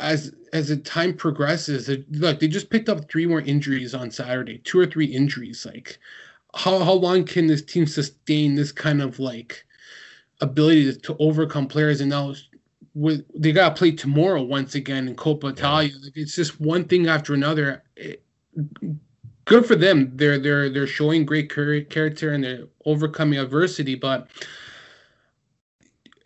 as 0.00 0.34
as 0.52 0.68
the 0.68 0.76
time 0.76 1.14
progresses, 1.14 1.88
it, 1.88 2.10
look, 2.12 2.40
they 2.40 2.48
just 2.48 2.68
picked 2.70 2.88
up 2.88 3.08
three 3.10 3.26
more 3.26 3.40
injuries 3.40 3.94
on 3.94 4.10
Saturday, 4.10 4.58
two 4.58 4.78
or 4.78 4.86
three 4.86 5.06
injuries. 5.06 5.64
Like, 5.64 5.98
how 6.54 6.80
how 6.80 6.92
long 6.92 7.24
can 7.24 7.46
this 7.46 7.62
team 7.62 7.86
sustain 7.86 8.54
this 8.54 8.72
kind 8.72 9.00
of 9.00 9.18
like 9.18 9.64
ability 10.40 10.92
to, 10.92 10.98
to 11.00 11.16
overcome 11.18 11.68
players? 11.68 12.00
And 12.00 12.10
now 12.10 12.34
with 12.94 13.24
they 13.34 13.52
got 13.52 13.70
to 13.70 13.78
play 13.78 13.92
tomorrow 13.92 14.42
once 14.42 14.74
again 14.74 15.06
in 15.08 15.14
Coppa 15.14 15.52
Italia. 15.52 15.92
Like, 16.02 16.16
it's 16.16 16.34
just 16.34 16.60
one 16.60 16.84
thing 16.84 17.06
after 17.06 17.34
another. 17.34 17.84
It, 17.96 18.24
good 19.52 19.66
for 19.66 19.76
them. 19.76 20.10
They're 20.14 20.38
they're 20.38 20.70
they're 20.70 20.86
showing 20.86 21.26
great 21.26 21.50
character 21.50 22.32
and 22.32 22.42
they're 22.42 22.68
overcoming 22.86 23.38
adversity. 23.38 23.94
But 23.94 24.28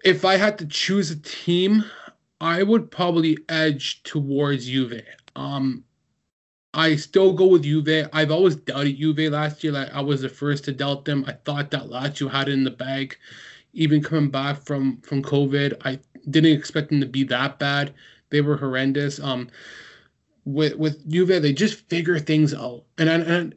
if 0.04 0.24
I 0.24 0.36
had 0.36 0.58
to 0.58 0.66
choose 0.66 1.10
a 1.10 1.18
team, 1.18 1.84
I 2.40 2.62
would 2.62 2.88
probably 2.88 3.36
edge 3.48 4.04
towards 4.04 4.66
Juve. 4.66 5.02
Um, 5.34 5.82
I 6.72 6.94
still 6.94 7.32
go 7.32 7.48
with 7.48 7.64
Juve. 7.64 8.08
I've 8.12 8.30
always 8.30 8.54
doubted 8.54 8.96
Juve 8.96 9.32
last 9.32 9.64
year. 9.64 9.72
Like 9.72 9.92
I 9.92 10.02
was 10.02 10.22
the 10.22 10.28
first 10.28 10.62
to 10.66 10.72
doubt 10.72 11.04
them. 11.04 11.24
I 11.26 11.32
thought 11.32 11.72
that 11.72 11.88
Lazio 11.88 12.30
had 12.30 12.48
it 12.48 12.52
in 12.52 12.62
the 12.62 12.70
bag. 12.70 13.16
Even 13.72 14.04
coming 14.04 14.30
back 14.30 14.62
from 14.62 15.00
from 15.00 15.20
COVID, 15.20 15.82
I 15.84 15.98
didn't 16.30 16.56
expect 16.56 16.90
them 16.90 17.00
to 17.00 17.06
be 17.06 17.24
that 17.24 17.58
bad. 17.58 17.92
They 18.30 18.40
were 18.40 18.56
horrendous. 18.56 19.18
Um, 19.18 19.48
with 20.46 20.76
with 20.76 21.06
Juve, 21.10 21.42
they 21.42 21.52
just 21.52 21.88
figure 21.90 22.18
things 22.18 22.54
out. 22.54 22.84
And 22.96 23.08
and 23.10 23.54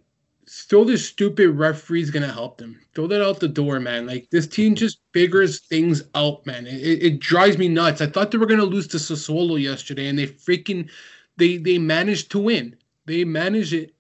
still, 0.48 0.84
this 0.84 1.08
stupid 1.08 1.52
referee's 1.52 2.10
gonna 2.10 2.34
help 2.34 2.58
them. 2.58 2.82
Throw 2.96 3.08
that 3.08 3.24
out 3.24 3.40
the 3.40 3.48
door, 3.48 3.80
man. 3.80 4.08
Like 4.08 4.30
this 4.32 4.48
team 4.48 4.76
just 4.76 5.00
figures 5.14 5.60
things 5.60 6.04
out, 6.16 6.46
man. 6.46 6.66
It, 6.66 7.04
it 7.04 7.20
drives 7.20 7.58
me 7.58 7.70
nuts. 7.70 8.02
I 8.02 8.08
thought 8.08 8.32
they 8.32 8.40
were 8.40 8.48
gonna 8.48 8.64
lose 8.64 8.88
to 8.88 8.98
Sassuolo 8.98 9.62
yesterday, 9.62 10.08
and 10.08 10.18
they 10.18 10.28
freaking 10.28 10.90
they 11.38 11.58
they 11.58 11.78
managed 11.78 12.32
to 12.32 12.40
win. 12.40 12.76
They 13.06 13.24
managed 13.24 13.74
it. 13.74 13.94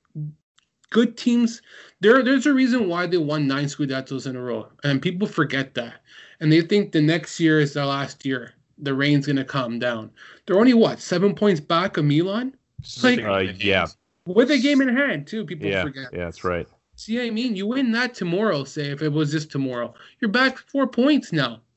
Good 0.89 1.15
teams. 1.15 1.61
There, 2.01 2.23
there's 2.23 2.47
a 2.47 2.53
reason 2.53 2.89
why 2.89 3.05
they 3.05 3.17
won 3.17 3.45
nine 3.45 3.65
Scudettos 3.65 4.25
in 4.25 4.35
a 4.35 4.41
row, 4.41 4.67
and 4.83 5.01
people 5.01 5.27
forget 5.27 5.75
that, 5.75 6.01
and 6.39 6.51
they 6.51 6.61
think 6.61 6.91
the 6.91 7.01
next 7.01 7.39
year 7.39 7.59
is 7.59 7.73
their 7.73 7.85
last 7.85 8.25
year. 8.25 8.53
The 8.79 8.95
rain's 8.95 9.27
gonna 9.27 9.45
calm 9.45 9.77
down. 9.77 10.09
They're 10.45 10.57
only 10.57 10.73
what 10.73 10.99
seven 10.99 11.35
points 11.35 11.61
back 11.61 11.97
of 11.97 12.05
Milan 12.05 12.55
like, 13.03 13.19
uh, 13.23 13.53
yeah. 13.57 13.87
With 14.25 14.51
a 14.51 14.57
game 14.57 14.81
in 14.81 14.95
hand, 14.95 15.27
too. 15.27 15.45
People 15.45 15.67
yeah, 15.67 15.83
forget. 15.83 16.09
Yeah, 16.13 16.25
that's 16.25 16.43
right. 16.43 16.67
See 16.95 17.17
what 17.17 17.25
I 17.25 17.29
mean? 17.29 17.55
You 17.55 17.67
win 17.67 17.91
that 17.93 18.13
tomorrow, 18.13 18.63
say, 18.63 18.91
if 18.91 19.01
it 19.01 19.09
was 19.09 19.31
just 19.31 19.51
tomorrow. 19.51 19.93
You're 20.19 20.31
back 20.31 20.57
four 20.57 20.87
points 20.87 21.31
now. 21.31 21.61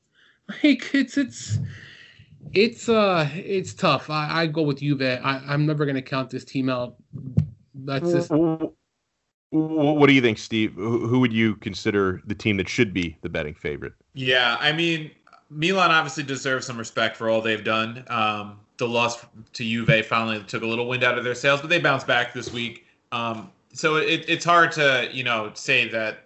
Like, 0.61 0.93
it's, 0.93 1.17
it's, 1.17 1.57
it's, 2.51 2.89
uh, 2.89 3.29
it's 3.33 3.73
tough. 3.73 4.09
I, 4.09 4.41
I 4.41 4.47
go 4.47 4.61
with 4.63 4.79
Juve. 4.79 5.01
I, 5.01 5.41
I'm 5.47 5.65
never 5.65 5.85
going 5.85 5.95
to 5.95 6.01
count 6.01 6.29
this 6.29 6.43
team 6.43 6.69
out. 6.69 6.97
That's 7.73 8.11
just. 8.11 8.29
What 9.51 10.07
do 10.07 10.13
you 10.13 10.21
think, 10.21 10.37
Steve? 10.37 10.73
Who 10.73 11.19
would 11.21 11.31
you 11.31 11.55
consider 11.55 12.21
the 12.25 12.35
team 12.35 12.57
that 12.57 12.67
should 12.67 12.93
be 12.93 13.15
the 13.21 13.29
betting 13.29 13.53
favorite? 13.53 13.93
Yeah, 14.13 14.57
I 14.59 14.73
mean, 14.73 15.11
Milan 15.49 15.91
obviously 15.91 16.23
deserves 16.23 16.65
some 16.65 16.77
respect 16.77 17.15
for 17.15 17.29
all 17.29 17.39
they've 17.39 17.63
done. 17.63 18.03
Um, 18.07 18.59
the 18.77 18.87
loss 18.87 19.25
to 19.53 19.63
Juve 19.63 20.05
finally 20.05 20.43
took 20.43 20.63
a 20.63 20.67
little 20.67 20.87
wind 20.87 21.03
out 21.03 21.17
of 21.17 21.23
their 21.23 21.35
sails, 21.35 21.61
but 21.61 21.69
they 21.69 21.79
bounced 21.79 22.07
back 22.07 22.33
this 22.33 22.51
week. 22.51 22.85
Um, 23.11 23.51
so 23.73 23.97
it, 23.97 24.25
it's 24.27 24.45
hard 24.45 24.71
to 24.73 25.09
you 25.11 25.23
know 25.23 25.51
say 25.53 25.87
that 25.89 26.25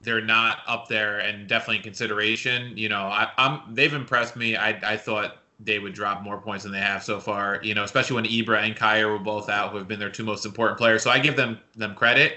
they're 0.00 0.20
not 0.20 0.58
up 0.66 0.88
there 0.88 1.18
and 1.18 1.48
definitely 1.48 1.78
in 1.78 1.82
consideration. 1.82 2.76
You 2.76 2.88
know, 2.88 3.02
I, 3.02 3.30
am 3.38 3.62
they've 3.72 3.92
impressed 3.92 4.36
me. 4.36 4.56
I, 4.56 4.70
I 4.92 4.96
thought 4.96 5.38
they 5.60 5.80
would 5.80 5.92
drop 5.92 6.22
more 6.22 6.38
points 6.38 6.62
than 6.62 6.72
they 6.72 6.78
have 6.78 7.02
so 7.02 7.18
far. 7.18 7.60
You 7.62 7.74
know, 7.74 7.84
especially 7.84 8.14
when 8.14 8.24
Ibra 8.24 8.62
and 8.62 8.76
Kjaer 8.76 9.10
were 9.10 9.18
both 9.18 9.48
out, 9.48 9.72
who 9.72 9.78
have 9.78 9.88
been 9.88 9.98
their 9.98 10.10
two 10.10 10.24
most 10.24 10.46
important 10.46 10.78
players. 10.78 11.02
So 11.02 11.10
I 11.10 11.18
give 11.18 11.36
them 11.36 11.58
them 11.76 11.94
credit. 11.94 12.36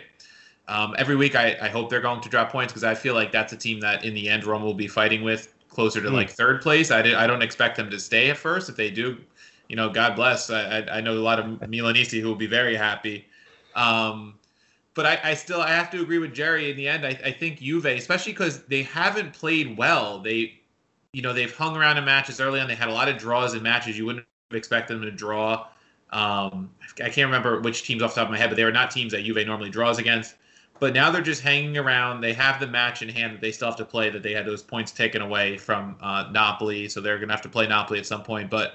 Um, 0.68 0.96
every 0.98 1.16
week, 1.16 1.36
I, 1.36 1.58
I 1.62 1.68
hope 1.68 1.90
they're 1.90 2.02
going 2.02 2.22
to 2.22 2.30
drop 2.30 2.52
points 2.52 2.72
because 2.72 2.84
I 2.84 2.96
feel 2.96 3.14
like 3.14 3.32
that's 3.32 3.52
a 3.52 3.58
team 3.58 3.80
that 3.82 4.06
in 4.06 4.14
the 4.14 4.30
end 4.30 4.46
Rome 4.46 4.62
will 4.62 4.74
be 4.74 4.88
fighting 4.88 5.22
with 5.22 5.54
closer 5.70 6.02
to 6.02 6.10
mm. 6.10 6.14
like 6.14 6.30
third 6.30 6.62
place. 6.62 6.92
I, 6.92 7.02
did, 7.02 7.16
I 7.16 7.28
don't 7.28 7.42
expect 7.42 7.78
them 7.78 7.90
to 7.90 8.00
stay 8.00 8.30
at 8.30 8.38
first. 8.38 8.70
If 8.70 8.76
they 8.76 8.90
do, 8.90 9.18
you 9.72 9.78
know, 9.78 9.88
God 9.88 10.18
bless. 10.18 10.50
I, 10.50 10.86
I 10.92 11.00
know 11.00 11.14
a 11.14 11.20
lot 11.20 11.40
of 11.40 11.46
Milanisti 11.46 12.20
who 12.20 12.28
will 12.28 12.36
be 12.36 12.46
very 12.46 12.76
happy. 12.76 13.26
Um, 13.74 14.34
but 14.96 15.06
I, 15.06 15.20
I, 15.24 15.34
still 15.34 15.62
I 15.62 15.70
have 15.70 15.90
to 15.92 16.02
agree 16.02 16.18
with 16.18 16.34
Jerry 16.34 16.70
in 16.70 16.76
the 16.76 16.90
end. 16.90 17.06
I, 17.06 17.18
I 17.24 17.32
think 17.32 17.60
Juve, 17.60 17.86
especially 17.86 18.34
because 18.34 18.64
they 18.64 18.84
haven't 18.84 19.32
played 19.32 19.78
well. 19.78 20.20
They, 20.20 20.60
you 21.14 21.22
know, 21.22 21.32
they've 21.32 21.56
hung 21.56 21.78
around 21.78 21.98
in 21.98 22.04
matches 22.04 22.42
early 22.42 22.60
on. 22.60 22.68
They 22.68 22.76
had 22.76 22.90
a 22.90 22.94
lot 22.94 23.08
of 23.08 23.18
draws 23.18 23.54
in 23.54 23.64
matches 23.64 23.98
you 23.98 24.06
wouldn't 24.06 24.26
expect 24.52 24.90
them 24.90 25.02
to 25.04 25.10
draw. 25.10 25.68
Um, 26.12 26.70
I 27.02 27.08
can't 27.08 27.28
remember 27.28 27.62
which 27.62 27.84
teams 27.84 28.04
off 28.04 28.14
the 28.14 28.20
top 28.20 28.28
of 28.28 28.32
my 28.32 28.38
head, 28.38 28.50
but 28.50 28.58
they 28.58 28.66
were 28.66 28.74
not 28.74 28.92
teams 28.92 29.14
that 29.14 29.24
Juve 29.24 29.48
normally 29.48 29.70
draws 29.70 30.00
against. 30.00 30.36
But 30.82 30.94
now 30.94 31.12
they're 31.12 31.22
just 31.22 31.44
hanging 31.44 31.78
around. 31.78 32.20
They 32.20 32.34
have 32.34 32.60
the 32.60 32.68
match 32.68 33.04
in 33.04 33.08
hand 33.08 33.36
that 33.36 33.40
they 33.40 33.54
still 33.54 33.70
have 33.70 33.78
to 33.78 33.86
play. 33.86 34.10
That 34.10 34.22
they 34.22 34.34
had 34.34 34.46
those 34.46 34.64
points 34.64 34.92
taken 34.92 35.22
away 35.22 35.58
from 35.58 35.96
uh, 36.02 36.28
Napoli, 36.30 36.90
so 36.90 37.00
they're 37.00 37.20
gonna 37.20 37.32
have 37.32 37.42
to 37.44 37.50
play 37.50 37.68
Napoli 37.68 38.00
at 38.00 38.06
some 38.06 38.24
point. 38.24 38.50
But 38.50 38.74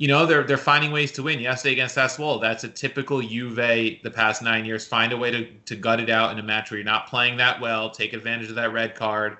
you 0.00 0.08
know 0.08 0.24
they're 0.24 0.44
they're 0.44 0.56
finding 0.56 0.92
ways 0.92 1.12
to 1.12 1.22
win. 1.22 1.40
Yesterday 1.40 1.74
against 1.74 1.94
Sassuolo, 1.94 2.40
that's 2.40 2.64
a 2.64 2.68
typical 2.70 3.20
Juve 3.20 3.56
the 3.56 4.10
past 4.10 4.40
nine 4.42 4.64
years. 4.64 4.86
Find 4.86 5.12
a 5.12 5.16
way 5.18 5.30
to 5.30 5.44
to 5.66 5.76
gut 5.76 6.00
it 6.00 6.08
out 6.08 6.32
in 6.32 6.38
a 6.38 6.42
match 6.42 6.70
where 6.70 6.78
you're 6.78 6.86
not 6.86 7.06
playing 7.06 7.36
that 7.36 7.60
well. 7.60 7.90
Take 7.90 8.14
advantage 8.14 8.48
of 8.48 8.54
that 8.54 8.72
red 8.72 8.94
card. 8.94 9.36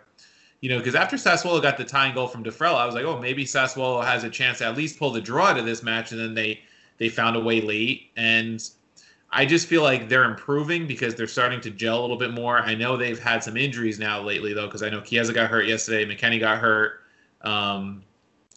you 0.61 0.69
know, 0.69 0.79
because 0.79 0.95
after 0.95 1.17
Sassuolo 1.17 1.63
got 1.63 1.79
the 1.79 1.85
tying 1.85 2.15
goal 2.15 2.29
from 2.29 2.45
Defrella, 2.45 2.77
I 2.77 2.87
was 2.87 2.95
like, 2.95 3.05
oh, 3.05 3.19
maybe 3.19 3.45
Sassuolo 3.45 4.05
has 4.05 4.25
a 4.25 4.31
chance 4.31 4.59
to 4.59 4.67
at 4.67 4.77
least 4.77 4.99
pull 4.99 5.11
the 5.11 5.21
draw 5.21 5.57
of 5.57 5.65
this 5.65 5.83
match, 5.83 6.13
and 6.13 6.21
then 6.21 6.35
they 6.35 6.61
they 6.99 7.09
found 7.09 7.37
a 7.37 7.41
way 7.41 7.63
late, 7.63 8.11
and 8.17 8.63
I 9.31 9.47
just 9.47 9.67
feel 9.67 9.83
like 9.83 10.09
they're 10.09 10.25
improving 10.25 10.87
because 10.87 11.15
they're 11.15 11.27
starting 11.27 11.61
to 11.63 11.71
gel 11.71 12.01
a 12.01 12.03
little 12.03 12.19
bit 12.19 12.33
more. 12.33 12.59
I 12.59 12.75
know 12.75 12.97
they've 12.99 13.19
had 13.19 13.43
some 13.43 13.57
injuries 13.57 13.99
now 13.99 14.21
lately 14.21 14.53
though, 14.53 14.67
because 14.67 14.83
I 14.83 14.91
know 14.91 15.01
Chiesa 15.01 15.33
got 15.33 15.49
hurt 15.49 15.67
yesterday, 15.67 16.05
McKennie 16.05 16.41
got 16.41 16.59
hurt, 16.59 17.01
um, 17.43 18.03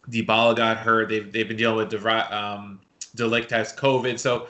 Dybala 0.10 0.56
got 0.56 0.78
hurt. 0.78 1.10
They've 1.10 1.32
they've 1.32 1.48
been 1.48 1.58
dealing 1.58 1.78
with 1.78 1.92
Devra- 1.92 2.32
um, 2.32 2.80
De 3.16 3.24
Ligt 3.24 3.50
has 3.52 3.74
COVID, 3.74 4.20
so 4.20 4.48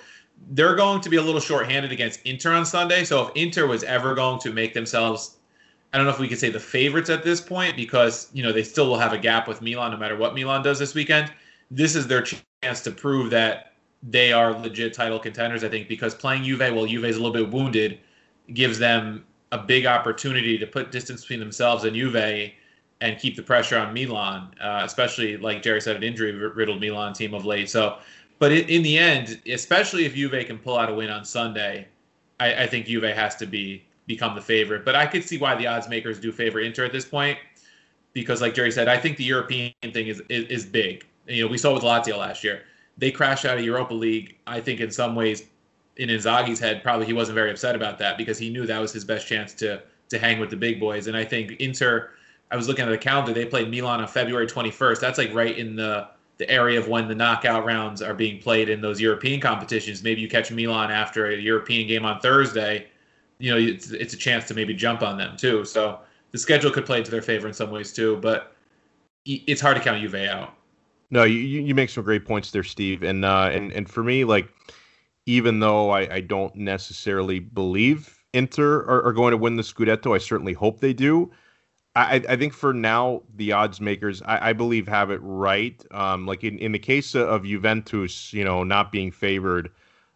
they're 0.52 0.76
going 0.76 1.02
to 1.02 1.10
be 1.10 1.18
a 1.18 1.22
little 1.22 1.40
shorthanded 1.40 1.92
against 1.92 2.22
Inter 2.26 2.54
on 2.54 2.66
Sunday. 2.66 3.04
So 3.04 3.28
if 3.28 3.36
Inter 3.36 3.68
was 3.68 3.84
ever 3.84 4.14
going 4.16 4.40
to 4.40 4.52
make 4.52 4.74
themselves 4.74 5.38
I 5.94 5.98
don't 5.98 6.08
know 6.08 6.12
if 6.14 6.20
we 6.20 6.28
could 6.28 6.40
say 6.40 6.50
the 6.50 6.60
favorites 6.60 7.12
at 7.12 7.24
this 7.24 7.40
point 7.40 7.76
because 7.76 8.30
you 8.34 8.42
know 8.42 8.52
they 8.52 8.64
still 8.64 8.88
will 8.88 8.98
have 8.98 9.14
a 9.14 9.18
gap 9.18 9.48
with 9.48 9.62
Milan 9.62 9.92
no 9.92 9.98
matter 9.98 10.18
what 10.18 10.34
Milan 10.34 10.64
does 10.64 10.80
this 10.80 10.96
weekend. 10.96 11.32
This 11.70 11.96
is 11.96 12.08
their 12.08 12.24
chance 12.24 12.82
to 12.82 12.92
prove 12.92 13.30
that 13.30 13.74
they 14.02 14.34
are 14.34 14.54
legit 14.54 14.94
title 14.94 15.20
contenders. 15.20 15.64
I 15.64 15.70
think 15.70 15.88
because 15.88 16.16
playing 16.16 16.44
Juve 16.46 16.74
while 16.74 16.88
Juve 16.88 17.06
is 17.06 17.18
a 17.18 17.22
little 17.22 17.34
bit 17.34 17.54
wounded 17.54 18.00
gives 18.54 18.80
them 18.80 19.24
a 19.52 19.58
big 19.60 19.86
opportunity 19.86 20.58
to 20.58 20.66
put 20.66 20.92
distance 20.92 21.22
between 21.22 21.40
themselves 21.40 21.84
and 21.84 21.96
Juve 21.96 22.54
and 23.04 23.20
keep 23.20 23.36
the 23.36 23.44
pressure 23.44 23.78
on 23.78 23.94
Milan, 23.94 24.56
uh, 24.62 24.82
especially 24.86 25.36
like 25.36 25.62
Jerry 25.62 25.82
said, 25.82 25.98
an 25.98 26.04
injury 26.04 26.32
riddled 26.32 26.80
Milan 26.80 27.12
team 27.12 27.34
of 27.34 27.46
late. 27.46 27.70
So, 27.70 27.98
but 28.40 28.54
in 28.54 28.82
the 28.82 28.98
end, 28.98 29.42
especially 29.46 30.06
if 30.06 30.16
Juve 30.16 30.46
can 30.48 30.58
pull 30.58 30.78
out 30.78 30.90
a 30.90 30.94
win 30.94 31.10
on 31.10 31.26
Sunday, 31.26 31.86
I, 32.40 32.64
I 32.64 32.68
think 32.68 32.86
Juve 32.86 33.04
has 33.04 33.36
to 33.36 33.46
be 33.46 33.84
become 34.08 34.36
the 34.36 34.42
favorite. 34.42 34.86
But 34.86 34.96
I 34.96 35.06
could 35.06 35.26
see 35.26 35.38
why 35.38 35.54
the 35.56 35.68
odds 35.68 35.90
makers 35.90 36.18
do 36.18 36.32
favor 36.32 36.62
Inter 36.62 36.86
at 36.86 36.94
this 36.94 37.04
point, 37.04 37.38
because 38.14 38.40
like 38.42 38.54
Jerry 38.54 38.72
said, 38.72 38.88
I 38.88 38.98
think 38.98 39.18
the 39.18 39.26
European 39.26 39.74
thing 39.82 40.08
is 40.08 40.22
is, 40.30 40.46
is 40.46 40.66
big. 40.66 41.06
You 41.28 41.44
know, 41.44 41.52
we 41.52 41.58
saw 41.58 41.74
with 41.74 41.84
Lazio 41.84 42.18
last 42.18 42.42
year. 42.42 42.64
They 42.98 43.12
crashed 43.12 43.44
out 43.44 43.58
of 43.58 43.66
Europa 43.66 43.94
League. 43.94 44.38
I 44.48 44.62
think 44.62 44.80
in 44.80 44.92
some 44.92 45.14
ways, 45.14 45.44
in 45.98 46.08
Inzaghi's 46.08 46.60
head, 46.60 46.84
probably 46.84 47.06
he 47.06 47.14
wasn't 47.14 47.36
very 47.36 47.52
upset 47.52 47.76
about 47.76 48.00
that 48.00 48.18
because 48.18 48.38
he 48.38 48.50
knew 48.50 48.66
that 48.66 48.80
was 48.80 48.94
his 48.94 49.04
best 49.04 49.28
chance 49.28 49.54
to 49.56 49.82
to 50.08 50.18
hang 50.18 50.40
with 50.40 50.50
the 50.50 50.56
big 50.56 50.80
boys. 50.80 51.08
And 51.08 51.18
I 51.18 51.26
think 51.26 51.52
Inter. 51.60 52.12
I 52.54 52.56
was 52.56 52.70
looking 52.70 52.86
at 52.86 52.92
the 52.92 52.98
calendar. 52.98 53.34
They 53.34 53.46
played 53.46 53.70
Milan 53.70 54.00
on 54.00 54.08
February 54.08 54.48
21st. 54.48 55.02
That's 55.02 55.18
like 55.18 55.34
right 55.34 55.58
in 55.58 55.76
the 55.76 56.08
the 56.38 56.50
area 56.50 56.80
of 56.80 56.88
when 56.88 57.08
the 57.08 57.14
knockout 57.14 57.64
rounds 57.64 58.02
are 58.02 58.14
being 58.14 58.40
played 58.40 58.68
in 58.68 58.82
those 58.82 59.00
European 59.00 59.40
competitions. 59.40 60.02
Maybe 60.02 60.20
you 60.22 60.28
catch 60.28 60.52
Milan 60.52 60.90
after 60.90 61.28
a 61.28 61.36
European 61.36 61.88
game 61.88 62.06
on 62.06 62.20
Thursday 62.22 62.88
you 63.44 63.52
know, 63.52 63.58
it's, 63.58 63.92
it's 63.92 64.14
a 64.14 64.18
chance 64.18 64.46
to 64.48 64.54
maybe 64.54 64.74
jump 64.74 65.02
on 65.02 65.18
them 65.18 65.36
too. 65.36 65.66
So 65.66 66.00
the 66.32 66.38
schedule 66.38 66.72
could 66.72 66.86
play 66.86 67.04
to 67.04 67.12
their 67.12 67.22
favor 67.22 67.46
in 67.46 67.54
some 67.54 67.72
ways 67.72 67.92
too, 67.92 68.18
but 68.18 68.56
it's 69.26 69.60
hard 69.60 69.76
to 69.76 69.84
count 69.84 70.02
Juve 70.02 70.16
out. 70.16 70.54
No, 71.12 71.24
you, 71.24 71.38
you 71.38 71.76
make 71.76 71.90
some 71.90 72.06
great 72.06 72.26
points 72.26 72.52
there, 72.52 72.64
Steve. 72.64 73.04
And 73.04 73.24
uh, 73.24 73.50
and 73.52 73.72
and 73.74 73.90
for 73.90 74.02
me, 74.04 74.24
like, 74.24 74.50
even 75.26 75.60
though 75.60 75.92
I, 75.92 76.16
I 76.16 76.20
don't 76.22 76.56
necessarily 76.56 77.40
believe 77.40 78.18
Inter 78.34 78.80
are, 78.86 79.04
are 79.06 79.14
going 79.14 79.32
to 79.32 79.38
win 79.38 79.58
the 79.58 79.62
Scudetto, 79.62 80.16
I 80.16 80.18
certainly 80.18 80.54
hope 80.54 80.80
they 80.80 80.94
do. 80.94 81.30
I, 81.96 82.24
I 82.28 82.36
think 82.36 82.54
for 82.54 82.74
now 82.74 83.22
the 83.36 83.52
odds 83.52 83.80
makers 83.80 84.22
I, 84.24 84.50
I 84.50 84.54
believe 84.54 84.88
have 84.88 85.12
it 85.12 85.20
right. 85.22 85.84
Um, 85.92 86.26
like 86.26 86.44
in, 86.44 86.58
in 86.58 86.72
the 86.72 86.80
case 86.80 87.14
of 87.16 87.46
Juventus, 87.46 88.34
you 88.34 88.44
know, 88.44 88.64
not 88.64 88.92
being 88.92 89.12
favored, 89.12 89.70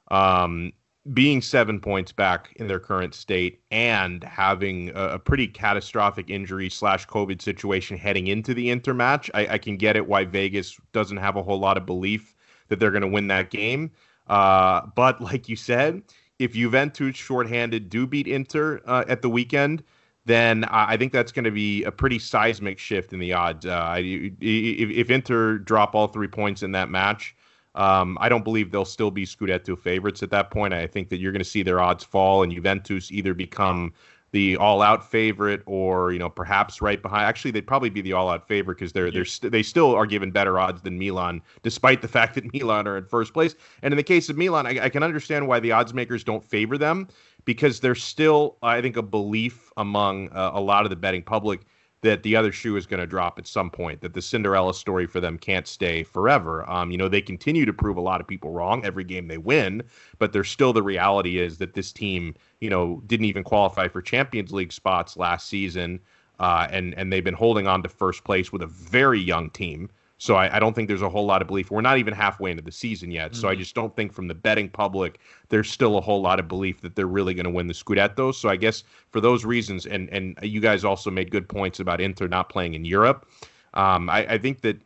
um, 0.10 0.74
being 1.14 1.42
seven 1.42 1.80
points 1.80 2.12
back 2.12 2.54
in 2.56 2.68
their 2.68 2.80
current 2.80 3.14
state 3.14 3.62
and 3.72 4.24
having 4.24 4.90
a, 4.90 5.10
a 5.10 5.20
pretty 5.20 5.48
catastrophic 5.48 6.30
injury 6.30 6.70
slash 6.70 7.08
COVID 7.08 7.42
situation 7.42 7.98
heading 7.98 8.28
into 8.28 8.54
the 8.54 8.70
Inter 8.70 8.94
match, 8.94 9.30
I, 9.34 9.48
I, 9.48 9.58
can 9.58 9.78
get 9.78 9.96
it 9.96 10.06
why 10.06 10.26
Vegas 10.26 10.78
doesn't 10.92 11.18
have 11.18 11.36
a 11.36 11.44
whole 11.44 11.60
lot 11.60 11.78
of 11.78 11.86
belief 11.86 12.36
that 12.68 12.80
they're 12.80 12.92
going 12.92 13.02
to 13.02 13.08
win 13.08 13.28
that 13.28 13.52
game. 13.52 13.92
Uh, 14.28 14.82
but 14.96 15.22
like 15.22 15.48
you 15.48 15.56
said, 15.56 16.02
if 16.40 16.54
Juventus 16.54 17.16
shorthanded 17.16 17.90
do 17.90 18.06
beat 18.06 18.28
Inter 18.28 18.82
uh, 18.86 19.06
at 19.08 19.22
the 19.22 19.30
weekend, 19.30 19.84
then 20.28 20.66
I 20.66 20.98
think 20.98 21.14
that's 21.14 21.32
going 21.32 21.46
to 21.46 21.52
be 21.52 21.86
a 21.86 21.92
pretty 21.92 22.20
seismic 22.20 22.80
shift 22.80 23.14
in 23.14 23.20
the 23.20 23.32
odds. 23.32 23.66
Uh, 23.66 23.96
if, 23.98 24.34
if 24.42 25.10
Inter 25.10 25.58
drop 25.58 25.96
all 25.96 26.08
three 26.08 26.28
points 26.28 26.64
in 26.64 26.74
that 26.74 26.90
match, 26.90 27.34
um, 27.76 28.18
I 28.20 28.28
don't 28.28 28.44
believe 28.44 28.72
they'll 28.72 28.84
still 28.84 29.10
be 29.10 29.26
Scudetto 29.26 29.80
favorites 29.80 30.22
at 30.24 30.30
that 30.32 30.52
point. 30.52 30.74
I 30.74 30.86
think 30.86 31.08
that 31.10 31.18
you're 31.18 31.32
going 31.32 31.44
to 31.44 31.50
see 31.50 31.64
their 31.64 31.80
odds 31.80 32.04
fall, 32.04 32.44
and 32.44 32.52
Juventus 32.52 33.10
either 33.10 33.34
become 33.34 33.94
the 34.32 34.58
all-out 34.58 35.10
favorite, 35.10 35.62
or 35.66 36.12
you 36.12 36.20
know 36.20 36.30
perhaps 36.30 36.82
right 36.82 37.02
behind. 37.02 37.24
Actually, 37.24 37.52
they'd 37.52 37.66
probably 37.66 37.90
be 37.90 38.02
the 38.02 38.12
all-out 38.12 38.46
favorite 38.46 38.76
because 38.76 38.92
they're 38.92 39.10
they're 39.10 39.24
st- 39.24 39.54
they 39.54 39.64
still 39.64 39.96
are 39.96 40.06
given 40.06 40.32
better 40.32 40.60
odds 40.60 40.82
than 40.82 41.00
Milan, 41.00 41.42
despite 41.64 42.02
the 42.02 42.08
fact 42.18 42.36
that 42.36 42.52
Milan 42.54 42.86
are 42.86 42.98
in 42.98 43.06
first 43.06 43.34
place. 43.34 43.56
And 43.82 43.94
in 43.94 43.96
the 43.96 44.04
case 44.04 44.28
of 44.28 44.38
Milan, 44.38 44.68
I, 44.68 44.86
I 44.86 44.90
can 44.90 45.04
understand 45.04 45.48
why 45.48 45.62
the 45.62 45.72
odds 45.72 45.94
makers 45.94 46.26
don't 46.26 46.44
favor 46.44 46.78
them 46.78 47.08
because 47.48 47.80
there's 47.80 48.04
still, 48.04 48.58
I 48.62 48.82
think, 48.82 48.98
a 48.98 49.02
belief 49.02 49.72
among 49.78 50.28
uh, 50.34 50.52
a 50.54 50.60
lot 50.60 50.84
of 50.84 50.90
the 50.90 50.98
betting 50.98 51.24
public 51.24 51.62
that 52.02 52.22
the 52.22 52.36
other 52.36 52.52
shoe 52.52 52.76
is 52.76 52.86
going 52.86 53.00
to 53.00 53.08
drop 53.08 53.40
at 53.40 53.48
some 53.48 53.72
point, 53.72 54.02
that 54.02 54.14
the 54.14 54.22
Cinderella 54.22 54.74
story 54.74 55.08
for 55.08 55.22
them 55.22 55.38
can't 55.38 55.66
stay 55.66 56.04
forever. 56.04 56.70
Um, 56.70 56.92
you 56.92 56.98
know, 56.98 57.08
they 57.08 57.22
continue 57.22 57.66
to 57.66 57.72
prove 57.72 57.96
a 57.96 58.02
lot 58.02 58.20
of 58.20 58.28
people 58.28 58.52
wrong 58.52 58.84
every 58.84 59.06
game 59.06 59.30
they 59.30 59.38
win, 59.38 59.82
but 60.20 60.34
there's 60.34 60.50
still 60.50 60.74
the 60.74 60.84
reality 60.84 61.40
is 61.40 61.58
that 61.60 61.74
this 61.74 61.94
team, 61.94 62.36
you 62.60 62.70
know, 62.70 63.02
didn't 63.08 63.26
even 63.26 63.46
qualify 63.46 63.88
for 63.88 64.02
Champions 64.02 64.52
League 64.52 64.74
spots 64.74 65.16
last 65.16 65.48
season. 65.48 66.02
Uh, 66.40 66.68
and 66.70 66.94
and 66.96 67.12
they've 67.12 67.24
been 67.24 67.34
holding 67.34 67.66
on 67.66 67.82
to 67.82 67.90
first 67.90 68.26
place 68.26 68.52
with 68.52 68.62
a 68.62 68.68
very 68.68 69.20
young 69.20 69.50
team. 69.50 69.90
So 70.20 70.36
I, 70.36 70.56
I, 70.56 70.60
don't 70.60 70.74
think 70.74 70.88
there's 70.88 71.04
a 71.04 71.10
whole 71.10 71.26
lot 71.26 71.42
of 71.44 71.48
belief. 71.48 71.70
We're 71.70 71.82
not 71.82 72.00
even 72.00 72.14
halfway 72.14 72.50
into 72.50 72.64
the 72.64 72.72
season 72.72 73.12
yet. 73.12 73.32
Mm-hmm. 73.32 73.42
So 73.42 73.48
I 73.48 73.52
mm-hmm. 73.52 73.60
just 73.60 73.76
don't 73.76 73.96
think 73.96 74.12
from 74.12 74.28
the 74.28 74.34
betting 74.34 74.68
public 74.68 75.20
there's 75.50 75.70
still 75.70 75.98
a 75.98 76.02
whole 76.02 76.22
lot 76.22 76.40
of 76.40 76.48
belief 76.48 76.82
that 76.82 76.96
they're 76.96 77.06
really 77.06 77.34
going 77.34 77.46
to 77.46 77.52
win 77.52 77.68
the 77.68 77.74
Scudetto. 77.74 78.34
So 78.34 78.50
I 78.50 78.56
guess 78.56 78.84
for 79.12 79.22
those 79.22 79.46
reasons, 79.46 79.86
and 79.86 80.10
and 80.10 80.38
you 80.42 80.60
guys 80.60 80.84
also 80.84 81.12
made 81.12 81.30
good 81.30 81.48
points 81.48 81.80
about 81.80 82.02
Inter 82.02 82.28
not 82.28 82.50
playing 82.50 82.74
in 82.74 82.84
Europe. 82.84 83.30
Um, 83.76 84.10
I, 84.10 84.26
I 84.26 84.38
think 84.38 84.62
that 84.62 84.82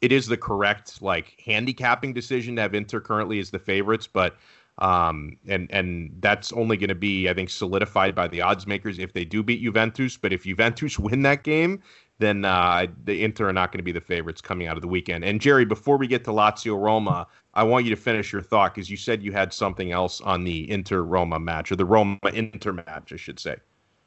it 0.00 0.12
is 0.12 0.26
the 0.26 0.36
correct 0.36 1.02
like 1.02 1.40
handicapping 1.44 2.12
decision 2.12 2.56
to 2.56 2.62
have 2.62 2.74
Inter 2.74 3.00
currently 3.00 3.40
as 3.40 3.50
the 3.50 3.58
favorites, 3.58 4.06
but 4.06 4.36
um, 4.78 5.36
and 5.46 5.70
and 5.70 6.16
that's 6.20 6.52
only 6.52 6.76
going 6.76 6.88
to 6.88 6.94
be, 6.94 7.28
I 7.28 7.34
think, 7.34 7.50
solidified 7.50 8.14
by 8.14 8.26
the 8.28 8.40
odds 8.40 8.66
makers 8.66 8.98
if 8.98 9.12
they 9.12 9.24
do 9.24 9.42
beat 9.42 9.62
Juventus. 9.62 10.16
But 10.16 10.32
if 10.32 10.44
Juventus 10.44 10.98
win 10.98 11.22
that 11.22 11.42
game, 11.42 11.82
then 12.18 12.44
uh, 12.44 12.86
the 13.04 13.24
Inter 13.24 13.48
are 13.48 13.52
not 13.52 13.72
going 13.72 13.78
to 13.78 13.84
be 13.84 13.92
the 13.92 14.00
favorites 14.00 14.40
coming 14.40 14.66
out 14.66 14.76
of 14.76 14.82
the 14.82 14.88
weekend. 14.88 15.24
And 15.24 15.40
Jerry, 15.40 15.64
before 15.64 15.96
we 15.96 16.06
get 16.06 16.24
to 16.24 16.30
Lazio 16.30 16.80
Roma, 16.80 17.26
I 17.54 17.64
want 17.64 17.84
you 17.84 17.90
to 17.90 18.00
finish 18.00 18.32
your 18.32 18.42
thought 18.42 18.74
because 18.74 18.88
you 18.88 18.96
said 18.96 19.22
you 19.22 19.32
had 19.32 19.52
something 19.52 19.92
else 19.92 20.20
on 20.20 20.44
the 20.44 20.70
Inter 20.70 21.02
Roma 21.02 21.38
match 21.38 21.72
or 21.72 21.76
the 21.76 21.84
Roma 21.84 22.18
Inter 22.32 22.72
match, 22.72 23.12
I 23.12 23.16
should 23.16 23.40
say. 23.40 23.56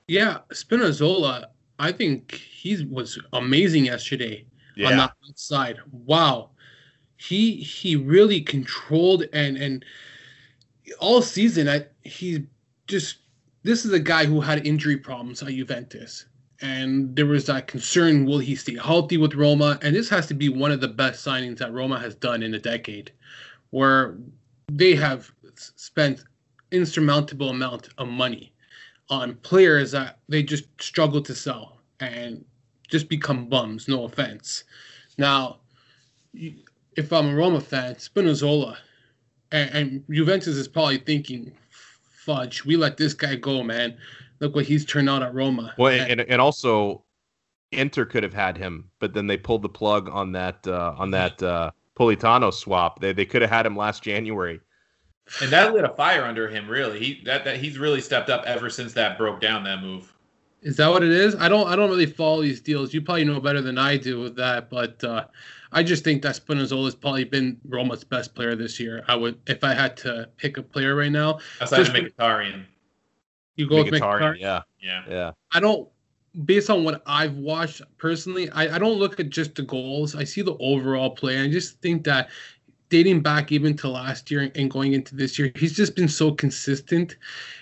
Yeah, 0.07 0.39
Spinazzola, 0.49 1.47
I 1.79 1.91
think 1.91 2.33
he 2.33 2.85
was 2.85 3.19
amazing 3.33 3.85
yesterday 3.85 4.45
yeah. 4.75 4.91
on 4.91 4.97
that 4.97 5.13
side. 5.35 5.79
Wow, 5.91 6.51
he 7.17 7.55
he 7.55 7.95
really 7.95 8.41
controlled 8.41 9.25
and 9.33 9.57
and 9.57 9.83
all 10.99 11.21
season. 11.21 11.67
I 11.67 11.85
he 12.03 12.45
just 12.87 13.17
this 13.63 13.83
is 13.83 13.91
a 13.91 13.99
guy 13.99 14.25
who 14.25 14.41
had 14.41 14.65
injury 14.65 14.97
problems 14.97 15.41
at 15.41 15.49
Juventus 15.49 16.25
and 16.65 17.15
there 17.15 17.27
was 17.27 17.45
that 17.45 17.67
concern 17.67 18.25
will 18.25 18.39
he 18.39 18.55
stay 18.55 18.75
healthy 18.75 19.17
with 19.17 19.35
Roma? 19.35 19.77
And 19.83 19.95
this 19.95 20.09
has 20.09 20.25
to 20.27 20.33
be 20.33 20.49
one 20.49 20.71
of 20.71 20.81
the 20.81 20.87
best 20.87 21.23
signings 21.23 21.59
that 21.59 21.71
Roma 21.71 21.99
has 21.99 22.15
done 22.15 22.41
in 22.41 22.55
a 22.55 22.59
decade, 22.59 23.11
where 23.69 24.17
they 24.71 24.95
have 24.95 25.31
spent 25.53 26.23
insurmountable 26.71 27.49
amount 27.49 27.89
of 27.99 28.07
money 28.07 28.51
on 29.09 29.35
players 29.35 29.91
that 29.91 30.17
they 30.27 30.41
just 30.41 30.65
struggle 30.81 31.21
to 31.21 31.35
sell 31.35 31.77
and 31.99 32.43
just 32.89 33.09
become 33.09 33.47
bums. 33.47 33.87
No 33.87 34.05
offense. 34.05 34.63
Now, 35.19 35.59
if 36.33 37.13
I'm 37.13 37.29
a 37.29 37.35
Roma 37.35 37.61
fan, 37.61 37.95
Spinazzola 37.95 38.77
and, 39.51 39.69
and 39.69 40.03
Juventus 40.09 40.55
is 40.55 40.67
probably 40.67 40.97
thinking, 40.97 41.55
"Fudge, 42.25 42.65
we 42.65 42.75
let 42.75 42.97
this 42.97 43.13
guy 43.13 43.35
go, 43.35 43.61
man." 43.61 43.97
Look 44.39 44.55
what 44.55 44.65
he's 44.65 44.85
turned 44.85 45.09
out 45.09 45.23
at 45.23 45.33
Roma. 45.33 45.73
Well, 45.77 45.91
and 45.91 46.21
and 46.21 46.41
also 46.41 47.03
Inter 47.71 48.05
could 48.05 48.23
have 48.23 48.33
had 48.33 48.57
him, 48.57 48.89
but 48.99 49.13
then 49.13 49.27
they 49.27 49.37
pulled 49.37 49.61
the 49.61 49.69
plug 49.69 50.09
on 50.09 50.31
that 50.33 50.67
uh, 50.67 50.95
on 50.97 51.11
that 51.11 51.41
uh, 51.41 51.71
Politano 51.97 52.53
swap. 52.53 53.01
They 53.01 53.13
they 53.13 53.25
could 53.25 53.41
have 53.41 53.51
had 53.51 53.65
him 53.65 53.75
last 53.75 54.03
January. 54.03 54.59
And 55.41 55.49
that 55.51 55.73
lit 55.73 55.83
a 55.83 55.89
fire 55.89 56.23
under 56.23 56.47
him. 56.47 56.67
Really, 56.67 56.99
he 56.99 57.21
that, 57.25 57.43
that 57.45 57.57
he's 57.57 57.79
really 57.79 58.01
stepped 58.01 58.29
up 58.29 58.43
ever 58.45 58.69
since 58.69 58.93
that 58.93 59.17
broke 59.17 59.41
down 59.41 59.63
that 59.63 59.81
move. 59.81 60.13
Is 60.61 60.77
that 60.77 60.89
what 60.89 61.03
it 61.03 61.11
is? 61.11 61.35
I 61.35 61.49
don't 61.49 61.67
I 61.67 61.75
don't 61.75 61.89
really 61.89 62.05
follow 62.05 62.41
these 62.41 62.61
deals. 62.61 62.93
You 62.93 63.01
probably 63.01 63.23
know 63.23 63.39
better 63.39 63.61
than 63.61 63.77
I 63.77 63.97
do 63.97 64.19
with 64.19 64.35
that, 64.35 64.69
but 64.69 65.03
uh, 65.03 65.25
I 65.71 65.83
just 65.83 66.03
think 66.03 66.21
that 66.23 66.35
Spinazzola 66.35 66.85
has 66.85 66.95
probably 66.95 67.23
been 67.23 67.59
Roma's 67.67 68.03
best 68.03 68.35
player 68.35 68.55
this 68.55 68.79
year. 68.79 69.03
I 69.07 69.15
would 69.15 69.39
if 69.47 69.63
I 69.63 69.73
had 69.73 69.97
to 69.97 70.29
pick 70.37 70.57
a 70.57 70.63
player 70.63 70.95
right 70.95 71.11
now. 71.11 71.39
Aside 71.59 71.87
from 71.87 71.95
Mkhitaryan. 71.95 72.65
You 73.55 73.67
go 73.67 73.83
with 73.83 73.93
Mkhitaryan, 73.93 74.39
yeah, 74.39 74.61
yeah, 74.79 75.03
yeah. 75.07 75.31
I 75.53 75.59
don't 75.59 75.87
based 76.43 76.69
on 76.69 76.83
what 76.83 77.01
I've 77.05 77.35
watched 77.35 77.81
personally, 77.97 78.49
I, 78.49 78.75
I 78.75 78.79
don't 78.79 78.99
look 78.99 79.19
at 79.19 79.29
just 79.29 79.55
the 79.55 79.61
goals. 79.61 80.15
I 80.15 80.23
see 80.25 80.41
the 80.41 80.57
overall 80.57 81.09
play. 81.11 81.41
I 81.41 81.49
just 81.49 81.79
think 81.81 82.03
that 82.05 82.29
dating 82.89 83.21
back 83.21 83.51
even 83.51 83.75
to 83.77 83.89
last 83.89 84.29
year 84.29 84.51
and 84.55 84.69
going 84.69 84.93
into 84.93 85.15
this 85.15 85.39
year, 85.39 85.51
he's 85.55 85.73
just 85.73 85.95
been 85.95 86.07
so 86.07 86.31
consistent 86.31 87.15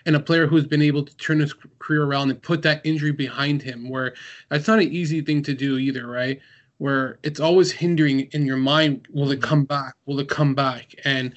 and 0.05 0.15
a 0.15 0.19
player 0.19 0.47
who's 0.47 0.65
been 0.65 0.81
able 0.81 1.03
to 1.03 1.15
turn 1.17 1.39
his 1.39 1.53
career 1.79 2.03
around 2.03 2.31
and 2.31 2.41
put 2.41 2.61
that 2.63 2.81
injury 2.83 3.11
behind 3.11 3.61
him, 3.61 3.89
where 3.89 4.13
that's 4.49 4.67
not 4.67 4.79
an 4.79 4.91
easy 4.91 5.21
thing 5.21 5.43
to 5.43 5.53
do 5.53 5.77
either, 5.77 6.07
right? 6.07 6.39
Where 6.79 7.19
it's 7.23 7.39
always 7.39 7.71
hindering 7.71 8.21
in 8.31 8.45
your 8.45 8.57
mind, 8.57 9.07
will 9.11 9.31
it 9.31 9.35
mm-hmm. 9.35 9.49
come 9.49 9.63
back? 9.65 9.93
Will 10.05 10.19
it 10.19 10.29
come 10.29 10.55
back? 10.55 10.95
And 11.05 11.33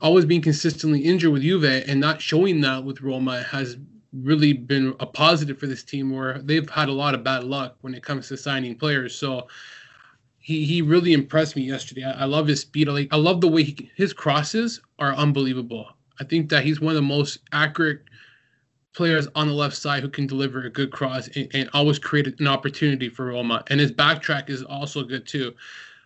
always 0.00 0.24
being 0.24 0.42
consistently 0.42 1.00
injured 1.00 1.32
with 1.32 1.42
Juve 1.42 1.64
and 1.64 2.00
not 2.00 2.22
showing 2.22 2.60
that 2.62 2.84
with 2.84 3.02
Roma 3.02 3.42
has 3.42 3.76
really 4.12 4.52
been 4.52 4.94
a 5.00 5.06
positive 5.06 5.58
for 5.58 5.66
this 5.66 5.84
team 5.84 6.10
where 6.10 6.40
they've 6.40 6.68
had 6.70 6.88
a 6.88 6.92
lot 6.92 7.14
of 7.14 7.22
bad 7.22 7.44
luck 7.44 7.76
when 7.82 7.94
it 7.94 8.02
comes 8.02 8.28
to 8.28 8.36
signing 8.36 8.76
players. 8.76 9.14
So 9.14 9.48
he 10.38 10.64
he 10.64 10.82
really 10.82 11.12
impressed 11.12 11.56
me 11.56 11.62
yesterday. 11.62 12.04
I, 12.04 12.22
I 12.22 12.24
love 12.24 12.46
his 12.46 12.60
speed. 12.60 12.88
I, 12.88 12.92
like, 12.92 13.08
I 13.12 13.16
love 13.16 13.40
the 13.40 13.48
way 13.48 13.64
he, 13.64 13.90
his 13.96 14.12
crosses 14.12 14.80
are 14.98 15.14
unbelievable. 15.14 15.88
I 16.20 16.24
think 16.24 16.48
that 16.50 16.64
he's 16.64 16.80
one 16.80 16.90
of 16.90 16.96
the 16.96 17.02
most 17.02 17.38
accurate 17.52 18.02
players 18.94 19.28
on 19.34 19.46
the 19.46 19.54
left 19.54 19.76
side 19.76 20.02
who 20.02 20.08
can 20.08 20.26
deliver 20.26 20.62
a 20.62 20.70
good 20.70 20.90
cross 20.90 21.28
and, 21.36 21.48
and 21.54 21.70
always 21.72 21.98
create 21.98 22.40
an 22.40 22.48
opportunity 22.48 23.08
for 23.08 23.26
Roma. 23.26 23.62
And 23.68 23.78
his 23.78 23.92
backtrack 23.92 24.50
is 24.50 24.62
also 24.62 25.04
good 25.04 25.26
too, 25.26 25.54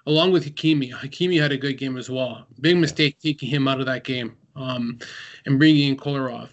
along 0.06 0.32
with 0.32 0.44
Hakimi. 0.44 0.92
Hakimi 0.92 1.40
had 1.40 1.52
a 1.52 1.56
good 1.56 1.78
game 1.78 1.96
as 1.96 2.10
well. 2.10 2.46
Big 2.60 2.76
mistake 2.76 3.18
taking 3.20 3.48
him 3.48 3.66
out 3.66 3.80
of 3.80 3.86
that 3.86 4.04
game 4.04 4.36
um, 4.56 4.98
and 5.46 5.58
bringing 5.58 5.88
in 5.88 5.96
Kolarov. 5.96 6.50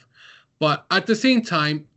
But 0.59 0.85
at 0.91 1.07
the 1.07 1.15
same 1.15 1.41
time, 1.41 1.87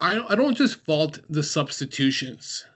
I 0.00 0.14
don't, 0.14 0.30
I 0.30 0.34
don't 0.34 0.56
just 0.56 0.84
fault 0.84 1.20
the 1.30 1.42
substitutions. 1.42 2.66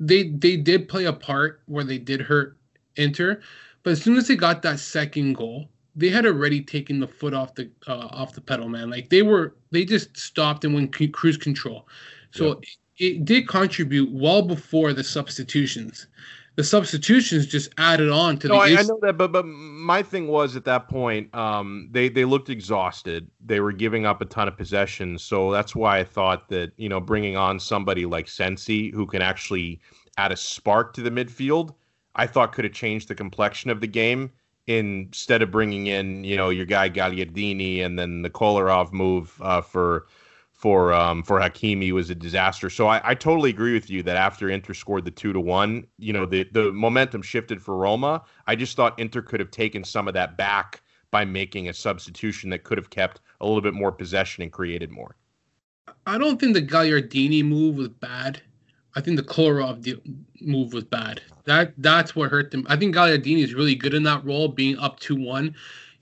They 0.00 0.30
they 0.30 0.56
did 0.56 0.88
play 0.88 1.04
a 1.04 1.12
part 1.12 1.62
where 1.66 1.84
they 1.84 1.98
did 1.98 2.20
hurt 2.20 2.56
Inter, 2.96 3.40
but 3.82 3.90
as 3.90 4.02
soon 4.02 4.16
as 4.16 4.26
they 4.26 4.36
got 4.36 4.62
that 4.62 4.80
second 4.80 5.34
goal, 5.34 5.68
they 5.94 6.08
had 6.08 6.26
already 6.26 6.60
taken 6.60 6.98
the 6.98 7.06
foot 7.06 7.34
off 7.34 7.54
the 7.54 7.70
uh, 7.86 8.08
off 8.10 8.32
the 8.32 8.40
pedal, 8.40 8.68
man. 8.68 8.90
Like 8.90 9.10
they 9.10 9.22
were 9.22 9.54
they 9.70 9.84
just 9.84 10.16
stopped 10.16 10.64
and 10.64 10.74
went 10.74 10.92
cruise 11.12 11.36
control. 11.36 11.86
So 12.32 12.46
yeah. 12.46 12.52
it, 12.98 13.04
it 13.04 13.24
did 13.24 13.46
contribute 13.46 14.10
well 14.10 14.42
before 14.42 14.92
the 14.92 15.04
substitutions 15.04 16.08
the 16.56 16.64
substitutions 16.64 17.46
just 17.46 17.72
added 17.78 18.10
on 18.10 18.38
to 18.38 18.48
no, 18.48 18.54
the. 18.54 18.60
I, 18.60 18.80
I, 18.80 18.82
know 18.82 18.98
that, 19.02 19.18
but 19.18 19.32
but 19.32 19.44
my 19.44 20.02
thing 20.02 20.28
was 20.28 20.54
at 20.54 20.64
that 20.66 20.88
point, 20.88 21.34
um, 21.34 21.88
they 21.90 22.08
they 22.08 22.24
looked 22.24 22.48
exhausted. 22.48 23.28
They 23.44 23.60
were 23.60 23.72
giving 23.72 24.06
up 24.06 24.20
a 24.20 24.24
ton 24.24 24.46
of 24.46 24.56
possession, 24.56 25.18
so 25.18 25.50
that's 25.50 25.74
why 25.74 25.98
I 25.98 26.04
thought 26.04 26.48
that 26.50 26.72
you 26.76 26.88
know 26.88 27.00
bringing 27.00 27.36
on 27.36 27.58
somebody 27.58 28.06
like 28.06 28.28
Sensi 28.28 28.90
who 28.90 29.06
can 29.06 29.22
actually 29.22 29.80
add 30.16 30.30
a 30.30 30.36
spark 30.36 30.92
to 30.94 31.00
the 31.00 31.10
midfield, 31.10 31.74
I 32.14 32.26
thought 32.26 32.52
could 32.52 32.64
have 32.64 32.74
changed 32.74 33.08
the 33.08 33.14
complexion 33.16 33.70
of 33.70 33.80
the 33.80 33.88
game 33.88 34.30
instead 34.66 35.42
of 35.42 35.50
bringing 35.50 35.88
in 35.88 36.22
you 36.22 36.36
know 36.36 36.50
your 36.50 36.66
guy 36.66 36.88
Gagliardini 36.88 37.84
and 37.84 37.98
then 37.98 38.22
the 38.22 38.30
Kolarov 38.30 38.92
move 38.92 39.40
uh, 39.42 39.60
for 39.60 40.06
for 40.64 40.94
um, 40.94 41.22
for 41.22 41.38
Hakimi 41.38 41.92
was 41.92 42.08
a 42.08 42.14
disaster. 42.14 42.70
So 42.70 42.86
I, 42.86 43.10
I 43.10 43.14
totally 43.14 43.50
agree 43.50 43.74
with 43.74 43.90
you 43.90 44.02
that 44.04 44.16
after 44.16 44.48
Inter 44.48 44.72
scored 44.72 45.04
the 45.04 45.10
two 45.10 45.34
to 45.34 45.38
one, 45.38 45.86
you 45.98 46.10
know 46.10 46.24
the 46.24 46.44
the 46.52 46.72
momentum 46.72 47.20
shifted 47.20 47.60
for 47.60 47.76
Roma. 47.76 48.22
I 48.46 48.56
just 48.56 48.74
thought 48.74 48.98
Inter 48.98 49.20
could 49.20 49.40
have 49.40 49.50
taken 49.50 49.84
some 49.84 50.08
of 50.08 50.14
that 50.14 50.38
back 50.38 50.80
by 51.10 51.26
making 51.26 51.68
a 51.68 51.74
substitution 51.74 52.48
that 52.48 52.64
could 52.64 52.78
have 52.78 52.88
kept 52.88 53.20
a 53.42 53.46
little 53.46 53.60
bit 53.60 53.74
more 53.74 53.92
possession 53.92 54.42
and 54.42 54.50
created 54.50 54.90
more. 54.90 55.16
I 56.06 56.16
don't 56.16 56.40
think 56.40 56.54
the 56.54 56.62
Gagliardini 56.62 57.44
move 57.44 57.76
was 57.76 57.88
bad. 57.88 58.40
I 58.96 59.02
think 59.02 59.18
the 59.18 59.22
Kolarov 59.22 60.00
move 60.40 60.72
was 60.72 60.84
bad. 60.84 61.20
That 61.44 61.74
that's 61.76 62.16
what 62.16 62.30
hurt 62.30 62.52
them. 62.52 62.66
I 62.70 62.76
think 62.76 62.94
Gagliardini 62.94 63.44
is 63.44 63.52
really 63.52 63.74
good 63.74 63.92
in 63.92 64.04
that 64.04 64.24
role, 64.24 64.48
being 64.48 64.78
up 64.78 64.98
two 64.98 65.16
one 65.16 65.54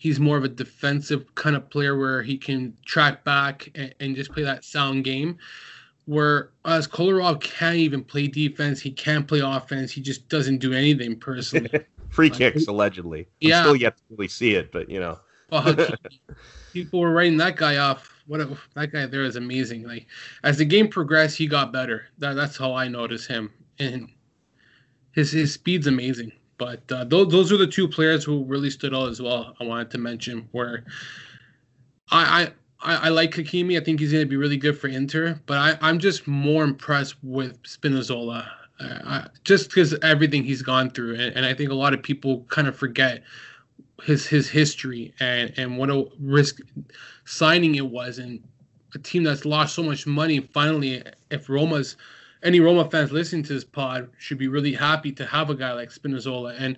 he's 0.02 0.18
more 0.18 0.36
of 0.36 0.42
a 0.42 0.48
defensive 0.48 1.32
kind 1.36 1.54
of 1.54 1.70
player 1.70 1.96
where 1.96 2.24
he 2.24 2.36
can 2.36 2.76
track 2.84 3.22
back 3.22 3.70
and, 3.76 3.94
and 4.00 4.16
just 4.16 4.32
play 4.32 4.42
that 4.42 4.64
sound 4.64 5.04
game. 5.04 5.38
Whereas 6.06 6.88
Kolarov 6.88 7.40
can't 7.40 7.76
even 7.76 8.02
play 8.02 8.26
defense, 8.26 8.80
he 8.80 8.90
can't 8.90 9.28
play 9.28 9.38
offense. 9.38 9.92
He 9.92 10.00
just 10.00 10.28
doesn't 10.28 10.58
do 10.58 10.72
anything 10.72 11.20
personally. 11.20 11.70
Free 12.08 12.30
like, 12.30 12.38
kicks 12.38 12.66
allegedly. 12.66 13.20
I'm 13.20 13.26
yeah, 13.48 13.62
still 13.62 13.76
yet 13.76 13.96
to 13.96 14.02
really 14.10 14.26
see 14.26 14.56
it, 14.56 14.72
but 14.72 14.90
you 14.90 14.98
know. 14.98 15.20
people 16.72 16.98
were 16.98 17.12
writing 17.12 17.36
that 17.36 17.54
guy 17.54 17.76
off. 17.76 18.12
What 18.26 18.40
a, 18.40 18.58
that 18.74 18.90
guy 18.90 19.06
there 19.06 19.22
is 19.22 19.36
amazing. 19.36 19.84
Like 19.84 20.08
as 20.42 20.58
the 20.58 20.64
game 20.64 20.88
progressed, 20.88 21.38
he 21.38 21.46
got 21.46 21.72
better. 21.72 22.06
That, 22.18 22.34
that's 22.34 22.56
how 22.56 22.74
I 22.74 22.88
noticed 22.88 23.28
him, 23.28 23.52
and 23.78 24.08
his 25.12 25.30
his 25.30 25.52
speed's 25.52 25.86
amazing. 25.86 26.32
But 26.62 26.92
uh, 26.92 27.04
those 27.04 27.28
those 27.32 27.50
are 27.50 27.56
the 27.56 27.66
two 27.66 27.88
players 27.88 28.22
who 28.22 28.44
really 28.44 28.70
stood 28.70 28.94
out 28.94 29.08
as 29.08 29.20
well. 29.20 29.56
I 29.58 29.64
wanted 29.64 29.90
to 29.90 29.98
mention 29.98 30.48
where 30.52 30.84
I 32.12 32.52
I, 32.80 33.06
I 33.06 33.08
like 33.08 33.32
Hakimi. 33.32 33.80
I 33.80 33.82
think 33.82 33.98
he's 33.98 34.12
going 34.12 34.24
to 34.24 34.30
be 34.30 34.36
really 34.36 34.56
good 34.56 34.78
for 34.78 34.86
Inter. 34.86 35.40
But 35.46 35.58
I 35.58 35.78
I'm 35.80 35.98
just 35.98 36.28
more 36.28 36.62
impressed 36.62 37.16
with 37.24 37.60
Spinazzola. 37.64 38.48
I, 38.80 39.26
just 39.44 39.70
because 39.70 39.94
everything 40.02 40.44
he's 40.44 40.62
gone 40.62 40.90
through, 40.90 41.14
and, 41.14 41.36
and 41.36 41.46
I 41.46 41.54
think 41.54 41.70
a 41.70 41.74
lot 41.74 41.94
of 41.94 42.02
people 42.02 42.44
kind 42.48 42.68
of 42.68 42.76
forget 42.76 43.24
his 44.04 44.26
his 44.26 44.48
history 44.48 45.12
and 45.18 45.52
and 45.56 45.78
what 45.78 45.90
a 45.90 46.06
risk 46.20 46.60
signing 47.24 47.74
it 47.74 47.86
was, 47.86 48.18
and 48.18 48.40
a 48.94 48.98
team 48.98 49.24
that's 49.24 49.44
lost 49.44 49.74
so 49.74 49.82
much 49.82 50.06
money. 50.06 50.38
Finally, 50.54 51.02
if 51.30 51.48
Roma's 51.48 51.96
any 52.42 52.60
Roma 52.60 52.88
fans 52.90 53.12
listening 53.12 53.42
to 53.44 53.52
this 53.54 53.64
pod 53.64 54.10
should 54.18 54.38
be 54.38 54.48
really 54.48 54.72
happy 54.72 55.12
to 55.12 55.26
have 55.26 55.50
a 55.50 55.54
guy 55.54 55.72
like 55.72 55.90
Spinazzola. 55.90 56.54
And 56.58 56.76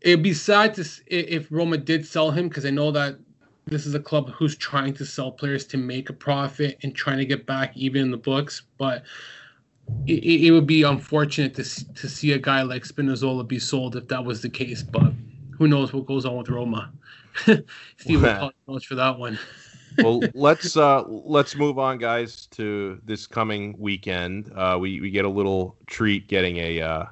it'd 0.00 0.22
be 0.22 0.34
sad 0.34 0.74
to 0.74 0.84
if 1.06 1.46
Roma 1.50 1.78
did 1.78 2.06
sell 2.06 2.30
him 2.30 2.48
because 2.48 2.66
I 2.66 2.70
know 2.70 2.90
that 2.90 3.16
this 3.66 3.86
is 3.86 3.94
a 3.94 4.00
club 4.00 4.30
who's 4.30 4.56
trying 4.56 4.92
to 4.94 5.04
sell 5.04 5.30
players 5.30 5.64
to 5.66 5.76
make 5.76 6.10
a 6.10 6.12
profit 6.12 6.78
and 6.82 6.94
trying 6.94 7.18
to 7.18 7.24
get 7.24 7.46
back 7.46 7.76
even 7.76 8.02
in 8.02 8.10
the 8.10 8.16
books. 8.16 8.62
But 8.76 9.04
it, 10.06 10.24
it 10.24 10.50
would 10.50 10.66
be 10.66 10.82
unfortunate 10.82 11.54
to 11.54 11.94
to 11.94 12.08
see 12.08 12.32
a 12.32 12.38
guy 12.38 12.62
like 12.62 12.82
Spinazzola 12.82 13.46
be 13.46 13.58
sold 13.58 13.96
if 13.96 14.08
that 14.08 14.24
was 14.24 14.42
the 14.42 14.50
case. 14.50 14.82
But 14.82 15.12
who 15.58 15.68
knows 15.68 15.92
what 15.92 16.06
goes 16.06 16.24
on 16.24 16.36
with 16.36 16.48
Roma? 16.48 16.92
Steve 17.96 18.22
will 18.22 18.52
knows 18.66 18.84
for 18.84 18.96
that 18.96 19.18
one 19.18 19.38
well, 19.98 20.20
let's 20.34 20.76
uh, 20.76 21.04
let's 21.06 21.56
move 21.56 21.78
on, 21.78 21.98
guys, 21.98 22.46
to 22.52 23.00
this 23.04 23.26
coming 23.26 23.74
weekend. 23.78 24.52
Uh, 24.54 24.76
we 24.80 25.00
we 25.00 25.10
get 25.10 25.24
a 25.24 25.28
little 25.28 25.76
treat 25.86 26.28
getting 26.28 26.56
a 26.58 26.80
uh, 26.80 27.04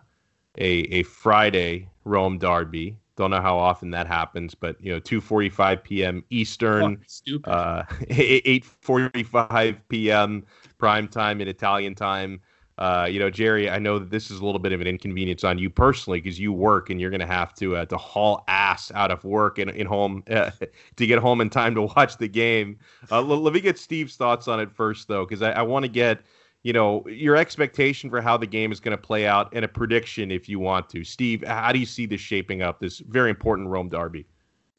a 0.58 0.68
a 0.68 1.02
Friday 1.04 1.88
Rome 2.04 2.38
Derby. 2.38 2.96
Don't 3.16 3.30
know 3.30 3.40
how 3.40 3.58
often 3.58 3.90
that 3.90 4.06
happens, 4.06 4.54
but 4.54 4.80
you 4.80 4.92
know, 4.92 5.00
2:45 5.00 5.82
p.m. 5.82 6.24
Eastern, 6.30 7.04
uh, 7.44 7.82
8:45 8.08 9.76
p.m. 9.88 10.46
prime 10.78 11.08
time 11.08 11.40
in 11.40 11.48
Italian 11.48 11.94
time. 11.94 12.40
Uh, 12.80 13.06
you 13.10 13.18
know, 13.18 13.28
Jerry, 13.28 13.68
I 13.68 13.78
know 13.78 13.98
that 13.98 14.08
this 14.08 14.30
is 14.30 14.40
a 14.40 14.44
little 14.44 14.58
bit 14.58 14.72
of 14.72 14.80
an 14.80 14.86
inconvenience 14.86 15.44
on 15.44 15.58
you 15.58 15.68
personally 15.68 16.18
because 16.18 16.40
you 16.40 16.50
work 16.50 16.88
and 16.88 16.98
you're 16.98 17.10
going 17.10 17.20
to 17.20 17.26
have 17.26 17.52
to 17.56 17.76
uh, 17.76 17.84
to 17.84 17.98
haul 17.98 18.42
ass 18.48 18.90
out 18.94 19.10
of 19.10 19.22
work 19.22 19.58
and 19.58 19.70
in 19.70 19.86
home 19.86 20.24
uh, 20.30 20.50
to 20.96 21.06
get 21.06 21.18
home 21.18 21.42
in 21.42 21.50
time 21.50 21.74
to 21.74 21.82
watch 21.82 22.16
the 22.16 22.26
game. 22.26 22.78
Uh, 23.10 23.18
l- 23.18 23.24
let 23.24 23.52
me 23.52 23.60
get 23.60 23.78
Steve's 23.78 24.16
thoughts 24.16 24.48
on 24.48 24.60
it 24.60 24.72
first, 24.72 25.08
though, 25.08 25.26
because 25.26 25.42
I, 25.42 25.50
I 25.50 25.62
want 25.62 25.84
to 25.84 25.90
get 25.90 26.22
you 26.62 26.72
know 26.72 27.06
your 27.06 27.36
expectation 27.36 28.08
for 28.08 28.22
how 28.22 28.38
the 28.38 28.46
game 28.46 28.72
is 28.72 28.80
going 28.80 28.96
to 28.96 29.02
play 29.02 29.26
out 29.26 29.50
and 29.52 29.62
a 29.62 29.68
prediction 29.68 30.30
if 30.30 30.48
you 30.48 30.58
want 30.58 30.88
to. 30.88 31.04
Steve, 31.04 31.44
how 31.46 31.72
do 31.72 31.78
you 31.78 31.86
see 31.86 32.06
this 32.06 32.22
shaping 32.22 32.62
up? 32.62 32.80
This 32.80 33.00
very 33.00 33.28
important 33.28 33.68
Rome 33.68 33.90
derby. 33.90 34.24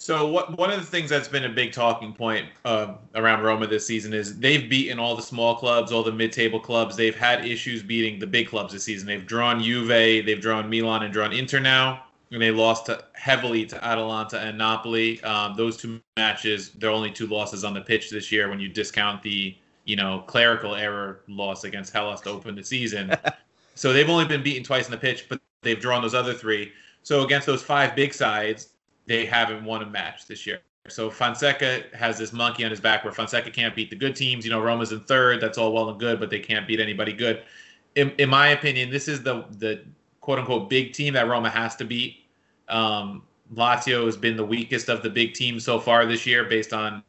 So 0.02 0.28
what 0.28 0.58
one 0.58 0.72
of 0.72 0.80
the 0.80 0.86
things 0.86 1.12
that's 1.12 1.28
been 1.28 1.46
a 1.46 1.50
big 1.50 1.74
talking 1.74 2.12
point 2.12 2.48
uh, 2.66 2.96
around 3.14 3.44
Roma 3.44 3.68
this 3.68 3.86
season 3.86 4.16
is 4.16 4.40
they've 4.40 4.68
beaten 4.68 4.98
all 4.98 5.16
the 5.16 5.22
small 5.22 5.54
clubs, 5.54 5.92
all 5.92 6.02
the 6.02 6.12
mid-table 6.12 6.60
clubs. 6.60 6.96
They've 6.96 7.16
had 7.16 7.46
issues 7.46 7.84
beating 7.84 8.18
the 8.18 8.26
big 8.26 8.48
clubs 8.48 8.74
this 8.74 8.84
season. 8.84 9.06
They've 9.06 9.28
drawn 9.28 9.62
Juve, 9.62 10.26
they've 10.26 10.42
drawn 10.42 10.68
Milan, 10.72 11.04
and 11.04 11.14
drawn 11.14 11.32
Inter 11.32 11.60
now, 11.60 12.06
and 12.32 12.42
they 12.42 12.50
lost 12.50 12.88
to, 12.88 13.06
heavily 13.14 13.64
to 13.68 13.86
Atalanta 13.86 14.40
and 14.40 14.58
Napoli. 14.58 15.22
Um, 15.22 15.56
those 15.56 15.78
two 15.78 16.02
matches, 16.18 16.72
they're 16.72 16.90
only 16.90 17.12
two 17.12 17.28
losses 17.28 17.64
on 17.64 17.76
the 17.76 17.82
pitch 17.82 18.10
this 18.10 18.32
year 18.32 18.50
when 18.50 18.60
you 18.60 18.70
discount 18.70 19.22
the 19.22 19.56
you 19.86 19.96
know 19.98 20.24
clerical 20.26 20.74
error 20.74 21.22
loss 21.28 21.64
against 21.64 21.94
Hellas 21.94 22.22
to 22.22 22.32
open 22.32 22.56
the 22.56 22.64
season. 22.64 23.16
so 23.76 23.94
they've 23.94 24.10
only 24.10 24.26
been 24.26 24.42
beaten 24.42 24.64
twice 24.64 24.86
in 24.86 24.92
the 24.92 24.98
pitch, 24.98 25.30
but 25.30 25.40
they've 25.62 25.80
drawn 25.80 26.02
those 26.02 26.16
other 26.16 26.34
three. 26.34 26.72
So 27.04 27.24
against 27.24 27.46
those 27.46 27.62
five 27.62 27.96
big 27.96 28.16
sides, 28.16 28.70
they 29.06 29.26
haven't 29.26 29.64
won 29.64 29.82
a 29.82 29.86
match 29.86 30.28
this 30.28 30.46
year. 30.46 30.60
So 30.88 31.10
Fonseca 31.10 31.84
has 31.94 32.18
this 32.18 32.34
monkey 32.34 32.66
on 32.66 32.72
his 32.72 32.80
back 32.80 33.04
where 33.04 33.14
Fonseca 33.14 33.52
can't 33.52 33.76
beat 33.76 33.90
the 33.90 33.96
good 33.96 34.16
teams. 34.16 34.46
You 34.46 34.52
know, 34.52 34.62
Roma's 34.62 34.92
in 34.92 35.02
third. 35.02 35.40
That's 35.40 35.58
all 35.58 35.74
well 35.74 35.90
and 35.90 36.00
good, 36.00 36.20
but 36.20 36.30
they 36.30 36.40
can't 36.40 36.68
beat 36.68 36.80
anybody 36.80 37.14
good. 37.14 37.44
In, 37.96 38.12
in 38.18 38.30
my 38.30 38.50
opinion, 38.50 38.90
this 38.90 39.08
is 39.08 39.22
the 39.22 39.46
the 39.60 39.84
quote 40.22 40.40
unquote 40.40 40.70
big 40.70 40.94
team 40.94 41.14
that 41.14 41.28
Roma 41.28 41.50
has 41.50 41.76
to 41.78 41.86
beat. 41.86 42.26
Um, 42.68 43.24
Lazio 43.54 44.06
has 44.06 44.18
been 44.18 44.38
the 44.38 44.46
weakest 44.46 44.90
of 44.90 45.04
the 45.04 45.10
big 45.10 45.34
teams 45.34 45.64
so 45.64 45.80
far 45.80 46.06
this 46.06 46.26
year 46.26 46.46
based 46.46 46.74
on 46.74 47.04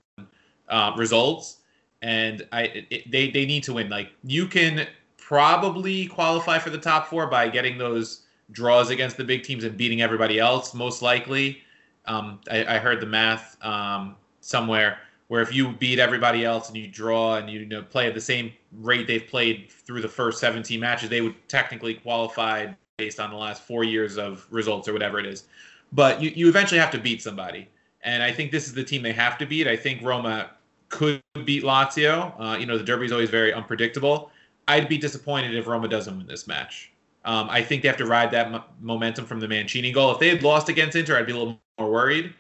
uh, 0.69 0.93
results, 0.97 1.59
and 2.03 2.47
I 2.53 2.85
it, 2.91 3.11
they 3.11 3.31
they 3.31 3.47
need 3.47 3.63
to 3.65 3.75
win. 3.75 3.89
Like 3.89 4.11
you 4.25 4.47
can 4.47 4.87
probably 5.17 6.07
qualify 6.07 6.59
for 6.59 6.71
the 6.71 6.79
top 6.79 7.07
four 7.07 7.27
by 7.27 7.49
getting 7.49 7.79
those 7.79 8.23
draws 8.51 8.91
against 8.91 9.17
the 9.17 9.25
big 9.25 9.45
teams 9.45 9.65
and 9.65 9.77
beating 9.77 10.03
everybody 10.03 10.39
else, 10.39 10.75
most 10.75 11.01
likely. 11.01 11.63
Um, 12.07 12.41
I, 12.51 12.77
I, 12.77 12.79
heard 12.79 13.01
the 13.01 13.07
math 13.07 13.57
um, 13.65 14.17
somewhere 14.41 14.99
where 15.29 15.41
if 15.41 15.55
you 15.55 15.73
beat 15.73 15.99
everybody 15.99 16.45
else 16.45 16.69
and 16.69 16.77
you 16.77 16.89
draw 16.89 17.37
and 17.37 17.49
you, 17.49 17.61
you 17.61 17.67
know, 17.67 17.83
play 17.83 18.09
at 18.09 18.15
the 18.15 18.21
same 18.21 18.53
rate 18.81 19.07
they've 19.07 19.27
played 19.27 19.71
through 19.71 20.01
the 20.03 20.09
first 20.09 20.41
17 20.41 20.81
matches, 20.81 21.09
they 21.09 21.21
would 21.21 21.37
technically 21.49 21.95
qualify 21.95 22.67
based 22.99 23.21
on 23.21 23.31
the 23.31 23.37
last 23.37 23.63
four 23.63 23.85
years 23.85 24.19
of 24.19 24.47
results 24.51 24.89
or 24.89 24.93
whatever 24.93 25.19
it 25.19 25.27
is. 25.27 25.45
But 25.93 26.21
you, 26.21 26.31
you 26.35 26.49
eventually 26.49 26.81
have 26.81 26.91
to 26.91 26.99
beat 26.99 27.23
somebody. 27.23 27.69
And 28.03 28.23
I 28.23 28.33
think 28.33 28.51
this 28.51 28.67
is 28.67 28.75
the 28.75 28.85
team 28.85 29.03
they 29.03 29.13
have 29.13 29.39
to 29.39 29.47
beat. 29.47 29.69
I 29.69 29.77
think 29.77 30.03
Roma 30.03 30.51
could 30.89 31.23
beat 31.45 31.63
Lazio. 31.63 32.35
Uh, 32.39 32.59
you 32.59 32.67
know, 32.67 32.77
the 32.77 32.85
derby 32.85 33.07
is 33.07 33.13
always 33.13 33.31
very 33.31 33.55
unpredictable. 33.55 34.31
I'd 34.69 34.89
be 34.89 34.99
disappointed 34.99 35.55
if 35.55 35.67
Roma 35.67 35.89
doesn't 35.89 36.17
win 36.17 36.27
this 36.27 36.47
match. 36.47 36.93
Um, 37.25 37.49
I 37.51 37.63
think 37.63 37.83
they 37.83 37.89
have 37.89 37.97
to 37.99 38.07
ride 38.07 38.31
that 38.33 38.53
m- 38.53 38.63
momentum 38.81 39.27
from 39.27 39.41
the 39.41 39.49
Mancini 39.49 39.93
goal. 39.93 40.13
If 40.13 40.19
they 40.19 40.29
had 40.29 40.43
lost 40.43 40.69
against 40.69 40.97
Inter, 40.97 41.17
I'd 41.17 41.27
be 41.27 41.33
a 41.33 41.37
little 41.37 41.62
more 41.79 41.91
worried. 41.91 42.35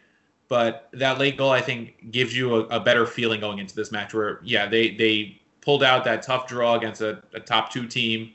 But 0.49 0.89
that 0.93 1.18
late 1.18 1.39
goal, 1.39 1.51
I 1.51 1.61
think, 1.62 2.11
gives 2.11 2.37
you 2.37 2.55
a, 2.55 2.61
a 2.66 2.80
better 2.80 3.07
feeling 3.07 3.41
going 3.41 3.59
into 3.59 3.74
this 3.74 3.91
match. 3.91 4.12
Where, 4.12 4.41
yeah, 4.43 4.66
they 4.66 4.91
they 4.91 5.41
pulled 5.62 5.83
out 5.83 6.05
that 6.05 6.22
tough 6.22 6.47
draw 6.47 6.74
against 6.74 7.01
a, 7.01 7.22
a 7.33 7.41
top 7.41 7.72
two 7.72 7.87
team, 7.87 8.33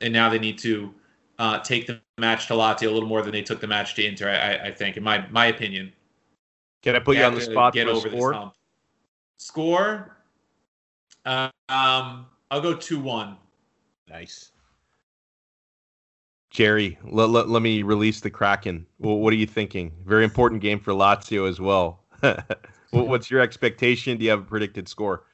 and 0.00 0.12
now 0.12 0.30
they 0.30 0.38
need 0.38 0.58
to 0.58 0.94
uh, 1.38 1.58
take 1.58 1.86
the 1.86 2.00
match 2.18 2.46
to 2.46 2.54
Lazio 2.54 2.88
a 2.88 2.90
little 2.90 3.08
more 3.08 3.20
than 3.20 3.32
they 3.32 3.42
took 3.42 3.60
the 3.60 3.66
match 3.66 3.94
to 3.96 4.06
Inter. 4.06 4.30
I, 4.30 4.68
I 4.68 4.70
think, 4.70 4.96
in 4.96 5.02
my 5.02 5.26
my 5.30 5.46
opinion. 5.46 5.92
Can 6.82 6.96
I 6.96 6.98
put 6.98 7.18
you 7.18 7.24
on 7.24 7.34
the 7.34 7.42
spot 7.42 7.74
get 7.74 7.88
over 7.88 8.08
score? 8.08 8.32
This 8.32 9.46
Score. 9.46 10.16
Uh, 11.26 11.50
um, 11.68 12.26
I'll 12.50 12.62
go 12.62 12.74
two 12.74 12.98
one. 12.98 13.36
Nice. 14.08 14.52
Jerry, 16.50 16.98
let, 17.04 17.30
let, 17.30 17.48
let 17.48 17.62
me 17.62 17.82
release 17.82 18.20
the 18.20 18.30
Kraken. 18.30 18.86
Well, 18.98 19.16
what 19.16 19.32
are 19.32 19.36
you 19.36 19.46
thinking? 19.46 19.92
Very 20.04 20.24
important 20.24 20.60
game 20.60 20.80
for 20.80 20.92
Lazio 20.92 21.48
as 21.48 21.60
well. 21.60 22.00
What's 22.90 23.30
your 23.30 23.40
expectation? 23.40 24.18
Do 24.18 24.24
you 24.24 24.30
have 24.30 24.40
a 24.40 24.44
predicted 24.44 24.88
score? 24.88 25.24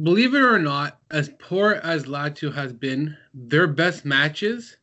Believe 0.00 0.34
it 0.34 0.42
or 0.42 0.58
not, 0.58 0.98
as 1.10 1.30
poor 1.40 1.72
as 1.82 2.04
Lazio 2.04 2.54
has 2.54 2.72
been, 2.72 3.16
their 3.34 3.66
best 3.66 4.04
matches 4.04 4.76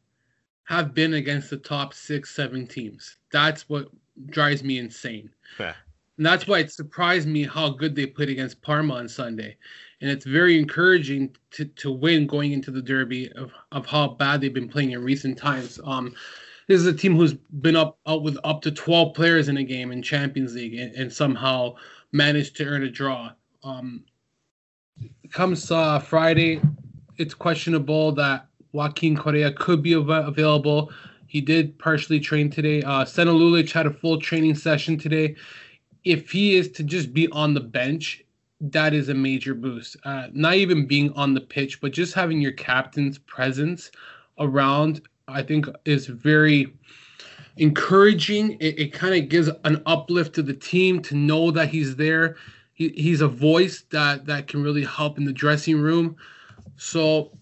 have 0.66 0.94
been 0.94 1.14
against 1.14 1.50
the 1.50 1.58
top 1.58 1.94
six, 1.94 2.36
seven 2.36 2.68
teams. 2.68 3.16
That's 3.32 3.70
what 3.70 3.88
drives 4.28 4.64
me 4.64 4.80
insane. 4.80 5.30
And 6.18 6.26
that's 6.26 6.48
why 6.48 6.60
it 6.60 6.72
surprised 6.72 7.28
me 7.28 7.44
how 7.44 7.70
good 7.70 7.96
they 7.96 8.06
played 8.06 8.30
against 8.30 8.62
Parma 8.62 8.96
on 8.96 9.08
Sunday 9.08 9.58
and 10.02 10.10
it's 10.10 10.26
very 10.26 10.58
encouraging 10.58 11.36
to, 11.52 11.66
to 11.66 11.92
win 11.92 12.28
going 12.28 12.52
into 12.52 12.72
the 12.72 12.82
derby 12.82 13.32
of, 13.34 13.52
of 13.72 13.86
how 13.86 14.10
bad 14.10 14.42
they've 14.42 14.54
been 14.54 14.70
playing 14.70 14.92
in 14.92 15.04
recent 15.04 15.38
times. 15.38 15.80
Um, 15.84 16.14
this 16.68 16.80
is 16.80 16.86
a 16.86 16.94
team 16.94 17.16
who's 17.16 17.34
been 17.34 17.76
up 17.76 17.98
out 18.06 18.24
with 18.24 18.38
up 18.44 18.62
to 18.64 18.72
12 18.72 19.14
players 19.14 19.48
in 19.48 19.58
a 19.58 19.64
game 19.64 19.92
in 19.92 20.02
Champions 20.04 20.54
League 20.54 20.76
and, 20.76 20.94
and 20.96 21.12
somehow 21.12 21.76
managed 22.12 22.56
to 22.58 22.66
earn 22.66 22.84
a 22.84 22.90
draw. 22.90 23.32
Um, 23.64 24.04
comes 25.32 25.72
uh, 25.72 26.00
Friday, 26.00 26.62
it's 27.18 27.34
questionable 27.34 28.12
that 28.14 28.48
Joaquin 28.74 29.16
Correa 29.16 29.52
could 29.54 29.82
be 29.82 29.96
av- 29.96 30.10
available. 30.10 30.92
He 31.26 31.42
did 31.42 31.78
partially 31.80 32.20
train 32.20 32.50
today. 32.50 32.84
Uh, 32.84 33.06
had 33.06 33.88
a 33.88 33.94
full 33.94 34.20
training 34.22 34.56
session 34.56 34.98
today. 34.98 35.36
If 36.12 36.32
he 36.32 36.56
is 36.56 36.72
to 36.72 36.84
just 36.84 37.14
be 37.14 37.28
on 37.30 37.54
the 37.54 37.60
bench, 37.60 38.24
that 38.62 38.94
is 38.94 39.10
a 39.10 39.14
major 39.14 39.54
boost. 39.54 39.98
Uh, 40.04 40.28
not 40.34 40.56
even 40.56 40.88
being 40.88 41.12
on 41.14 41.34
the 41.34 41.42
pitch, 41.42 41.80
but 41.82 41.92
just 41.92 42.14
having 42.14 42.42
your 42.42 42.54
captain's 42.54 43.18
presence 43.20 43.92
around, 44.40 45.02
I 45.28 45.44
think, 45.44 45.68
is 45.86 46.08
very 46.08 46.74
encouraging. 47.58 48.54
It, 48.60 48.80
it 48.80 48.94
kind 48.94 49.16
of 49.16 49.30
gives 49.30 49.50
an 49.64 49.82
uplift 49.86 50.36
to 50.36 50.44
the 50.44 50.54
team 50.54 51.02
to 51.04 51.16
know 51.16 51.52
that 51.52 51.70
he's 51.70 51.96
there. 51.96 52.38
He, 52.74 52.90
he's 52.90 53.22
a 53.22 53.28
voice 53.28 53.84
that 53.92 54.26
that 54.26 54.48
can 54.48 54.64
really 54.64 54.84
help 54.84 55.18
in 55.18 55.26
the 55.26 55.34
dressing 55.34 55.80
room. 55.80 56.16
So 56.78 57.38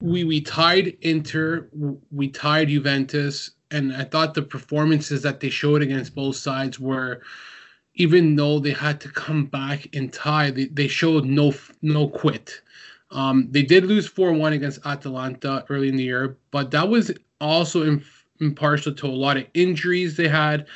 we 0.00 0.24
we 0.24 0.40
tied 0.40 0.96
Inter, 1.02 1.68
we 2.10 2.28
tied 2.28 2.68
Juventus, 2.68 3.52
and 3.72 3.94
I 3.94 4.04
thought 4.04 4.34
the 4.34 4.42
performances 4.42 5.22
that 5.22 5.40
they 5.40 5.50
showed 5.50 5.82
against 5.82 6.14
both 6.14 6.36
sides 6.36 6.78
were 6.78 7.22
even 7.94 8.36
though 8.36 8.58
they 8.58 8.72
had 8.72 9.00
to 9.02 9.08
come 9.08 9.46
back 9.46 9.88
and 9.94 10.12
tie, 10.12 10.50
they, 10.50 10.66
they 10.66 10.88
showed 10.88 11.24
no 11.24 11.52
no 11.82 12.08
quit. 12.08 12.62
Um, 13.10 13.48
they 13.50 13.62
did 13.62 13.84
lose 13.84 14.06
4 14.06 14.32
1 14.32 14.52
against 14.54 14.86
Atalanta 14.86 15.64
early 15.68 15.88
in 15.88 15.96
the 15.96 16.04
year, 16.04 16.38
but 16.50 16.70
that 16.70 16.88
was 16.88 17.12
also 17.40 17.82
in, 17.82 18.04
impartial 18.40 18.94
to 18.94 19.06
a 19.06 19.08
lot 19.08 19.36
of 19.36 19.46
injuries 19.52 20.16
they 20.16 20.28
had, 20.28 20.66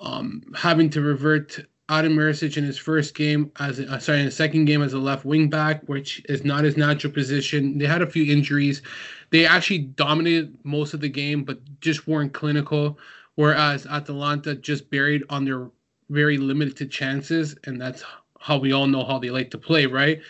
um, 0.00 0.42
having 0.56 0.88
to 0.90 1.02
revert 1.02 1.58
Adam 1.88 2.16
Marušić 2.16 2.56
in 2.56 2.64
his 2.64 2.78
first 2.78 3.14
game 3.14 3.50
as 3.60 3.78
a, 3.78 3.88
uh, 3.88 3.98
sorry 3.98 4.20
in 4.20 4.24
the 4.26 4.30
second 4.30 4.64
game 4.64 4.82
as 4.82 4.92
a 4.92 4.98
left 4.98 5.24
wing 5.24 5.48
back, 5.48 5.82
which 5.84 6.20
is 6.28 6.44
not 6.44 6.64
his 6.64 6.76
natural 6.76 7.12
position. 7.12 7.78
They 7.78 7.86
had 7.86 8.02
a 8.02 8.10
few 8.10 8.32
injuries. 8.32 8.82
They 9.30 9.46
actually 9.46 9.78
dominated 9.78 10.56
most 10.64 10.94
of 10.94 11.00
the 11.00 11.08
game, 11.08 11.44
but 11.44 11.60
just 11.80 12.08
weren't 12.08 12.32
clinical. 12.32 12.98
Whereas 13.36 13.86
Atalanta 13.86 14.56
just 14.56 14.90
buried 14.90 15.22
on 15.30 15.44
their 15.44 15.68
very 16.10 16.38
limited 16.38 16.90
chances, 16.90 17.54
and 17.64 17.80
that's 17.80 18.02
how 18.40 18.58
we 18.58 18.72
all 18.72 18.86
know 18.86 19.04
how 19.04 19.18
they 19.18 19.30
like 19.30 19.50
to 19.50 19.58
play, 19.58 19.86
right? 19.86 20.20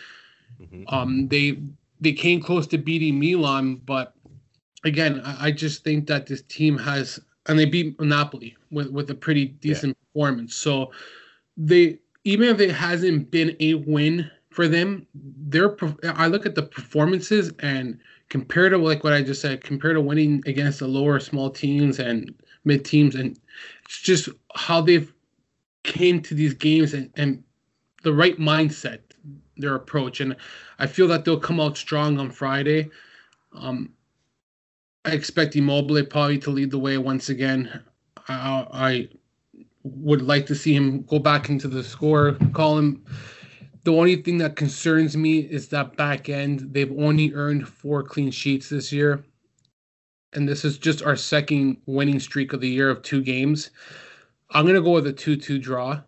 Mm-hmm. 0.61 0.83
Um, 0.93 1.27
they 1.27 1.59
they 2.01 2.13
came 2.13 2.41
close 2.41 2.67
to 2.67 2.77
beating 2.77 3.19
Milan, 3.19 3.75
but 3.85 4.13
again, 4.83 5.21
I, 5.23 5.47
I, 5.47 5.51
just 5.51 5.83
think 5.83 6.07
that 6.07 6.27
this 6.27 6.43
team 6.43 6.77
has, 6.77 7.19
and 7.47 7.57
they 7.57 7.65
beat 7.65 7.99
Napoli 7.99 8.55
with 8.71 8.89
with 8.91 9.09
a 9.09 9.15
pretty 9.15 9.45
decent 9.45 9.95
yeah. 9.97 10.13
performance. 10.13 10.55
So 10.55 10.91
they 11.57 11.99
even 12.23 12.49
if 12.49 12.59
it 12.59 12.71
hasn't 12.71 13.31
been 13.31 13.55
a 13.59 13.73
win 13.75 14.29
for 14.49 14.67
them, 14.67 15.07
their 15.13 15.75
I 16.03 16.27
look 16.27 16.45
at 16.45 16.55
the 16.55 16.63
performances 16.63 17.51
and 17.59 17.99
compared 18.29 18.71
to 18.71 18.77
like 18.77 19.03
what 19.03 19.13
I 19.13 19.21
just 19.21 19.41
said, 19.41 19.63
compared 19.63 19.95
to 19.95 20.01
winning 20.01 20.43
against 20.45 20.79
the 20.79 20.87
lower 20.87 21.19
small 21.19 21.49
teams 21.49 21.99
and 21.99 22.33
mid 22.65 22.83
teams, 22.85 23.15
and 23.15 23.39
it's 23.85 24.01
just 24.01 24.29
how 24.55 24.81
they've 24.81 25.11
came 25.83 26.21
to 26.21 26.33
these 26.35 26.53
games 26.53 26.93
and, 26.93 27.09
and 27.15 27.43
the 28.03 28.13
right 28.13 28.37
mindset, 28.37 28.99
their 29.55 29.75
approach, 29.75 30.19
and 30.19 30.35
I 30.79 30.87
feel 30.87 31.07
that 31.07 31.23
they'll 31.25 31.39
come 31.39 31.59
out 31.59 31.77
strong 31.77 32.19
on 32.19 32.29
Friday. 32.29 32.89
Um, 33.53 33.93
I 35.05 35.11
expect 35.11 35.55
Immobile 35.55 36.05
probably 36.05 36.37
to 36.39 36.51
lead 36.51 36.71
the 36.71 36.79
way 36.79 36.97
once 36.97 37.29
again. 37.29 37.83
I, 38.27 38.67
I 38.71 39.09
would 39.95 40.21
like 40.21 40.45
to 40.47 40.55
see 40.55 40.73
him 40.73 41.03
go 41.03 41.19
back 41.19 41.49
into 41.49 41.67
the 41.67 41.83
score 41.83 42.33
column. 42.53 43.03
The 43.83 43.93
only 43.93 44.17
thing 44.17 44.37
that 44.39 44.55
concerns 44.55 45.15
me 45.15 45.39
is 45.39 45.69
that 45.69 45.95
back 45.95 46.29
end. 46.29 46.67
They've 46.71 46.91
only 46.99 47.33
earned 47.33 47.67
four 47.67 48.03
clean 48.03 48.31
sheets 48.31 48.69
this 48.69 48.91
year. 48.91 49.23
And 50.33 50.47
this 50.47 50.65
is 50.65 50.77
just 50.77 51.01
our 51.01 51.15
second 51.15 51.77
winning 51.85 52.19
streak 52.19 52.53
of 52.53 52.59
the 52.59 52.69
year 52.69 52.89
of 52.89 53.01
two 53.01 53.21
games. 53.21 53.69
I'm 54.51 54.65
going 54.65 54.75
to 54.75 54.81
go 54.81 54.91
with 54.91 55.07
a 55.07 55.13
2 55.13 55.37
2 55.37 55.59
draw. 55.59 56.01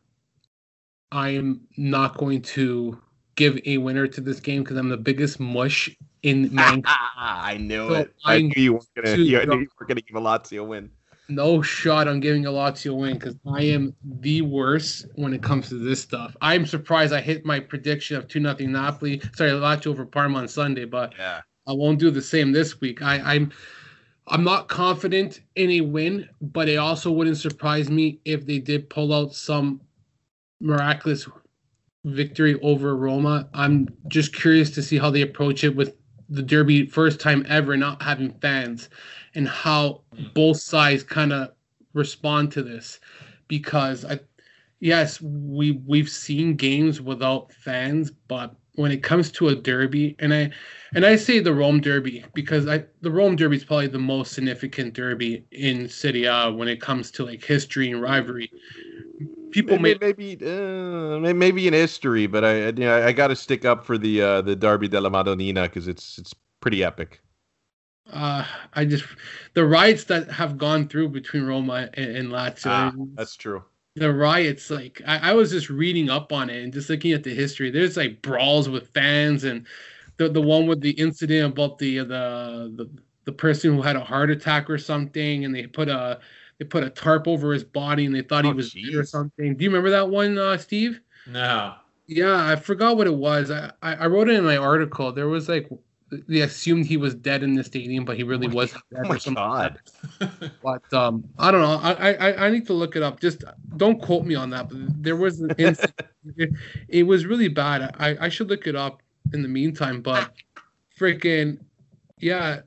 I 1.11 1.29
am 1.29 1.61
not 1.77 2.17
going 2.17 2.41
to 2.41 3.01
give 3.35 3.59
a 3.65 3.77
winner 3.77 4.07
to 4.07 4.21
this 4.21 4.39
game 4.39 4.63
because 4.63 4.77
I'm 4.77 4.89
the 4.89 4.97
biggest 4.97 5.39
mush 5.39 5.89
in 6.23 6.53
man. 6.53 6.83
I 7.17 7.57
knew 7.59 7.87
so 7.87 7.93
it. 7.95 8.13
I 8.25 8.41
knew 8.41 8.53
you 8.55 8.73
weren't 8.73 8.87
going 8.95 9.15
to. 9.15 9.21
You 9.21 9.37
weren't 9.37 9.49
going 9.49 9.95
to 9.95 10.01
give 10.01 10.15
a 10.15 10.21
Lazio 10.21 10.67
win. 10.67 10.91
No 11.29 11.61
shot 11.61 12.07
on 12.07 12.19
giving 12.19 12.45
a 12.47 12.49
Lazio 12.49 12.97
win 12.97 13.13
because 13.13 13.35
I 13.45 13.61
am 13.61 13.95
the 14.03 14.41
worst 14.41 15.05
when 15.15 15.33
it 15.33 15.43
comes 15.43 15.69
to 15.69 15.75
this 15.75 16.01
stuff. 16.01 16.35
I'm 16.41 16.65
surprised 16.65 17.13
I 17.13 17.21
hit 17.21 17.45
my 17.45 17.59
prediction 17.59 18.17
of 18.17 18.27
two 18.27 18.39
nothing 18.39 18.71
Napoli. 18.71 19.21
Sorry, 19.35 19.51
Lazio 19.51 19.87
over 19.87 20.05
Parma 20.05 20.39
on 20.39 20.47
Sunday, 20.47 20.85
but 20.85 21.13
yeah. 21.17 21.41
I 21.67 21.73
won't 21.73 21.99
do 21.99 22.09
the 22.09 22.21
same 22.21 22.51
this 22.51 22.81
week. 22.81 23.01
I, 23.03 23.19
I'm 23.19 23.51
I'm 24.27 24.43
not 24.43 24.67
confident 24.67 25.41
in 25.55 25.71
a 25.71 25.81
win, 25.81 26.29
but 26.41 26.69
it 26.69 26.77
also 26.77 27.11
wouldn't 27.11 27.37
surprise 27.37 27.89
me 27.89 28.19
if 28.25 28.45
they 28.45 28.59
did 28.59 28.89
pull 28.89 29.13
out 29.13 29.33
some 29.33 29.81
miraculous 30.61 31.27
victory 32.05 32.59
over 32.61 32.95
Roma. 32.95 33.49
I'm 33.53 33.87
just 34.07 34.33
curious 34.33 34.69
to 34.71 34.83
see 34.83 34.97
how 34.97 35.09
they 35.09 35.21
approach 35.21 35.63
it 35.63 35.75
with 35.75 35.95
the 36.29 36.43
Derby 36.43 36.85
first 36.85 37.19
time 37.19 37.45
ever 37.49 37.75
not 37.75 38.01
having 38.01 38.31
fans 38.39 38.89
and 39.39 39.47
how 39.47 40.01
both 40.33 40.57
sides 40.57 41.01
kind 41.01 41.31
of 41.31 41.51
respond 41.93 42.51
to 42.51 42.61
this 42.61 42.99
because 43.47 44.03
I 44.03 44.19
yes, 44.81 45.21
we 45.21 45.81
we've 45.87 46.09
seen 46.09 46.55
games 46.57 46.99
without 46.99 47.53
fans, 47.53 48.11
but 48.27 48.53
when 48.75 48.91
it 48.91 49.01
comes 49.01 49.31
to 49.31 49.47
a 49.47 49.55
derby, 49.55 50.17
and 50.19 50.33
I 50.33 50.51
and 50.93 51.05
I 51.05 51.15
say 51.15 51.39
the 51.39 51.53
Rome 51.53 51.79
Derby 51.79 52.25
because 52.33 52.67
I 52.67 52.83
the 52.99 53.11
Rome 53.11 53.37
Derby 53.37 53.55
is 53.55 53.63
probably 53.63 53.87
the 53.87 53.97
most 53.97 54.33
significant 54.33 54.93
derby 54.93 55.45
in 55.51 55.87
Serie 55.87 56.25
A 56.25 56.51
when 56.51 56.67
it 56.67 56.81
comes 56.81 57.09
to 57.11 57.25
like 57.25 57.41
history 57.41 57.89
and 57.91 58.01
rivalry. 58.01 58.51
people 59.51 59.79
maybe 59.79 59.99
may 60.01 60.13
maybe, 60.17 60.45
uh, 60.45 61.33
maybe 61.33 61.65
in 61.65 61.73
history, 61.73 62.27
but 62.27 62.43
I 62.43 62.67
you 62.67 62.73
know 62.73 63.07
I 63.07 63.13
got 63.13 63.27
to 63.27 63.37
stick 63.37 63.63
up 63.63 63.85
for 63.85 63.97
the 63.97 64.21
uh, 64.21 64.41
the 64.41 64.57
Derby 64.57 64.89
della 64.89 65.09
Madonnina 65.09 65.63
because 65.63 65.87
it's 65.87 66.17
it's 66.17 66.33
pretty 66.59 66.83
epic. 66.83 67.21
Uh 68.11 68.45
I 68.73 68.85
just 68.85 69.05
the 69.53 69.65
riots 69.65 70.05
that 70.05 70.29
have 70.31 70.57
gone 70.57 70.87
through 70.87 71.09
between 71.09 71.43
Roma 71.45 71.89
and, 71.93 72.15
and 72.17 72.29
Lazio. 72.29 72.65
Ah, 72.69 72.91
that's 73.15 73.35
true. 73.35 73.63
the 73.95 74.11
riots 74.13 74.69
like 74.69 75.01
I, 75.05 75.31
I 75.31 75.33
was 75.33 75.51
just 75.51 75.69
reading 75.69 76.09
up 76.09 76.31
on 76.31 76.49
it 76.49 76.63
and 76.63 76.71
just 76.73 76.89
looking 76.89 77.11
at 77.13 77.23
the 77.23 77.33
history 77.33 77.69
there's 77.71 77.97
like 77.97 78.21
brawls 78.21 78.69
with 78.69 78.89
fans 78.93 79.43
and 79.43 79.67
the 80.17 80.29
the 80.29 80.41
one 80.41 80.67
with 80.67 80.81
the 80.81 80.91
incident 80.91 81.53
about 81.53 81.77
the 81.79 81.99
the 81.99 82.73
the, 82.75 82.89
the 83.25 83.31
person 83.33 83.75
who 83.75 83.81
had 83.81 83.95
a 83.95 84.03
heart 84.03 84.29
attack 84.31 84.69
or 84.69 84.77
something 84.77 85.45
and 85.45 85.53
they 85.55 85.67
put 85.67 85.89
a 85.89 86.19
they 86.59 86.65
put 86.65 86.83
a 86.83 86.89
tarp 86.89 87.27
over 87.27 87.53
his 87.53 87.63
body 87.63 88.05
and 88.05 88.15
they 88.15 88.21
thought 88.21 88.45
he 88.45 88.51
Oh, 88.51 88.55
was 88.55 88.71
dead 88.71 88.95
or 88.95 89.05
something 89.05 89.55
do 89.57 89.63
you 89.63 89.69
remember 89.69 89.89
that 89.91 90.09
one 90.09 90.37
uh 90.37 90.57
steve 90.57 91.01
No. 91.25 91.75
yeah 92.07 92.45
i 92.47 92.55
forgot 92.55 92.97
what 92.97 93.07
it 93.07 93.13
was 93.13 93.51
i 93.51 93.71
i 93.81 93.95
I 93.95 94.07
wrote 94.07 94.29
it 94.29 94.35
in 94.35 94.43
my 94.45 94.57
article 94.57 95.11
there 95.11 95.27
was 95.27 95.47
like 95.49 95.69
they 96.27 96.41
assumed 96.41 96.85
he 96.85 96.97
was 96.97 97.13
dead 97.15 97.43
in 97.43 97.53
the 97.53 97.63
stadium 97.63 98.03
but 98.05 98.17
he 98.17 98.23
really 98.23 98.47
my 98.47 98.53
wasn't 98.53 98.83
dead 98.91 99.05
Oh 99.05 99.09
my 99.09 99.33
god! 99.33 99.79
but 100.63 100.93
um, 100.93 101.23
I 101.37 101.51
don't 101.51 101.61
know. 101.61 101.79
I, 101.81 102.13
I 102.13 102.47
I 102.47 102.49
need 102.49 102.65
to 102.67 102.73
look 102.73 102.95
it 102.95 103.03
up. 103.03 103.19
Just 103.19 103.43
don't 103.77 104.01
quote 104.01 104.25
me 104.25 104.35
on 104.35 104.49
that. 104.51 104.69
But 104.69 105.03
there 105.03 105.15
was 105.15 105.39
an 105.39 105.51
incident. 105.57 106.01
it, 106.35 106.49
it 106.87 107.03
was 107.03 107.25
really 107.25 107.47
bad. 107.47 107.95
I 107.99 108.17
I 108.25 108.29
should 108.29 108.49
look 108.49 108.67
it 108.67 108.75
up 108.75 109.01
in 109.33 109.41
the 109.41 109.47
meantime. 109.47 110.01
But 110.01 110.33
freaking 110.99 111.59
yeah. 112.19 112.61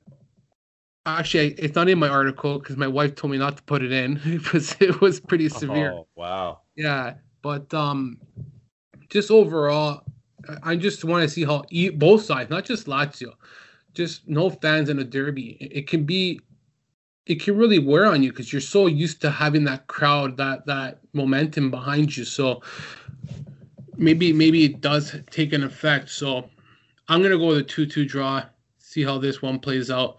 Actually, 1.05 1.49
it's 1.55 1.75
not 1.75 1.89
in 1.89 1.99
my 1.99 2.07
article 2.07 2.59
because 2.59 2.77
my 2.77 2.87
wife 2.87 3.13
told 3.15 3.31
me 3.31 3.37
not 3.37 3.57
to 3.57 3.63
put 3.63 3.83
it 3.83 3.91
in. 3.91 4.21
because 4.23 4.75
it 4.79 5.01
was 5.01 5.19
pretty 5.19 5.49
severe. 5.49 5.91
Oh, 5.91 6.07
wow. 6.15 6.61
Yeah, 6.77 7.15
but 7.41 7.73
um, 7.73 8.19
just 9.09 9.29
overall, 9.29 10.03
I- 10.63 10.75
just 10.75 11.03
want 11.03 11.23
to 11.23 11.29
see 11.29 11.43
how 11.43 11.63
e- 11.69 11.89
both 11.89 12.23
sides, 12.23 12.49
not 12.49 12.65
just 12.65 12.87
Lazio, 12.87 13.33
just 13.93 14.27
no 14.27 14.49
fans 14.49 14.89
in 14.89 14.99
a 14.99 15.03
derby. 15.03 15.57
It, 15.59 15.77
it 15.77 15.87
can 15.87 16.03
be, 16.05 16.39
it 17.25 17.41
can 17.41 17.57
really 17.57 17.79
wear 17.79 18.05
on 18.05 18.23
you 18.23 18.31
because 18.31 18.51
you're 18.51 18.61
so 18.61 18.87
used 18.87 19.21
to 19.21 19.29
having 19.29 19.63
that 19.65 19.87
crowd, 19.87 20.37
that 20.37 20.65
that 20.65 20.99
momentum 21.13 21.71
behind 21.71 22.15
you. 22.15 22.25
So 22.25 22.61
maybe 23.95 24.33
maybe 24.33 24.65
it 24.65 24.81
does 24.81 25.15
take 25.31 25.53
an 25.53 25.63
effect. 25.63 26.09
So 26.09 26.49
I'm 27.07 27.21
gonna 27.21 27.37
go 27.37 27.47
with 27.47 27.59
a 27.59 27.63
two-two 27.63 28.05
draw. 28.05 28.43
See 28.79 29.03
how 29.03 29.17
this 29.17 29.41
one 29.41 29.59
plays 29.59 29.89
out. 29.89 30.17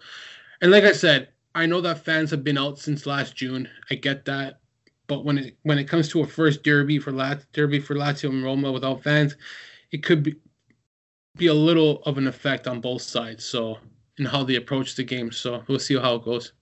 And 0.61 0.70
like 0.70 0.85
I 0.85 0.93
said, 0.93 1.29
I 1.55 1.66
know 1.66 1.81
that 1.83 2.05
fans 2.05 2.31
have 2.31 2.43
been 2.43 2.59
out 2.59 2.79
since 2.79 3.07
last 3.07 3.37
June. 3.37 3.68
I 3.91 3.97
get 3.97 4.25
that 4.25 4.61
but 5.07 5.25
when 5.25 5.39
it 5.39 5.57
when 5.62 5.79
it 5.79 5.85
comes 5.85 6.09
to 6.09 6.22
a 6.22 6.27
first 6.27 6.62
derby 6.62 6.99
for 6.99 7.12
Lat 7.12 7.45
derby 7.53 7.81
for 7.81 7.95
Lazio 7.95 8.31
and 8.31 8.43
Roma 8.43 8.72
without 8.72 9.03
fans, 9.03 9.37
it 9.95 10.03
could 10.03 10.24
be 10.24 10.34
be 11.36 11.47
a 11.47 11.55
little 11.55 12.03
of 12.05 12.18
an 12.18 12.26
effect 12.26 12.66
on 12.66 12.80
both 12.80 13.03
sides. 13.03 13.45
So 13.45 13.78
and 14.18 14.28
how 14.28 14.45
they 14.45 14.57
approach 14.57 14.95
the 14.97 15.05
game. 15.05 15.32
So 15.32 15.62
we'll 15.66 15.78
see 15.78 15.97
how 15.99 16.16
it 16.16 16.24
goes. 16.24 16.53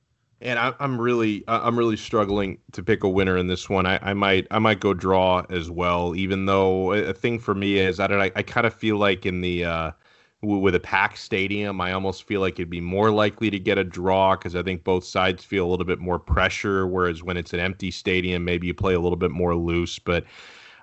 And 0.40 0.58
I, 0.58 0.74
I'm 0.80 1.00
really, 1.00 1.44
I'm 1.46 1.78
really 1.78 1.96
struggling 1.96 2.58
to 2.72 2.82
pick 2.82 3.04
a 3.04 3.08
winner 3.08 3.36
in 3.36 3.46
this 3.46 3.68
one. 3.68 3.86
I, 3.86 3.98
I 4.02 4.14
might, 4.14 4.46
I 4.50 4.58
might 4.58 4.80
go 4.80 4.92
draw 4.92 5.44
as 5.50 5.70
well. 5.70 6.16
Even 6.16 6.46
though 6.46 6.92
a 6.92 7.12
thing 7.12 7.38
for 7.38 7.54
me 7.54 7.78
is, 7.78 8.00
I 8.00 8.06
don't, 8.06 8.20
I, 8.20 8.32
I 8.34 8.42
kind 8.42 8.66
of 8.66 8.74
feel 8.74 8.96
like 8.96 9.24
in 9.24 9.40
the, 9.40 9.64
uh, 9.64 9.90
with 10.42 10.74
a 10.74 10.80
packed 10.80 11.18
stadium, 11.18 11.80
I 11.80 11.92
almost 11.92 12.24
feel 12.24 12.40
like 12.40 12.54
it'd 12.54 12.70
be 12.70 12.80
more 12.80 13.12
likely 13.12 13.50
to 13.50 13.58
get 13.58 13.78
a 13.78 13.84
draw 13.84 14.34
because 14.34 14.56
I 14.56 14.62
think 14.62 14.82
both 14.82 15.04
sides 15.04 15.44
feel 15.44 15.64
a 15.64 15.70
little 15.70 15.86
bit 15.86 16.00
more 16.00 16.18
pressure. 16.18 16.88
Whereas 16.88 17.22
when 17.22 17.36
it's 17.36 17.52
an 17.52 17.60
empty 17.60 17.92
stadium, 17.92 18.44
maybe 18.44 18.66
you 18.66 18.74
play 18.74 18.94
a 18.94 19.00
little 19.00 19.16
bit 19.16 19.30
more 19.30 19.54
loose. 19.54 20.00
But 20.00 20.24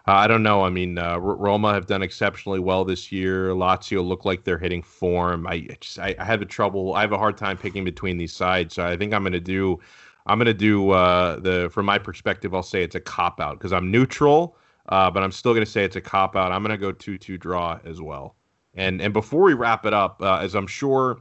uh, 0.08 0.14
I 0.14 0.28
don't 0.28 0.44
know. 0.44 0.64
I 0.64 0.70
mean, 0.70 0.98
uh, 0.98 1.18
Roma 1.18 1.74
have 1.74 1.86
done 1.86 2.02
exceptionally 2.02 2.60
well 2.60 2.86
this 2.86 3.12
year. 3.12 3.50
Lazio 3.50 4.06
look 4.06 4.26
like 4.26 4.44
they're 4.44 4.58
hitting 4.58 4.82
form. 4.82 5.46
I 5.46 5.54
I 5.54 5.78
just 5.80 6.00
I, 6.00 6.16
I 6.18 6.24
have 6.26 6.42
a 6.42 6.46
trouble. 6.46 6.94
I 6.94 7.02
have 7.02 7.12
a 7.12 7.18
hard 7.18 7.38
time 7.38 7.58
picking 7.58 7.84
between 7.84 8.18
these 8.18 8.34
sides. 8.34 8.76
So 8.76 8.86
I 8.86 8.98
think 8.98 9.14
I'm 9.14 9.24
going 9.24 9.34
to 9.34 9.40
do. 9.40 9.80
I'm 10.26 10.38
going 10.38 10.46
to 10.48 10.54
do 10.54 10.92
uh, 10.92 11.40
the. 11.40 11.70
From 11.72 11.86
my 11.86 11.98
perspective, 11.98 12.54
I'll 12.54 12.64
say 12.64 12.84
it's 12.84 12.96
a 12.96 13.00
cop 13.00 13.40
out 13.40 13.60
because 13.60 13.74
I'm 13.74 13.92
neutral, 13.92 14.58
uh, 14.90 15.12
but 15.12 15.22
I'm 15.22 15.32
still 15.32 15.54
going 15.54 15.66
to 15.66 15.72
say 15.72 15.84
it's 15.84 15.96
a 15.96 16.02
cop 16.02 16.36
out. 16.36 16.52
I'm 16.52 16.64
going 16.64 16.72
to 16.72 16.78
go 16.78 16.92
two 16.92 17.18
two 17.18 17.38
draw 17.38 17.80
as 17.84 18.02
well. 18.02 18.36
And 18.76 19.02
and 19.02 19.14
before 19.14 19.44
we 19.44 19.54
wrap 19.54 19.86
it 19.86 19.94
up, 19.94 20.22
uh, 20.22 20.38
as 20.38 20.56
I'm 20.56 20.68
sure, 20.68 21.20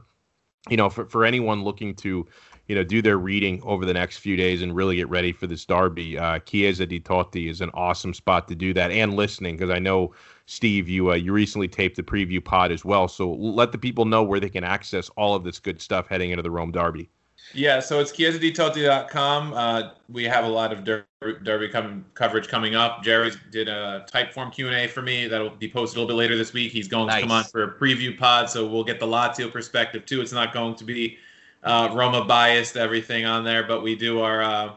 you 0.69 0.77
know, 0.77 0.89
for 0.89 1.05
for 1.05 1.25
anyone 1.25 1.63
looking 1.63 1.95
to 1.95 2.25
you 2.69 2.75
know, 2.75 2.83
do 2.83 3.01
their 3.01 3.17
reading 3.17 3.59
over 3.63 3.83
the 3.83 3.93
next 3.93 4.19
few 4.19 4.37
days 4.37 4.61
and 4.61 4.75
really 4.75 4.95
get 4.95 5.09
ready 5.09 5.31
for 5.31 5.47
this 5.47 5.65
derby. 5.65 6.17
Uh, 6.17 6.37
Chiesa 6.39 6.85
di 6.85 6.99
Totti 6.99 7.49
is 7.49 7.61
an 7.61 7.71
awesome 7.73 8.13
spot 8.13 8.47
to 8.47 8.55
do 8.55 8.75
that, 8.75 8.91
and 8.91 9.15
listening 9.15 9.57
because 9.57 9.71
I 9.71 9.79
know 9.79 10.13
Steve, 10.45 10.87
you 10.87 11.11
uh, 11.11 11.15
you 11.15 11.33
recently 11.33 11.67
taped 11.67 11.97
the 11.97 12.03
preview 12.03 12.43
pod 12.43 12.71
as 12.71 12.85
well. 12.85 13.07
So 13.07 13.33
let 13.33 13.71
the 13.71 13.79
people 13.79 14.05
know 14.05 14.21
where 14.21 14.39
they 14.39 14.49
can 14.49 14.63
access 14.63 15.09
all 15.17 15.33
of 15.33 15.43
this 15.43 15.59
good 15.59 15.81
stuff 15.81 16.07
heading 16.07 16.29
into 16.29 16.43
the 16.43 16.51
Rome 16.51 16.71
derby. 16.71 17.09
Yeah, 17.53 17.79
so 17.79 17.99
it's 17.99 18.11
chiesaditotti.com. 18.11 19.53
Uh, 19.53 19.91
we 20.07 20.25
have 20.25 20.45
a 20.45 20.47
lot 20.47 20.71
of 20.71 20.83
der- 20.83 21.05
derby 21.41 21.69
com- 21.69 22.05
coverage 22.13 22.47
coming 22.47 22.75
up. 22.75 23.01
Jerry 23.01 23.31
did 23.49 23.67
a 23.67 24.05
type 24.07 24.33
form 24.33 24.51
Q&A 24.51 24.87
for 24.87 25.01
me 25.01 25.27
that'll 25.27 25.49
be 25.49 25.67
posted 25.67 25.97
a 25.97 26.01
little 26.01 26.15
bit 26.15 26.19
later 26.19 26.37
this 26.37 26.53
week. 26.53 26.71
He's 26.71 26.87
going 26.87 27.09
to 27.09 27.21
come 27.21 27.31
on 27.31 27.45
for 27.45 27.63
a 27.63 27.79
preview 27.79 28.15
pod, 28.15 28.51
so 28.51 28.67
we'll 28.67 28.83
get 28.83 28.99
the 28.99 29.07
Lazio 29.07 29.51
perspective 29.51 30.05
too. 30.05 30.21
It's 30.21 30.33
not 30.33 30.53
going 30.53 30.75
to 30.75 30.83
be 30.83 31.17
uh, 31.63 31.89
Roma 31.93 32.23
biased, 32.25 32.77
everything 32.77 33.25
on 33.25 33.43
there, 33.43 33.63
but 33.63 33.81
we 33.81 33.95
do 33.95 34.21
our 34.21 34.41
uh, 34.41 34.73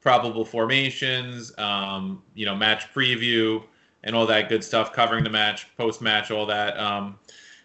probable 0.00 0.44
formations, 0.44 1.52
um, 1.58 2.22
you 2.34 2.46
know, 2.46 2.54
match 2.54 2.92
preview, 2.94 3.62
and 4.04 4.16
all 4.16 4.26
that 4.26 4.48
good 4.48 4.64
stuff, 4.64 4.92
covering 4.92 5.24
the 5.24 5.30
match, 5.30 5.66
post 5.76 6.00
match, 6.00 6.30
all 6.30 6.46
that. 6.46 6.78
Um, 6.78 7.18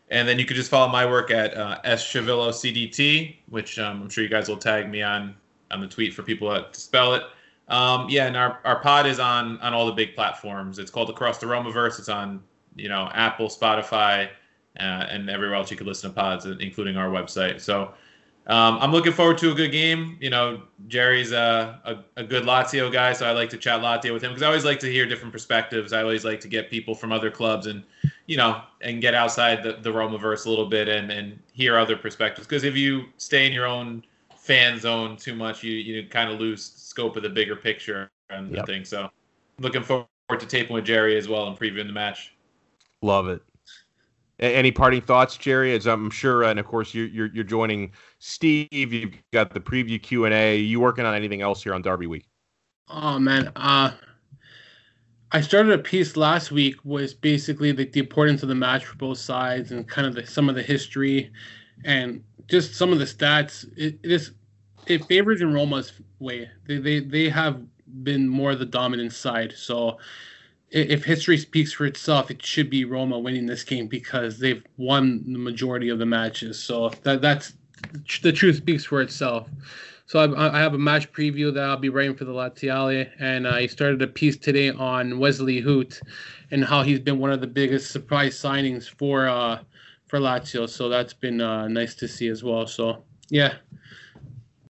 and 0.09 0.27
then 0.27 0.37
you 0.37 0.45
could 0.45 0.55
just 0.55 0.69
follow 0.69 0.91
my 0.91 1.05
work 1.05 1.31
at 1.31 1.55
uh, 1.55 1.79
S 1.83 2.05
Chavillo 2.05 2.49
CDT, 2.49 3.37
which 3.49 3.79
um, 3.79 4.03
I'm 4.03 4.09
sure 4.09 4.23
you 4.23 4.29
guys 4.29 4.47
will 4.47 4.57
tag 4.57 4.89
me 4.89 5.01
on 5.01 5.35
on 5.71 5.81
the 5.81 5.87
tweet 5.87 6.13
for 6.13 6.21
people 6.23 6.49
to 6.49 6.79
spell 6.79 7.15
it. 7.15 7.23
Um, 7.67 8.07
yeah, 8.09 8.27
and 8.27 8.37
our, 8.37 8.59
our 8.63 8.79
pod 8.79 9.07
is 9.07 9.19
on 9.19 9.59
on 9.61 9.73
all 9.73 9.85
the 9.85 9.91
big 9.91 10.13
platforms. 10.15 10.77
It's 10.77 10.91
called 10.91 11.09
Across 11.09 11.39
the 11.39 11.47
Romaverse. 11.47 11.97
It's 11.99 12.09
on 12.09 12.43
you 12.75 12.89
know 12.89 13.09
Apple, 13.13 13.47
Spotify, 13.47 14.29
uh, 14.79 14.83
and 15.09 15.29
everywhere 15.29 15.55
else 15.55 15.71
you 15.71 15.77
could 15.77 15.87
listen 15.87 16.11
to 16.11 16.15
pods, 16.15 16.45
including 16.45 16.97
our 16.97 17.09
website. 17.09 17.59
So 17.59 17.93
um, 18.47 18.77
I'm 18.79 18.91
looking 18.91 19.11
forward 19.11 19.39
to 19.39 19.51
a 19.51 19.55
good 19.55 19.71
game. 19.71 20.17
You 20.21 20.29
know, 20.29 20.61
Jerry's 20.87 21.31
a, 21.31 21.79
a, 21.83 22.21
a 22.21 22.23
good 22.23 22.43
Lazio 22.43 22.91
guy, 22.91 23.13
so 23.13 23.25
I 23.27 23.31
like 23.31 23.49
to 23.49 23.57
chat 23.57 23.81
Lazio 23.81 24.13
with 24.13 24.23
him 24.23 24.31
because 24.31 24.43
I 24.43 24.47
always 24.47 24.65
like 24.65 24.79
to 24.81 24.91
hear 24.91 25.07
different 25.07 25.31
perspectives. 25.31 25.93
I 25.93 26.01
always 26.01 26.23
like 26.23 26.39
to 26.41 26.47
get 26.47 26.69
people 26.69 26.93
from 26.93 27.11
other 27.11 27.31
clubs 27.31 27.65
and 27.65 27.83
you 28.27 28.37
know 28.37 28.61
and 28.81 29.01
get 29.01 29.15
outside 29.15 29.63
the, 29.63 29.73
the 29.81 29.89
Romaverse 29.91 30.45
a 30.45 30.49
little 30.49 30.67
bit 30.67 30.87
and, 30.87 31.11
and 31.11 31.39
hear 31.53 31.77
other 31.77 31.97
perspectives. 31.97 32.45
Because 32.47 32.63
if 32.63 32.75
you 32.75 33.05
stay 33.17 33.47
in 33.47 33.53
your 33.53 33.65
own 33.65 34.03
fan 34.37 34.79
zone 34.79 35.17
too 35.17 35.33
much, 35.33 35.63
you 35.63 35.73
you 35.73 36.07
kind 36.07 36.31
of 36.31 36.39
lose 36.39 36.63
scope 36.63 37.15
of 37.17 37.23
the 37.23 37.29
bigger 37.29 37.55
picture 37.55 38.11
and 38.29 38.53
Yep. 38.53 38.67
thing. 38.67 38.85
So 38.85 39.09
looking 39.59 39.81
forward 39.81 40.07
to 40.37 40.45
taping 40.45 40.75
with 40.75 40.85
Jerry 40.85 41.17
as 41.17 41.27
well 41.27 41.47
and 41.47 41.57
previewing 41.57 41.87
the 41.87 41.93
match. 41.93 42.33
Love 43.01 43.27
it. 43.27 43.41
Any 44.39 44.71
parting 44.71 45.01
thoughts, 45.01 45.37
Jerry? 45.37 45.73
As 45.73 45.87
I'm 45.87 46.09
sure, 46.09 46.43
and 46.43 46.59
of 46.59 46.65
course 46.65 46.93
you're 46.93 47.07
you're, 47.07 47.27
you're 47.27 47.43
joining 47.43 47.91
Steve. 48.19 48.67
You've 48.71 49.13
got 49.31 49.53
the 49.53 49.59
preview 49.59 50.01
Q 50.01 50.25
and 50.25 50.33
A. 50.33 50.57
You 50.57 50.79
working 50.79 51.05
on 51.05 51.15
anything 51.15 51.41
else 51.41 51.63
here 51.63 51.73
on 51.73 51.81
Derby 51.81 52.07
Week? 52.07 52.27
Oh 52.89 53.17
man, 53.17 53.51
uh 53.55 53.91
I 55.31 55.41
started 55.41 55.73
a 55.73 55.77
piece 55.77 56.15
last 56.15 56.51
week 56.51 56.75
was 56.85 57.13
basically 57.13 57.71
the, 57.71 57.85
the 57.85 57.99
importance 57.99 58.43
of 58.43 58.49
the 58.49 58.55
match 58.55 58.85
for 58.85 58.95
both 58.95 59.17
sides 59.17 59.71
and 59.71 59.87
kind 59.87 60.07
of 60.07 60.15
the, 60.15 60.25
some 60.25 60.47
of 60.47 60.55
the 60.55 60.63
history 60.63 61.31
and 61.83 62.23
just 62.47 62.75
some 62.75 62.93
of 62.93 62.99
the 62.99 63.05
stats. 63.05 63.65
It, 63.75 63.99
it 64.03 64.11
is 64.11 64.31
it 64.87 65.03
favors 65.05 65.41
in 65.41 65.53
Roma's 65.53 65.93
way. 66.19 66.49
They, 66.67 66.77
they 66.77 66.99
they 66.99 67.29
have 67.29 67.61
been 68.03 68.27
more 68.27 68.55
the 68.55 68.65
dominant 68.65 69.13
side. 69.13 69.53
So 69.55 69.97
if 70.75 71.05
history 71.05 71.37
speaks 71.37 71.71
for 71.71 71.85
itself, 71.85 72.29
it 72.29 72.45
should 72.45 72.69
be 72.69 72.83
Roma 72.83 73.17
winning 73.17 73.45
this 73.45 73.63
game 73.63 73.87
because 73.87 74.39
they've 74.39 74.63
won 74.75 75.23
the 75.25 75.39
majority 75.39 75.87
of 75.87 75.99
the 75.99 76.05
matches. 76.05 76.61
So 76.61 76.89
that 77.03 77.21
that's 77.21 77.53
the 78.21 78.33
truth 78.33 78.57
speaks 78.57 78.83
for 78.83 79.01
itself. 79.01 79.47
So 80.05 80.19
I, 80.19 80.55
I 80.55 80.59
have 80.59 80.73
a 80.73 80.77
match 80.77 81.11
preview 81.13 81.53
that 81.53 81.63
I'll 81.63 81.77
be 81.77 81.89
writing 81.89 82.15
for 82.15 82.25
the 82.25 82.33
Laziale, 82.33 83.09
and 83.19 83.47
I 83.47 83.65
started 83.67 84.01
a 84.01 84.07
piece 84.07 84.37
today 84.37 84.69
on 84.69 85.17
Wesley 85.17 85.61
Hoedt 85.61 85.99
and 86.51 86.63
how 86.63 86.83
he's 86.83 86.99
been 86.99 87.19
one 87.19 87.31
of 87.31 87.41
the 87.41 87.47
biggest 87.47 87.91
surprise 87.91 88.35
signings 88.35 88.87
for 88.89 89.27
uh, 89.27 89.59
for 90.07 90.19
Lazio. 90.19 90.69
So 90.69 90.89
that's 90.89 91.13
been 91.13 91.39
uh, 91.39 91.69
nice 91.69 91.95
to 91.95 92.07
see 92.07 92.27
as 92.27 92.43
well. 92.43 92.67
So 92.67 93.03
yeah, 93.29 93.55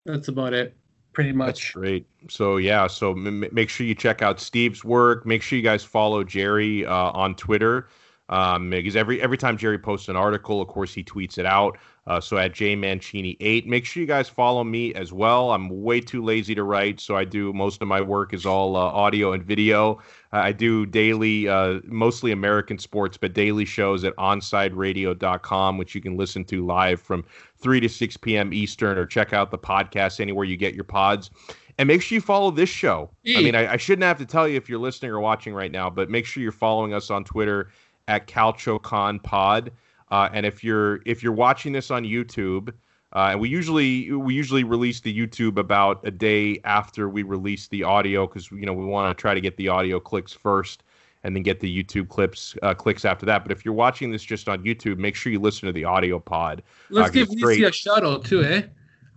that's 0.06 0.28
about 0.28 0.54
it, 0.54 0.76
pretty 1.14 1.32
That's 1.46 1.64
much. 1.64 1.74
great. 1.74 2.06
So 2.30 2.58
yeah, 2.58 2.88
so 2.88 3.12
m- 3.12 3.46
make 3.52 3.70
sure 3.70 3.86
you 3.86 3.96
check 3.96 4.22
out 4.22 4.40
Steve's 4.40 4.84
work. 4.84 5.26
Make 5.26 5.42
sure 5.42 5.58
you 5.58 5.64
guys 5.64 5.84
follow 5.84 6.24
Jerry 6.24 6.86
uh, 6.86 7.12
on 7.12 7.36
Twitter. 7.36 7.88
um, 8.30 8.70
because 8.70 8.96
every 8.96 9.22
every 9.22 9.38
time 9.38 9.58
Jerry 9.58 9.78
posts 9.78 10.08
an 10.10 10.16
article, 10.16 10.62
of 10.62 10.68
course 10.68 10.94
he 10.94 11.04
tweets 11.04 11.38
it 11.38 11.46
out. 11.46 11.78
Uh, 12.08 12.20
so 12.20 12.38
at 12.38 12.52
jmancini8, 12.54 13.66
make 13.66 13.86
sure 13.86 14.02
you 14.02 14.08
guys 14.08 14.28
follow 14.28 14.64
me 14.64 14.94
as 14.94 15.14
well. 15.14 15.52
I'm 15.52 15.70
way 15.84 16.02
too 16.02 16.22
lazy 16.24 16.54
to 16.56 16.64
write, 16.64 17.00
so 17.00 17.16
I 17.16 17.24
do 17.26 17.54
most 17.54 17.82
of 17.82 17.88
my 17.88 18.02
work 18.02 18.34
is 18.34 18.46
all 18.46 18.76
uh, 18.76 18.80
audio 18.80 19.32
and 19.34 19.44
video. 19.44 20.00
I 20.34 20.52
do 20.52 20.86
daily, 20.86 21.48
uh, 21.48 21.80
mostly 21.86 22.32
American 22.34 22.78
sports, 22.78 23.18
but 23.18 23.34
daily 23.34 23.66
shows 23.66 24.04
at 24.04 24.14
onsideradio.com, 24.18 25.78
which 25.78 25.96
you 25.96 26.02
can 26.02 26.18
listen 26.18 26.44
to 26.46 26.66
live 26.66 27.02
from 27.02 27.24
3 27.58 27.80
to 27.80 27.90
6 27.90 28.18
p.m. 28.18 28.54
Eastern, 28.54 28.98
or 28.98 29.06
check 29.06 29.32
out 29.34 29.52
the 29.52 29.58
podcast 29.58 30.20
anywhere 30.20 30.46
you 30.46 30.58
get 30.58 30.74
your 30.74 30.84
pods. 30.84 31.30
And 31.78 31.88
make 31.88 32.02
sure 32.02 32.16
you 32.16 32.22
follow 32.22 32.52
this 32.52 32.70
show. 32.70 33.10
I 33.28 33.42
mean, 33.42 33.56
I, 33.56 33.74
I 33.74 33.78
shouldn't 33.78 34.04
have 34.04 34.20
to 34.20 34.26
tell 34.26 34.48
you 34.48 34.58
if 34.58 34.70
you're 34.70 34.80
listening 34.80 35.12
or 35.12 35.20
watching 35.20 35.54
right 35.54 35.72
now, 35.72 35.90
but 35.90 36.10
make 36.10 36.26
sure 36.26 36.44
you're 36.44 36.52
following 36.52 36.94
us 36.94 37.10
on 37.10 37.24
Twitter 37.24 37.70
at 38.08 38.28
CalcioConPod. 38.28 39.24
Pod. 39.24 39.72
Uh, 40.12 40.30
and 40.32 40.46
if 40.46 40.64
you're 40.64 41.02
if 41.08 41.24
you're 41.24 41.34
watching 41.34 41.74
this 41.74 41.90
on 41.90 42.04
YouTube, 42.04 42.70
uh, 43.14 43.30
and 43.32 43.40
we 43.40 43.50
usually 43.50 44.12
we 44.12 44.36
usually 44.36 44.64
release 44.64 45.00
the 45.00 45.16
YouTube 45.16 45.58
about 45.58 46.00
a 46.04 46.12
day 46.12 46.60
after 46.66 47.10
we 47.10 47.24
release 47.24 47.68
the 47.70 47.84
audio 47.84 48.28
because 48.28 48.52
you 48.52 48.66
know 48.66 48.74
we 48.74 48.86
want 48.86 49.16
to 49.16 49.20
try 49.20 49.34
to 49.34 49.42
get 49.42 49.58
the 49.58 49.68
audio 49.68 50.00
clicks 50.00 50.32
first 50.32 50.84
and 51.24 51.36
then 51.36 51.42
get 51.42 51.60
the 51.60 51.84
YouTube 51.84 52.10
clips 52.10 52.56
uh, 52.62 52.74
clicks 52.74 53.06
after 53.06 53.26
that. 53.26 53.44
But 53.44 53.52
if 53.52 53.66
you're 53.66 53.74
watching 53.74 54.12
this 54.12 54.24
just 54.24 54.48
on 54.48 54.64
YouTube, 54.64 54.98
make 54.98 55.16
sure 55.16 55.32
you 55.32 55.40
listen 55.40 55.66
to 55.68 55.74
the 55.74 55.86
audio 55.86 56.20
pod. 56.20 56.62
Let's 56.90 57.10
uh, 57.10 57.12
give 57.12 57.30
Lisi 57.30 57.68
a 57.68 57.72
shout 57.72 58.04
out 58.04 58.26
too, 58.26 58.44
eh? 58.44 58.64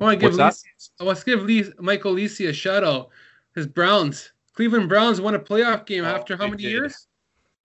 I 0.01 0.05
want 0.05 0.20
to 0.20 0.26
give 0.26 0.36
Lisi, 0.36 0.64
let's 1.01 1.24
give 1.24 1.42
Lee, 1.42 1.64
Michael 1.78 2.14
Lisi 2.14 2.49
a 2.49 2.53
shout 2.53 2.84
out. 2.84 3.09
His 3.55 3.66
Browns, 3.66 4.32
Cleveland 4.55 4.88
Browns 4.88 5.20
won 5.20 5.34
a 5.34 5.38
playoff 5.38 5.86
game 5.86 6.05
oh, 6.05 6.09
after 6.09 6.36
how 6.36 6.47
many 6.47 6.62
did. 6.62 6.70
years? 6.70 7.07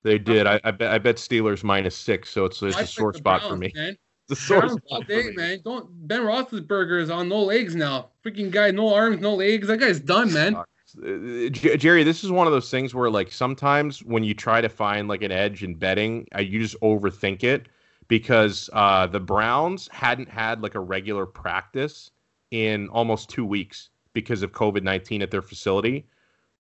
They 0.04 0.18
did. 0.18 0.48
I, 0.48 0.60
I, 0.64 0.72
bet. 0.72 0.92
I 0.92 0.98
bet 0.98 1.18
Steelers 1.18 1.64
minus 1.64 1.96
six. 1.96 2.30
So 2.30 2.46
it's, 2.46 2.62
it's 2.62 2.80
a 2.80 2.88
sore 2.88 3.14
spot 3.14 3.42
Browns, 3.42 3.52
for 3.52 3.58
me. 3.58 3.72
Man. 3.76 3.98
It's 4.30 4.40
a 4.40 4.44
sore 4.46 4.70
spot 4.70 5.08
day, 5.08 5.24
for 5.24 5.30
me. 5.30 5.36
man. 5.36 5.60
Don't 5.66 6.08
Ben 6.08 6.22
Roethlisberger 6.22 7.02
is 7.02 7.10
on 7.10 7.28
no 7.28 7.42
legs 7.42 7.76
now. 7.76 8.12
Freaking 8.24 8.50
guy, 8.50 8.72
no 8.72 8.94
arms, 8.94 9.20
no 9.20 9.36
legs. 9.36 9.68
That 9.68 9.78
guy's 9.78 10.00
done, 10.00 10.32
man. 10.32 10.56
Uh, 10.56 11.50
Jerry, 11.50 12.04
this 12.04 12.24
is 12.24 12.32
one 12.32 12.48
of 12.48 12.54
those 12.54 12.70
things 12.70 12.96
where 12.96 13.10
like 13.10 13.32
sometimes 13.32 14.04
when 14.04 14.24
you 14.24 14.34
try 14.34 14.62
to 14.62 14.70
find 14.70 15.08
like 15.08 15.22
an 15.22 15.32
edge 15.32 15.64
in 15.64 15.76
betting, 15.76 16.28
uh, 16.36 16.40
you 16.40 16.60
just 16.60 16.80
overthink 16.82 17.44
it 17.44 17.68
because 18.08 18.70
uh, 18.74 19.08
the 19.08 19.20
Browns 19.20 19.90
hadn't 19.92 20.30
had 20.30 20.62
like 20.62 20.76
a 20.76 20.80
regular 20.80 21.26
practice 21.26 22.12
in 22.52 22.88
almost 22.90 23.30
two 23.30 23.46
weeks 23.46 23.90
because 24.14 24.44
of 24.44 24.52
COVID 24.52 24.84
nineteen 24.84 25.22
at 25.22 25.32
their 25.32 25.42
facility 25.42 26.06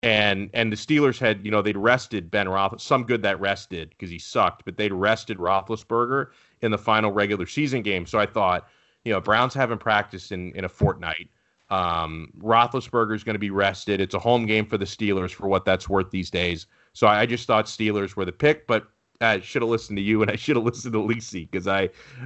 and 0.03 0.49
and 0.53 0.71
the 0.71 0.75
Steelers 0.75 1.19
had 1.19 1.45
you 1.45 1.51
know 1.51 1.61
they'd 1.61 1.77
rested 1.77 2.31
Ben 2.31 2.49
Roth 2.49 2.79
some 2.81 3.03
good 3.03 3.21
that 3.23 3.39
rested 3.39 3.89
because 3.89 4.09
he 4.09 4.17
sucked, 4.17 4.65
but 4.65 4.77
they'd 4.77 4.93
rested 4.93 5.37
Roethlisberger 5.37 6.27
in 6.61 6.71
the 6.71 6.77
final 6.77 7.11
regular 7.11 7.45
season 7.45 7.81
game. 7.81 8.05
So 8.05 8.19
I 8.19 8.25
thought 8.25 8.67
you 9.03 9.13
know 9.13 9.21
Browns 9.21 9.53
haven't 9.53 9.79
practiced 9.79 10.31
in 10.31 10.53
in 10.55 10.65
a 10.65 10.69
fortnight. 10.69 11.29
Um, 11.69 12.33
Roethlisberger 12.39 13.15
is 13.15 13.23
going 13.23 13.35
to 13.35 13.39
be 13.39 13.51
rested. 13.51 14.01
It's 14.01 14.15
a 14.15 14.19
home 14.19 14.45
game 14.45 14.65
for 14.65 14.77
the 14.77 14.85
Steelers 14.85 15.31
for 15.31 15.47
what 15.47 15.63
that's 15.63 15.87
worth 15.87 16.09
these 16.11 16.29
days. 16.29 16.67
So 16.93 17.07
I, 17.07 17.21
I 17.21 17.25
just 17.25 17.47
thought 17.47 17.65
Steelers 17.65 18.15
were 18.15 18.25
the 18.25 18.33
pick, 18.33 18.67
but 18.67 18.87
I 19.21 19.39
should 19.39 19.61
have 19.61 19.69
listened 19.69 19.97
to 19.97 20.03
you 20.03 20.21
and 20.21 20.31
I 20.31 20.35
should 20.35 20.55
have 20.55 20.65
listened 20.65 20.93
to 20.93 20.99
Lisi 20.99 21.49
because 21.49 21.67
I 21.67 21.85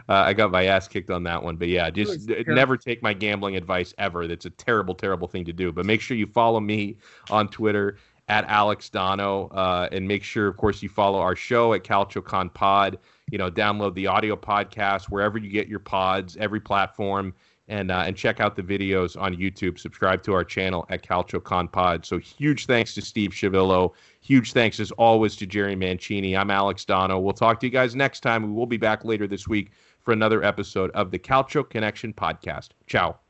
uh, 0.09 0.13
I 0.13 0.33
got 0.33 0.51
my 0.51 0.65
ass 0.65 0.87
kicked 0.87 1.09
on 1.09 1.23
that 1.23 1.43
one. 1.43 1.55
But 1.57 1.67
yeah, 1.67 1.89
just 1.89 2.29
never 2.47 2.77
take 2.77 3.03
my 3.03 3.13
gambling 3.13 3.55
advice 3.55 3.93
ever. 3.97 4.27
That's 4.27 4.45
a 4.45 4.49
terrible, 4.51 4.95
terrible 4.95 5.27
thing 5.27 5.45
to 5.45 5.53
do. 5.53 5.71
But 5.71 5.85
make 5.85 6.01
sure 6.01 6.17
you 6.17 6.27
follow 6.27 6.59
me 6.59 6.97
on 7.29 7.49
Twitter 7.49 7.97
at 8.27 8.45
Alex 8.45 8.89
Dono, 8.89 9.47
uh, 9.49 9.87
and 9.91 10.07
make 10.07 10.23
sure, 10.23 10.47
of 10.47 10.57
course, 10.57 10.81
you 10.81 10.89
follow 10.89 11.19
our 11.19 11.35
show 11.35 11.73
at 11.73 11.83
CalcioCon 11.83 12.53
Pod. 12.53 12.97
You 13.31 13.37
know, 13.37 13.51
download 13.51 13.93
the 13.93 14.07
audio 14.07 14.35
podcast 14.35 15.05
wherever 15.05 15.37
you 15.37 15.49
get 15.49 15.67
your 15.67 15.79
pods, 15.79 16.37
every 16.37 16.59
platform 16.59 17.33
and 17.67 17.91
uh, 17.91 18.03
and 18.05 18.15
check 18.15 18.39
out 18.39 18.55
the 18.55 18.63
videos 18.63 19.19
on 19.19 19.35
YouTube. 19.35 19.79
Subscribe 19.79 20.21
to 20.23 20.33
our 20.33 20.43
channel 20.43 20.85
at 20.89 21.03
Calcio 21.03 21.43
Con 21.43 21.67
Pod. 21.67 22.05
So 22.05 22.17
huge 22.17 22.65
thanks 22.65 22.93
to 22.95 23.01
Steve 23.01 23.31
Chavillo. 23.31 23.93
Huge 24.21 24.53
thanks 24.53 24.79
as 24.79 24.91
always 24.91 25.35
to 25.37 25.45
Jerry 25.45 25.75
Mancini. 25.75 26.35
I'm 26.35 26.51
Alex 26.51 26.85
Dono. 26.85 27.19
We'll 27.19 27.33
talk 27.33 27.59
to 27.61 27.65
you 27.65 27.71
guys 27.71 27.95
next 27.95 28.21
time. 28.21 28.43
We 28.45 28.53
will 28.53 28.67
be 28.67 28.77
back 28.77 29.03
later 29.05 29.27
this 29.27 29.47
week 29.47 29.71
for 30.01 30.11
another 30.11 30.43
episode 30.43 30.91
of 30.91 31.11
the 31.11 31.19
Calcio 31.19 31.67
Connection 31.67 32.13
podcast. 32.13 32.69
Ciao. 32.87 33.24